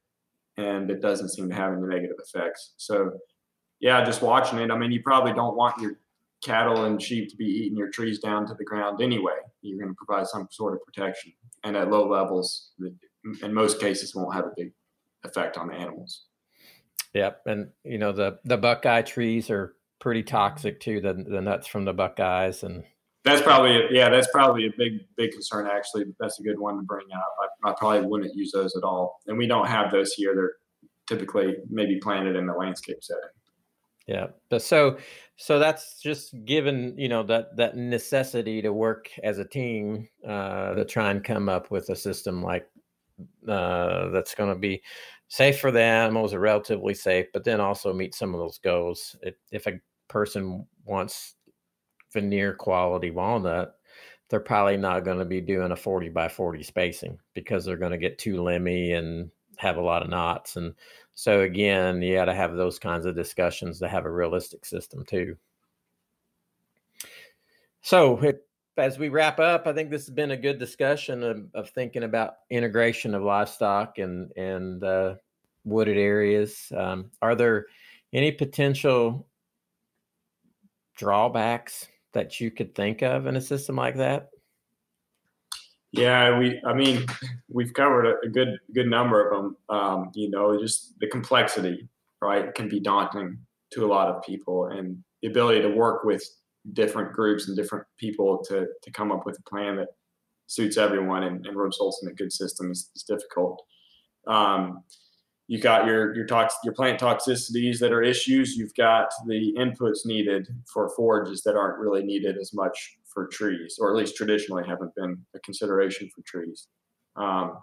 and 0.58 0.92
it 0.92 1.02
doesn't 1.02 1.30
seem 1.30 1.50
to 1.50 1.56
have 1.56 1.74
any 1.74 1.82
negative 1.82 2.18
effects. 2.20 2.74
So, 2.78 3.12
yeah, 3.80 4.04
just 4.04 4.22
watching 4.22 4.60
it. 4.60 4.72
I 4.72 4.78
mean, 4.78 4.92
you 4.92 5.02
probably 5.02 5.34
don't 5.34 5.56
want 5.56 5.80
your 5.80 5.94
cattle 6.44 6.86
and 6.86 7.02
sheep 7.02 7.30
to 7.30 7.36
be 7.36 7.46
eating 7.46 7.78
your 7.78 7.89
trees 7.89 8.20
down 8.20 8.48
to 8.48 8.54
the 8.54 8.64
ground 8.64 9.02
anyway. 9.02 9.38
You're 9.62 9.80
going 9.80 9.94
to 9.94 10.06
provide 10.06 10.28
some 10.28 10.48
sort 10.52 10.74
of 10.74 10.80
protection 10.86 11.34
and 11.64 11.78
at 11.78 11.89
low 11.89 12.08
levels, 12.08 12.72
in 13.41 13.54
most 13.54 13.80
cases, 13.80 14.14
won't 14.14 14.34
have 14.34 14.46
a 14.46 14.52
big 14.56 14.74
effect 15.24 15.58
on 15.58 15.68
the 15.68 15.76
animals. 15.76 16.26
Yep, 17.14 17.41
and 17.46 17.70
you 17.84 17.98
know 17.98 18.12
the 18.12 18.39
the 18.44 18.58
buckeye 18.58 19.04
trees 19.04 19.50
are 19.50 19.76
pretty 20.00 20.24
toxic 20.24 20.80
too. 20.80 21.00
The 21.00 21.14
the 21.14 21.41
nuts 21.41 21.68
from 21.68 21.86
the 21.86 21.94
buckeyes 21.94 22.64
and 22.64 22.84
that's 23.24 23.41
probably 23.41 23.78
a, 23.78 23.88
yeah, 23.91 24.10
that's 24.10 24.28
probably 24.32 24.66
a 24.66 24.72
big 24.78 25.06
big 25.16 25.32
concern. 25.32 25.68
Actually, 25.68 26.06
that's 26.20 26.39
a 26.39 26.44
good 26.44 26.60
one 26.60 26.78
to 26.78 26.84
bring 26.84 27.06
up. 27.16 27.36
I, 27.64 27.70
I 27.70 27.74
probably 27.78 28.08
wouldn't 28.08 28.36
use 28.36 28.52
those 28.52 28.76
at 28.76 28.84
all, 28.84 29.22
and 29.28 29.38
we 29.38 29.48
don't 29.48 29.68
have 29.68 29.91
those 29.91 30.14
here. 30.14 30.34
They're 30.36 30.54
typically 31.08 31.56
maybe 31.70 32.00
planted 32.00 32.36
in 32.36 32.48
the 32.48 32.54
landscape 32.54 32.98
setting. 33.02 33.30
Yeah. 34.08 34.28
But 34.50 34.62
so 34.62 34.98
so 35.36 35.60
that's 35.60 36.00
just 36.02 36.36
given, 36.46 36.96
you 36.98 37.10
know, 37.10 37.24
that 37.24 37.56
that 37.58 37.76
necessity 37.76 38.62
to 38.62 38.72
work 38.72 39.10
as 39.24 39.40
a 39.40 39.46
team 39.46 40.08
uh 40.28 40.74
to 40.76 40.86
try 40.86 41.12
and 41.12 41.24
come 41.24 41.50
up 41.50 41.72
with 41.72 41.90
a 41.90 41.96
system 41.96 42.44
like 42.44 42.68
uh 43.48 44.10
that's 44.10 44.36
going 44.36 44.54
to 44.54 44.60
be 44.60 44.82
safe 45.28 45.60
for 45.60 45.72
the 45.72 45.82
animals 45.82 46.34
or 46.34 46.40
relatively 46.40 46.94
safe, 46.94 47.26
but 47.34 47.44
then 47.44 47.60
also 47.60 47.94
meet 47.94 48.14
some 48.14 48.34
of 48.36 48.40
those 48.40 48.60
goals. 48.60 49.16
If, 49.24 49.36
if 49.52 49.68
a 49.68 49.80
person 50.08 50.68
wants 50.86 51.36
veneer 52.14 52.54
quality 52.54 53.10
walnut, 53.10 53.74
they're 54.30 54.40
probably 54.40 54.78
not 54.78 55.04
going 55.04 55.18
to 55.18 55.26
be 55.26 55.42
doing 55.42 55.72
a 55.72 55.76
40 55.76 56.10
by 56.10 56.28
40 56.28 56.64
spacing 56.64 57.18
because 57.34 57.66
they're 57.66 57.78
going 57.78 57.92
to 57.92 57.98
get 57.98 58.20
too 58.20 58.36
limby 58.36 58.96
and 58.96 59.32
have 59.58 59.78
a 59.78 59.82
lot 59.82 60.04
of 60.04 60.10
knots. 60.10 60.56
And 60.56 60.74
so, 61.14 61.41
again, 61.41 62.01
you 62.01 62.16
got 62.16 62.26
to 62.26 62.34
have 62.34 62.56
those 62.56 62.80
kinds 62.80 63.06
of 63.06 63.16
discussions 63.16 63.80
to 63.80 63.88
have 63.88 64.06
a 64.06 64.12
realistic 64.12 64.66
system, 64.66 65.06
too. 65.06 65.38
So, 67.82 68.18
it, 68.20 68.47
as 68.78 68.97
we 68.97 69.10
wrap 69.10 69.39
up, 69.39 69.68
I 69.68 69.74
think 69.74 69.89
this 69.89 70.06
has 70.06 70.14
been 70.14 70.32
a 70.32 70.38
good 70.38 70.58
discussion 70.58 71.24
of, 71.24 71.45
of 71.54 71.70
thinking 71.70 72.04
about 72.04 72.36
integration 72.49 73.14
of 73.14 73.24
livestock 73.24 73.99
and 73.99 74.32
and 74.38 74.84
uh, 74.84 75.16
wooded 75.64 75.97
areas. 75.97 76.72
Um, 76.76 77.12
are 77.22 77.36
there 77.36 77.68
any 78.12 78.32
potential 78.32 79.28
drawbacks 80.95 81.88
that 82.14 82.39
you 82.39 82.51
could 82.51 82.76
think 82.76 83.01
of 83.01 83.28
in 83.28 83.36
a 83.36 83.41
system 83.41 83.76
like 83.76 83.97
that? 83.97 84.30
Yeah, 85.94 86.39
we. 86.39 86.60
I 86.66 86.74
mean, 86.74 87.06
we've 87.50 87.74
covered 87.74 88.18
a, 88.24 88.28
good 88.28 88.58
good 88.74 88.88
number 88.88 89.30
of 89.30 89.44
them. 89.44 89.58
Um, 89.70 90.12
you 90.16 90.30
know, 90.30 90.60
just 90.60 91.00
the 91.00 91.08
complexity, 91.08 91.88
right, 92.20 92.54
can 92.56 92.68
be 92.68 92.80
daunting 92.80 93.38
to 93.74 93.86
a 93.86 93.88
lot 93.88 94.10
of 94.10 94.24
people, 94.24 94.66
and 94.66 94.98
the 95.22 95.30
ability 95.30 95.62
to 95.62 95.70
work 95.70 96.04
with 96.04 96.24
different 96.74 97.14
groups 97.14 97.48
and 97.48 97.56
different 97.56 97.86
people 98.00 98.44
to 98.50 98.66
to 98.82 98.91
come 98.91 99.12
up 99.12 99.26
with 99.28 99.38
a 99.38 99.50
plan 99.50 99.76
that 99.76 99.89
suits 100.48 100.78
everyone 100.78 101.24
and, 101.24 101.46
and 101.46 101.56
results 101.56 102.02
in 102.04 102.10
a 102.10 102.14
good 102.14 102.34
system 102.34 102.72
is, 102.72 102.89
is 102.96 103.04
difficult. 103.04 103.62
Um, 104.28 104.84
you 105.48 105.60
got 105.60 105.86
your 105.86 106.16
your 106.16 106.26
tox 106.26 106.56
your 106.64 106.74
plant 106.74 107.00
toxicities 107.00 107.78
that 107.78 107.91
are 107.91 108.02
issues. 108.02 108.56
You've 108.56 108.74
got 108.74 109.10
the 109.28 109.54
inputs 109.60 110.06
needed 110.06 110.48
for 110.74 110.89
forages 110.96 111.44
that 111.44 111.56
aren't 111.56 111.78
really 111.78 112.04
needed 112.04 112.38
as 112.39 112.52
much 112.52 112.96
for 113.14 113.28
trees, 113.28 113.78
or 113.80 113.91
at 113.91 113.95
least 113.95 114.16
traditionally 114.16 114.64
haven't 114.68 114.93
been 114.95 115.18
a 115.36 115.39
consideration 115.39 116.09
for 116.14 116.22
trees. 116.26 116.68
Um, 117.16 117.57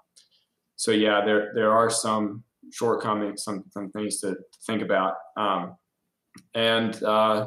so 0.77 0.93
yeah, 0.93 1.25
there 1.25 1.53
there 1.55 1.73
are 1.73 1.91
some 1.91 2.45
shortcomings, 2.73 3.43
some 3.43 3.65
some 3.71 3.91
things 3.91 4.21
to 4.21 4.37
think 4.67 4.83
about, 4.83 5.15
um, 5.37 5.77
and 6.55 7.03
uh, 7.03 7.47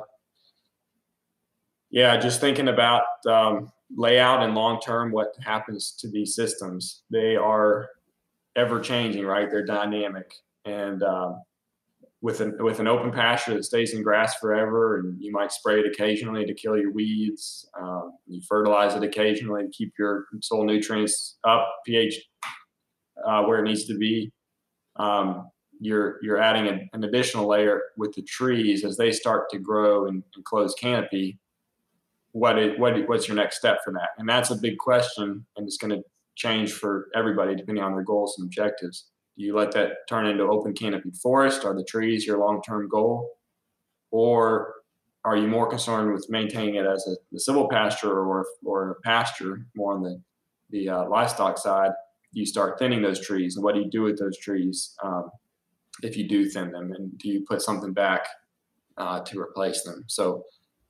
yeah, 1.89 2.17
just 2.17 2.41
thinking 2.41 2.67
about 2.67 3.03
um, 3.27 3.71
layout 3.95 4.43
and 4.43 4.55
long 4.55 4.79
term, 4.81 5.11
what 5.11 5.33
happens 5.43 5.95
to 5.99 6.09
these 6.09 6.35
systems? 6.35 7.03
They 7.09 7.35
are 7.35 7.89
ever 8.55 8.79
changing, 8.79 9.25
right? 9.25 9.49
They're 9.49 9.65
dynamic, 9.65 10.31
and 10.65 11.01
um, 11.03 11.41
with 12.23 12.39
an 12.39 12.55
with 12.59 12.79
an 12.79 12.87
open 12.87 13.11
pasture 13.11 13.53
that 13.53 13.63
stays 13.63 13.93
in 13.93 14.01
grass 14.01 14.35
forever, 14.39 14.97
and 14.97 15.21
you 15.21 15.31
might 15.31 15.51
spray 15.51 15.81
it 15.81 15.85
occasionally 15.85 16.45
to 16.45 16.53
kill 16.53 16.77
your 16.77 16.91
weeds. 16.91 17.69
Um, 17.79 18.13
you 18.25 18.41
fertilize 18.47 18.95
it 18.95 19.03
occasionally 19.03 19.63
to 19.63 19.69
keep 19.69 19.93
your 19.99 20.25
soil 20.41 20.63
nutrients 20.65 21.37
up, 21.43 21.67
pH 21.85 22.19
uh, 23.27 23.43
where 23.43 23.59
it 23.59 23.63
needs 23.63 23.85
to 23.85 23.97
be. 23.97 24.31
Um, 24.95 25.49
you're 25.79 26.17
you're 26.23 26.41
adding 26.41 26.67
a, 26.67 26.89
an 26.93 27.03
additional 27.03 27.47
layer 27.47 27.81
with 27.97 28.13
the 28.13 28.23
trees 28.23 28.83
as 28.83 28.97
they 28.97 29.11
start 29.11 29.49
to 29.49 29.59
grow 29.59 30.07
and, 30.07 30.23
and 30.35 30.45
close 30.45 30.73
canopy 30.73 31.37
what 32.33 32.59
is 32.59 32.77
what 32.77 32.93
what's 33.07 33.27
your 33.27 33.37
next 33.37 33.57
step 33.57 33.79
for 33.83 33.93
that? 33.93 34.09
And 34.17 34.27
that's 34.27 34.49
a 34.49 34.55
big 34.55 34.77
question, 34.77 35.45
and 35.55 35.67
it's 35.67 35.77
going 35.77 35.91
to 35.91 36.03
change 36.35 36.73
for 36.73 37.09
everybody 37.15 37.55
depending 37.55 37.83
on 37.83 37.93
their 37.93 38.03
goals 38.03 38.35
and 38.37 38.45
objectives. 38.45 39.05
Do 39.37 39.43
you 39.43 39.55
let 39.55 39.71
that 39.71 40.07
turn 40.07 40.27
into 40.27 40.43
open 40.43 40.73
canopy 40.73 41.11
forest? 41.11 41.65
Are 41.65 41.75
the 41.75 41.83
trees 41.83 42.25
your 42.25 42.39
long 42.39 42.61
term 42.61 42.87
goal, 42.87 43.37
or 44.11 44.73
are 45.25 45.37
you 45.37 45.47
more 45.47 45.67
concerned 45.67 46.13
with 46.13 46.29
maintaining 46.29 46.75
it 46.75 46.85
as 46.85 47.07
a, 47.07 47.35
a 47.35 47.69
pasture 47.69 48.11
or 48.11 48.45
or 48.63 48.91
a 48.91 49.01
pasture 49.01 49.65
more 49.75 49.93
on 49.93 50.03
the 50.03 50.21
the 50.69 50.89
uh, 50.89 51.09
livestock 51.09 51.57
side? 51.57 51.91
You 52.31 52.45
start 52.45 52.79
thinning 52.79 53.01
those 53.01 53.25
trees, 53.25 53.55
and 53.55 53.63
what 53.63 53.75
do 53.75 53.81
you 53.81 53.89
do 53.89 54.03
with 54.03 54.19
those 54.19 54.37
trees 54.37 54.95
um, 55.03 55.29
if 56.01 56.15
you 56.17 56.27
do 56.27 56.49
thin 56.49 56.71
them? 56.71 56.91
And 56.93 57.17
do 57.17 57.29
you 57.29 57.45
put 57.47 57.61
something 57.61 57.93
back 57.93 58.27
uh, 58.97 59.21
to 59.21 59.39
replace 59.39 59.83
them? 59.83 60.03
So 60.07 60.43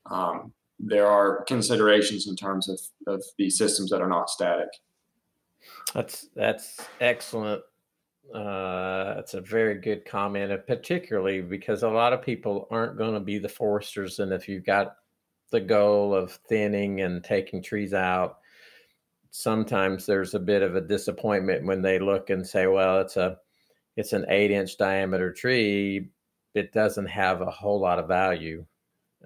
um, 0.10 0.54
there 0.80 1.08
are 1.08 1.44
considerations 1.46 2.28
in 2.28 2.36
terms 2.36 2.70
of, 2.70 2.80
of 3.08 3.24
these 3.38 3.58
systems 3.58 3.90
that 3.92 4.02
are 4.02 4.10
not 4.10 4.30
static. 4.30 4.70
That's 5.94 6.28
that's 6.36 6.78
excellent. 7.00 7.62
Uh, 8.32 9.16
that's 9.16 9.34
a 9.34 9.42
very 9.42 9.80
good 9.80 10.06
comment, 10.06 10.52
and 10.52 10.66
particularly 10.66 11.42
because 11.42 11.84
a 11.84 11.90
lot 11.90 12.14
of 12.14 12.22
people 12.22 12.68
aren't 12.72 12.98
going 12.98 13.14
to 13.14 13.20
be 13.20 13.38
the 13.38 13.50
foresters, 13.50 14.20
and 14.20 14.32
if 14.34 14.48
you've 14.48 14.66
got 14.66 14.98
the 15.52 15.60
goal 15.60 16.16
of 16.16 16.32
thinning 16.48 17.02
and 17.02 17.24
taking 17.24 17.62
trees 17.62 17.94
out, 17.94 18.40
sometimes 19.32 20.06
there's 20.06 20.36
a 20.36 20.40
bit 20.40 20.62
of 20.64 20.76
a 20.76 20.82
disappointment 20.82 21.66
when 21.66 21.82
they 21.82 22.00
look 22.00 22.30
and 22.30 22.48
say, 22.48 22.68
"Well, 22.68 23.02
it's 23.02 23.18
a 23.18 23.40
it's 23.98 24.14
an 24.14 24.26
eight 24.30 24.52
inch 24.52 24.78
diameter 24.78 25.34
tree. 25.34 26.12
It 26.56 26.74
doesn't 26.74 27.08
have 27.08 27.42
a 27.42 27.52
whole 27.52 27.80
lot 27.80 28.00
of 28.00 28.08
value." 28.08 28.66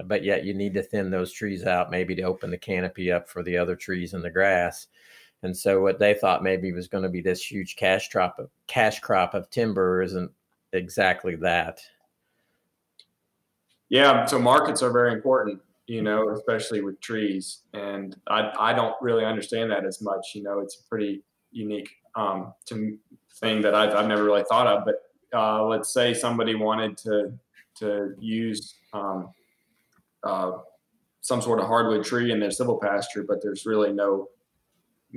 but 0.05 0.23
yet 0.23 0.45
you 0.45 0.53
need 0.53 0.73
to 0.75 0.83
thin 0.83 1.11
those 1.11 1.31
trees 1.31 1.65
out 1.65 1.91
maybe 1.91 2.15
to 2.15 2.23
open 2.23 2.51
the 2.51 2.57
canopy 2.57 3.11
up 3.11 3.29
for 3.29 3.43
the 3.43 3.57
other 3.57 3.75
trees 3.75 4.13
and 4.13 4.23
the 4.23 4.29
grass. 4.31 4.87
And 5.43 5.55
so 5.55 5.81
what 5.81 5.99
they 5.99 6.13
thought 6.13 6.43
maybe 6.43 6.71
was 6.71 6.88
going 6.88 7.03
to 7.03 7.09
be 7.09 7.21
this 7.21 7.49
huge 7.49 7.75
cash 7.75 8.09
crop 8.09 8.39
of 8.39 8.49
cash 8.67 8.99
crop 8.99 9.33
of 9.33 9.49
timber 9.49 10.01
isn't 10.01 10.31
exactly 10.73 11.35
that. 11.38 11.79
Yeah, 13.89 14.25
so 14.25 14.39
markets 14.39 14.81
are 14.81 14.91
very 14.91 15.13
important, 15.13 15.61
you 15.85 16.01
know, 16.01 16.29
especially 16.31 16.81
with 16.81 16.99
trees. 16.99 17.59
And 17.73 18.17
I 18.27 18.51
I 18.59 18.73
don't 18.73 18.95
really 19.01 19.23
understand 19.23 19.71
that 19.71 19.85
as 19.85 20.01
much. 20.01 20.33
You 20.33 20.43
know, 20.43 20.59
it's 20.59 20.79
a 20.79 20.83
pretty 20.89 21.23
unique 21.51 21.89
um, 22.15 22.53
to 22.65 22.97
thing 23.35 23.61
that 23.61 23.73
I've 23.75 23.93
I've 23.93 24.07
never 24.07 24.23
really 24.23 24.43
thought 24.49 24.67
of. 24.67 24.83
But 24.85 24.95
uh, 25.33 25.63
let's 25.65 25.93
say 25.93 26.13
somebody 26.13 26.55
wanted 26.55 26.97
to 26.99 27.31
to 27.75 28.15
use 28.19 28.75
um, 28.91 29.29
uh, 30.23 30.51
some 31.21 31.41
sort 31.41 31.59
of 31.59 31.67
hardwood 31.67 32.03
tree 32.03 32.31
in 32.31 32.39
their 32.39 32.49
silvopasture, 32.49 33.25
but 33.27 33.41
there's 33.41 33.65
really 33.65 33.93
no 33.93 34.29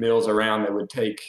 mills 0.00 0.26
around 0.26 0.62
that 0.62 0.74
would 0.74 0.90
take 0.90 1.20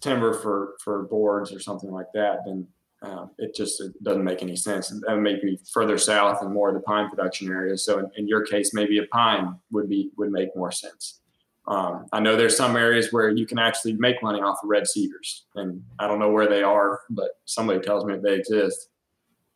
timber 0.00 0.34
for 0.34 0.74
for 0.84 1.04
boards 1.04 1.52
or 1.52 1.60
something 1.60 1.90
like 1.90 2.12
that, 2.14 2.40
then 2.44 2.66
uh, 3.02 3.26
it 3.38 3.54
just 3.54 3.80
it 3.80 3.92
doesn't 4.04 4.24
make 4.24 4.42
any 4.42 4.56
sense. 4.56 4.90
And 4.90 5.22
maybe 5.22 5.58
further 5.72 5.98
south 5.98 6.42
and 6.42 6.52
more 6.52 6.68
of 6.68 6.74
the 6.74 6.80
pine 6.80 7.08
production 7.08 7.48
areas. 7.48 7.84
So 7.84 7.98
in, 7.98 8.10
in 8.16 8.28
your 8.28 8.44
case, 8.44 8.72
maybe 8.74 8.98
a 8.98 9.06
pine 9.06 9.54
would 9.70 9.88
be 9.88 10.10
would 10.16 10.30
make 10.30 10.54
more 10.54 10.70
sense. 10.70 11.20
Um, 11.66 12.06
I 12.12 12.18
know 12.20 12.34
there's 12.34 12.56
some 12.56 12.76
areas 12.76 13.12
where 13.12 13.30
you 13.30 13.46
can 13.46 13.58
actually 13.58 13.92
make 13.94 14.20
money 14.22 14.40
off 14.40 14.58
of 14.62 14.68
red 14.68 14.86
cedars, 14.86 15.46
and 15.54 15.82
I 15.98 16.06
don't 16.08 16.18
know 16.18 16.30
where 16.30 16.48
they 16.48 16.62
are, 16.62 17.00
but 17.10 17.30
somebody 17.44 17.80
tells 17.80 18.04
me 18.04 18.16
they 18.16 18.34
exist. 18.34 18.88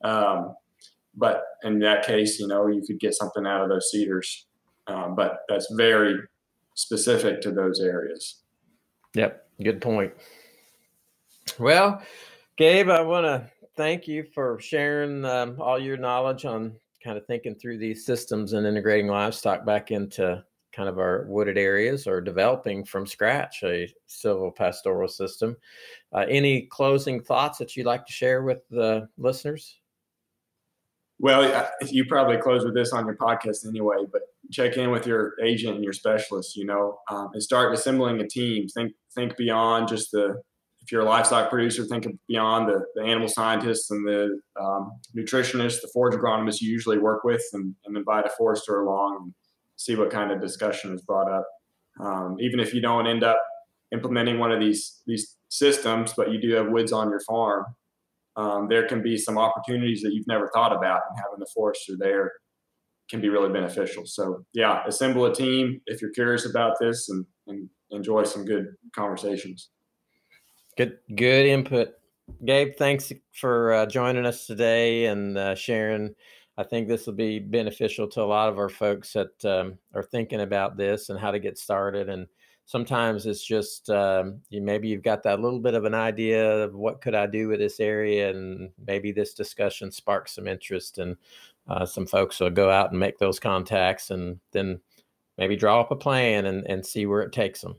Um, 0.05 0.55
but 1.17 1.43
in 1.65 1.79
that 1.81 2.07
case, 2.07 2.39
you 2.39 2.47
know, 2.47 2.69
you 2.69 2.83
could 2.87 3.01
get 3.01 3.15
something 3.15 3.47
out 3.47 3.63
of 3.63 3.69
those 3.69 3.91
cedars. 3.91 4.47
Um, 4.87 5.17
but 5.17 5.39
that's 5.49 5.73
very 5.73 6.17
specific 6.77 7.41
to 7.41 7.51
those 7.51 7.81
areas. 7.81 8.43
Yep, 9.15 9.49
good 9.63 9.81
point. 9.81 10.13
Well, 11.59 12.01
Gabe, 12.57 12.91
I 12.91 13.01
want 13.01 13.25
to 13.25 13.51
thank 13.77 14.07
you 14.07 14.25
for 14.35 14.61
sharing 14.61 15.25
um, 15.25 15.61
all 15.61 15.79
your 15.79 15.97
knowledge 15.97 16.45
on 16.45 16.77
kind 17.03 17.19
of 17.19 17.27
thinking 17.27 17.55
through 17.55 17.79
these 17.79 18.07
systems 18.07 18.53
and 18.53 18.67
integrating 18.67 19.09
livestock 19.09 19.65
back 19.65 19.91
into 19.91 20.45
kind 20.73 20.89
of 20.89 20.99
our 20.99 21.25
wooded 21.29 21.57
areas 21.57 22.07
or 22.07 22.21
developing 22.21 22.85
from 22.85 23.07
scratch 23.07 23.63
a 23.63 23.91
silvopastoral 24.09 25.09
system. 25.09 25.57
Uh, 26.13 26.27
any 26.29 26.63
closing 26.63 27.23
thoughts 27.23 27.59
that 27.59 27.75
you'd 27.75 27.87
like 27.87 28.05
to 28.05 28.13
share 28.13 28.43
with 28.43 28.69
the 28.69 29.09
listeners? 29.17 29.79
Well, 31.19 31.67
you 31.87 32.05
probably 32.05 32.37
close 32.37 32.65
with 32.65 32.75
this 32.75 32.93
on 32.93 33.07
your 33.07 33.17
podcast 33.17 33.67
anyway, 33.67 34.05
but 34.13 34.23
check 34.53 34.77
in 34.77 34.91
with 34.91 35.07
your 35.07 35.35
agent 35.43 35.75
and 35.75 35.85
your 35.85 35.93
specialist, 35.93 36.57
you 36.57 36.65
know, 36.65 36.99
um, 37.11 37.31
and 37.33 37.43
start 37.43 37.73
assembling 37.73 38.21
a 38.21 38.29
team. 38.29 38.69
Think 38.69 38.93
think 39.15 39.37
beyond 39.37 39.89
just 39.89 40.11
the 40.13 40.37
if 40.81 40.93
you're 40.93 41.03
a 41.03 41.05
livestock 41.05 41.51
producer, 41.51 41.85
think 41.85 42.07
beyond 42.29 42.69
the, 42.69 42.85
the 42.95 43.03
animal 43.03 43.27
scientists 43.27 43.91
and 43.91 44.07
the 44.07 44.39
um, 44.61 44.93
nutritionists, 45.17 45.81
the 45.81 45.91
forage 45.93 46.15
agronomists 46.15 46.61
you 46.61 46.71
usually 46.71 46.99
work 46.99 47.25
with, 47.25 47.43
and, 47.55 47.75
and 47.85 47.97
invite 47.97 48.25
a 48.25 48.31
forester 48.39 48.83
along 48.83 49.19
and 49.21 49.35
see 49.75 49.97
what 49.97 50.11
kind 50.11 50.31
of 50.31 50.41
discussion 50.41 50.95
is 50.95 51.03
brought 51.03 51.29
up. 51.31 51.45
Um, 51.99 52.37
even 52.41 52.61
if 52.61 52.73
you 52.73 52.81
don't 52.81 53.09
end 53.09 53.25
up 53.25 53.43
implementing 53.93 54.39
one 54.39 54.53
of 54.53 54.61
these 54.61 55.03
these 55.07 55.37
systems, 55.49 56.13
but 56.17 56.31
you 56.31 56.41
do 56.41 56.55
have 56.55 56.69
woods 56.69 56.93
on 56.93 57.11
your 57.11 57.21
farm, 57.21 57.65
um, 58.37 58.69
there 58.69 58.87
can 58.87 59.03
be 59.03 59.17
some 59.17 59.39
opportunities 59.39 60.03
that 60.03 60.13
you've 60.13 60.29
never 60.29 60.49
thought 60.55 60.73
about, 60.73 61.01
and 61.09 61.19
having 61.19 61.41
the 61.41 61.49
forester 61.53 61.95
there 61.99 62.33
can 63.09 63.21
be 63.21 63.29
really 63.29 63.53
beneficial. 63.53 64.05
So, 64.07 64.45
yeah, 64.53 64.83
assemble 64.87 65.27
a 65.27 65.35
team 65.35 65.81
if 65.87 66.01
you're 66.03 66.13
curious 66.13 66.45
about 66.45 66.77
this, 66.81 67.09
and, 67.09 67.25
and 67.47 67.69
enjoy 67.91 68.25
some 68.25 68.45
good 68.45 68.75
conversations. 68.95 69.71
Good, 70.77 70.99
good 71.15 71.47
input. 71.47 71.91
Gabe, 72.45 72.75
thanks 72.77 73.13
for 73.33 73.73
uh, 73.73 73.87
joining 73.87 74.27
us 74.27 74.47
today 74.47 75.07
and 75.07 75.39
uh, 75.39 75.55
sharing. 75.55 76.15
I 76.59 76.65
think 76.65 76.89
this 76.89 77.07
will 77.07 77.15
be 77.15 77.39
beneficial 77.39 78.09
to 78.09 78.23
a 78.23 78.25
lot 78.25 78.49
of 78.49 78.59
our 78.59 78.69
folks 78.69 79.13
that 79.13 79.45
um, 79.45 79.79
are 79.95 80.03
thinking 80.03 80.41
about 80.41 80.77
this 80.77 81.09
and 81.09 81.19
how 81.19 81.31
to 81.31 81.39
get 81.39 81.59
started. 81.59 82.09
And 82.09 82.27
sometimes 82.65 83.27
it's 83.27 83.45
just 83.45 83.91
um, 83.91 84.41
you, 84.51 84.61
maybe 84.61 84.89
you've 84.89 85.03
got 85.03 85.23
that 85.23 85.41
little 85.41 85.61
bit 85.61 85.75
of 85.75 85.85
an 85.85 85.95
idea 85.95 86.65
of 86.65 86.75
what 86.75 87.01
could 87.01 87.15
I 87.15 87.27
do 87.27 87.49
with 87.49 87.61
this 87.61 87.79
area, 87.79 88.31
and 88.31 88.71
maybe 88.87 89.13
this 89.13 89.35
discussion 89.35 89.91
sparks 89.91 90.35
some 90.35 90.49
interest, 90.49 90.99
and 90.99 91.17
uh, 91.69 91.87
some 91.87 92.07
folks 92.07 92.41
will 92.41 92.51
go 92.51 92.71
out 92.71 92.91
and 92.91 93.01
make 93.01 93.19
those 93.19 93.41
contacts, 93.41 94.11
and 94.11 94.39
then 94.53 94.81
maybe 95.39 95.57
draw 95.57 95.81
up 95.81 95.91
a 95.91 95.97
plan 95.97 96.47
and, 96.47 96.67
and 96.67 96.85
see 96.85 97.07
where 97.07 97.23
it 97.23 97.33
takes 97.33 97.61
them. 97.61 97.77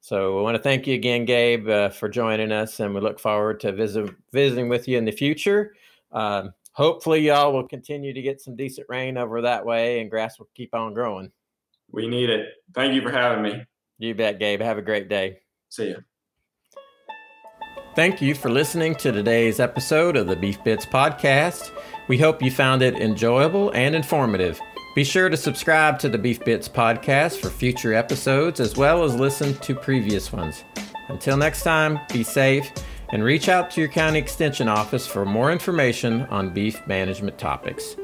So 0.00 0.38
I 0.38 0.42
want 0.42 0.56
to 0.56 0.62
thank 0.62 0.86
you 0.86 0.94
again, 0.94 1.24
Gabe, 1.26 1.68
uh, 1.68 1.88
for 1.90 2.08
joining 2.08 2.52
us, 2.52 2.80
and 2.80 2.94
we 2.94 3.00
look 3.00 3.20
forward 3.20 3.60
to 3.60 3.72
visit, 3.72 4.10
visiting 4.32 4.68
with 4.68 4.88
you 4.88 4.96
in 4.96 5.04
the 5.04 5.12
future. 5.12 5.74
Um, 6.10 6.52
hopefully, 6.72 7.20
y'all 7.20 7.52
will 7.52 7.68
continue 7.68 8.14
to 8.14 8.22
get 8.22 8.40
some 8.40 8.56
decent 8.56 8.86
rain 8.88 9.18
over 9.18 9.42
that 9.42 9.64
way, 9.64 10.00
and 10.00 10.10
grass 10.10 10.38
will 10.38 10.48
keep 10.54 10.74
on 10.74 10.94
growing. 10.94 11.30
We 11.92 12.08
need 12.08 12.30
it. 12.30 12.48
Thank 12.74 12.94
you 12.94 13.02
for 13.02 13.10
having 13.10 13.42
me. 13.42 13.62
You 13.98 14.14
bet, 14.14 14.38
Gabe. 14.38 14.62
Have 14.62 14.78
a 14.78 14.82
great 14.82 15.08
day. 15.08 15.40
See 15.68 15.90
ya. 15.90 15.96
Thank 17.94 18.22
you 18.22 18.34
for 18.34 18.48
listening 18.48 18.94
to 18.96 19.12
today's 19.12 19.60
episode 19.60 20.16
of 20.16 20.28
the 20.28 20.36
Beef 20.36 20.62
Bits 20.64 20.86
Podcast. 20.86 21.70
We 22.10 22.18
hope 22.18 22.42
you 22.42 22.50
found 22.50 22.82
it 22.82 22.96
enjoyable 22.96 23.70
and 23.70 23.94
informative. 23.94 24.60
Be 24.96 25.04
sure 25.04 25.28
to 25.28 25.36
subscribe 25.36 26.00
to 26.00 26.08
the 26.08 26.18
Beef 26.18 26.44
Bits 26.44 26.68
Podcast 26.68 27.36
for 27.36 27.50
future 27.50 27.94
episodes 27.94 28.58
as 28.58 28.76
well 28.76 29.04
as 29.04 29.14
listen 29.14 29.54
to 29.58 29.76
previous 29.76 30.32
ones. 30.32 30.64
Until 31.08 31.36
next 31.36 31.62
time, 31.62 32.00
be 32.12 32.24
safe 32.24 32.68
and 33.10 33.22
reach 33.22 33.48
out 33.48 33.70
to 33.70 33.80
your 33.80 33.88
county 33.88 34.18
extension 34.18 34.66
office 34.66 35.06
for 35.06 35.24
more 35.24 35.52
information 35.52 36.22
on 36.22 36.52
beef 36.52 36.84
management 36.84 37.38
topics. 37.38 37.94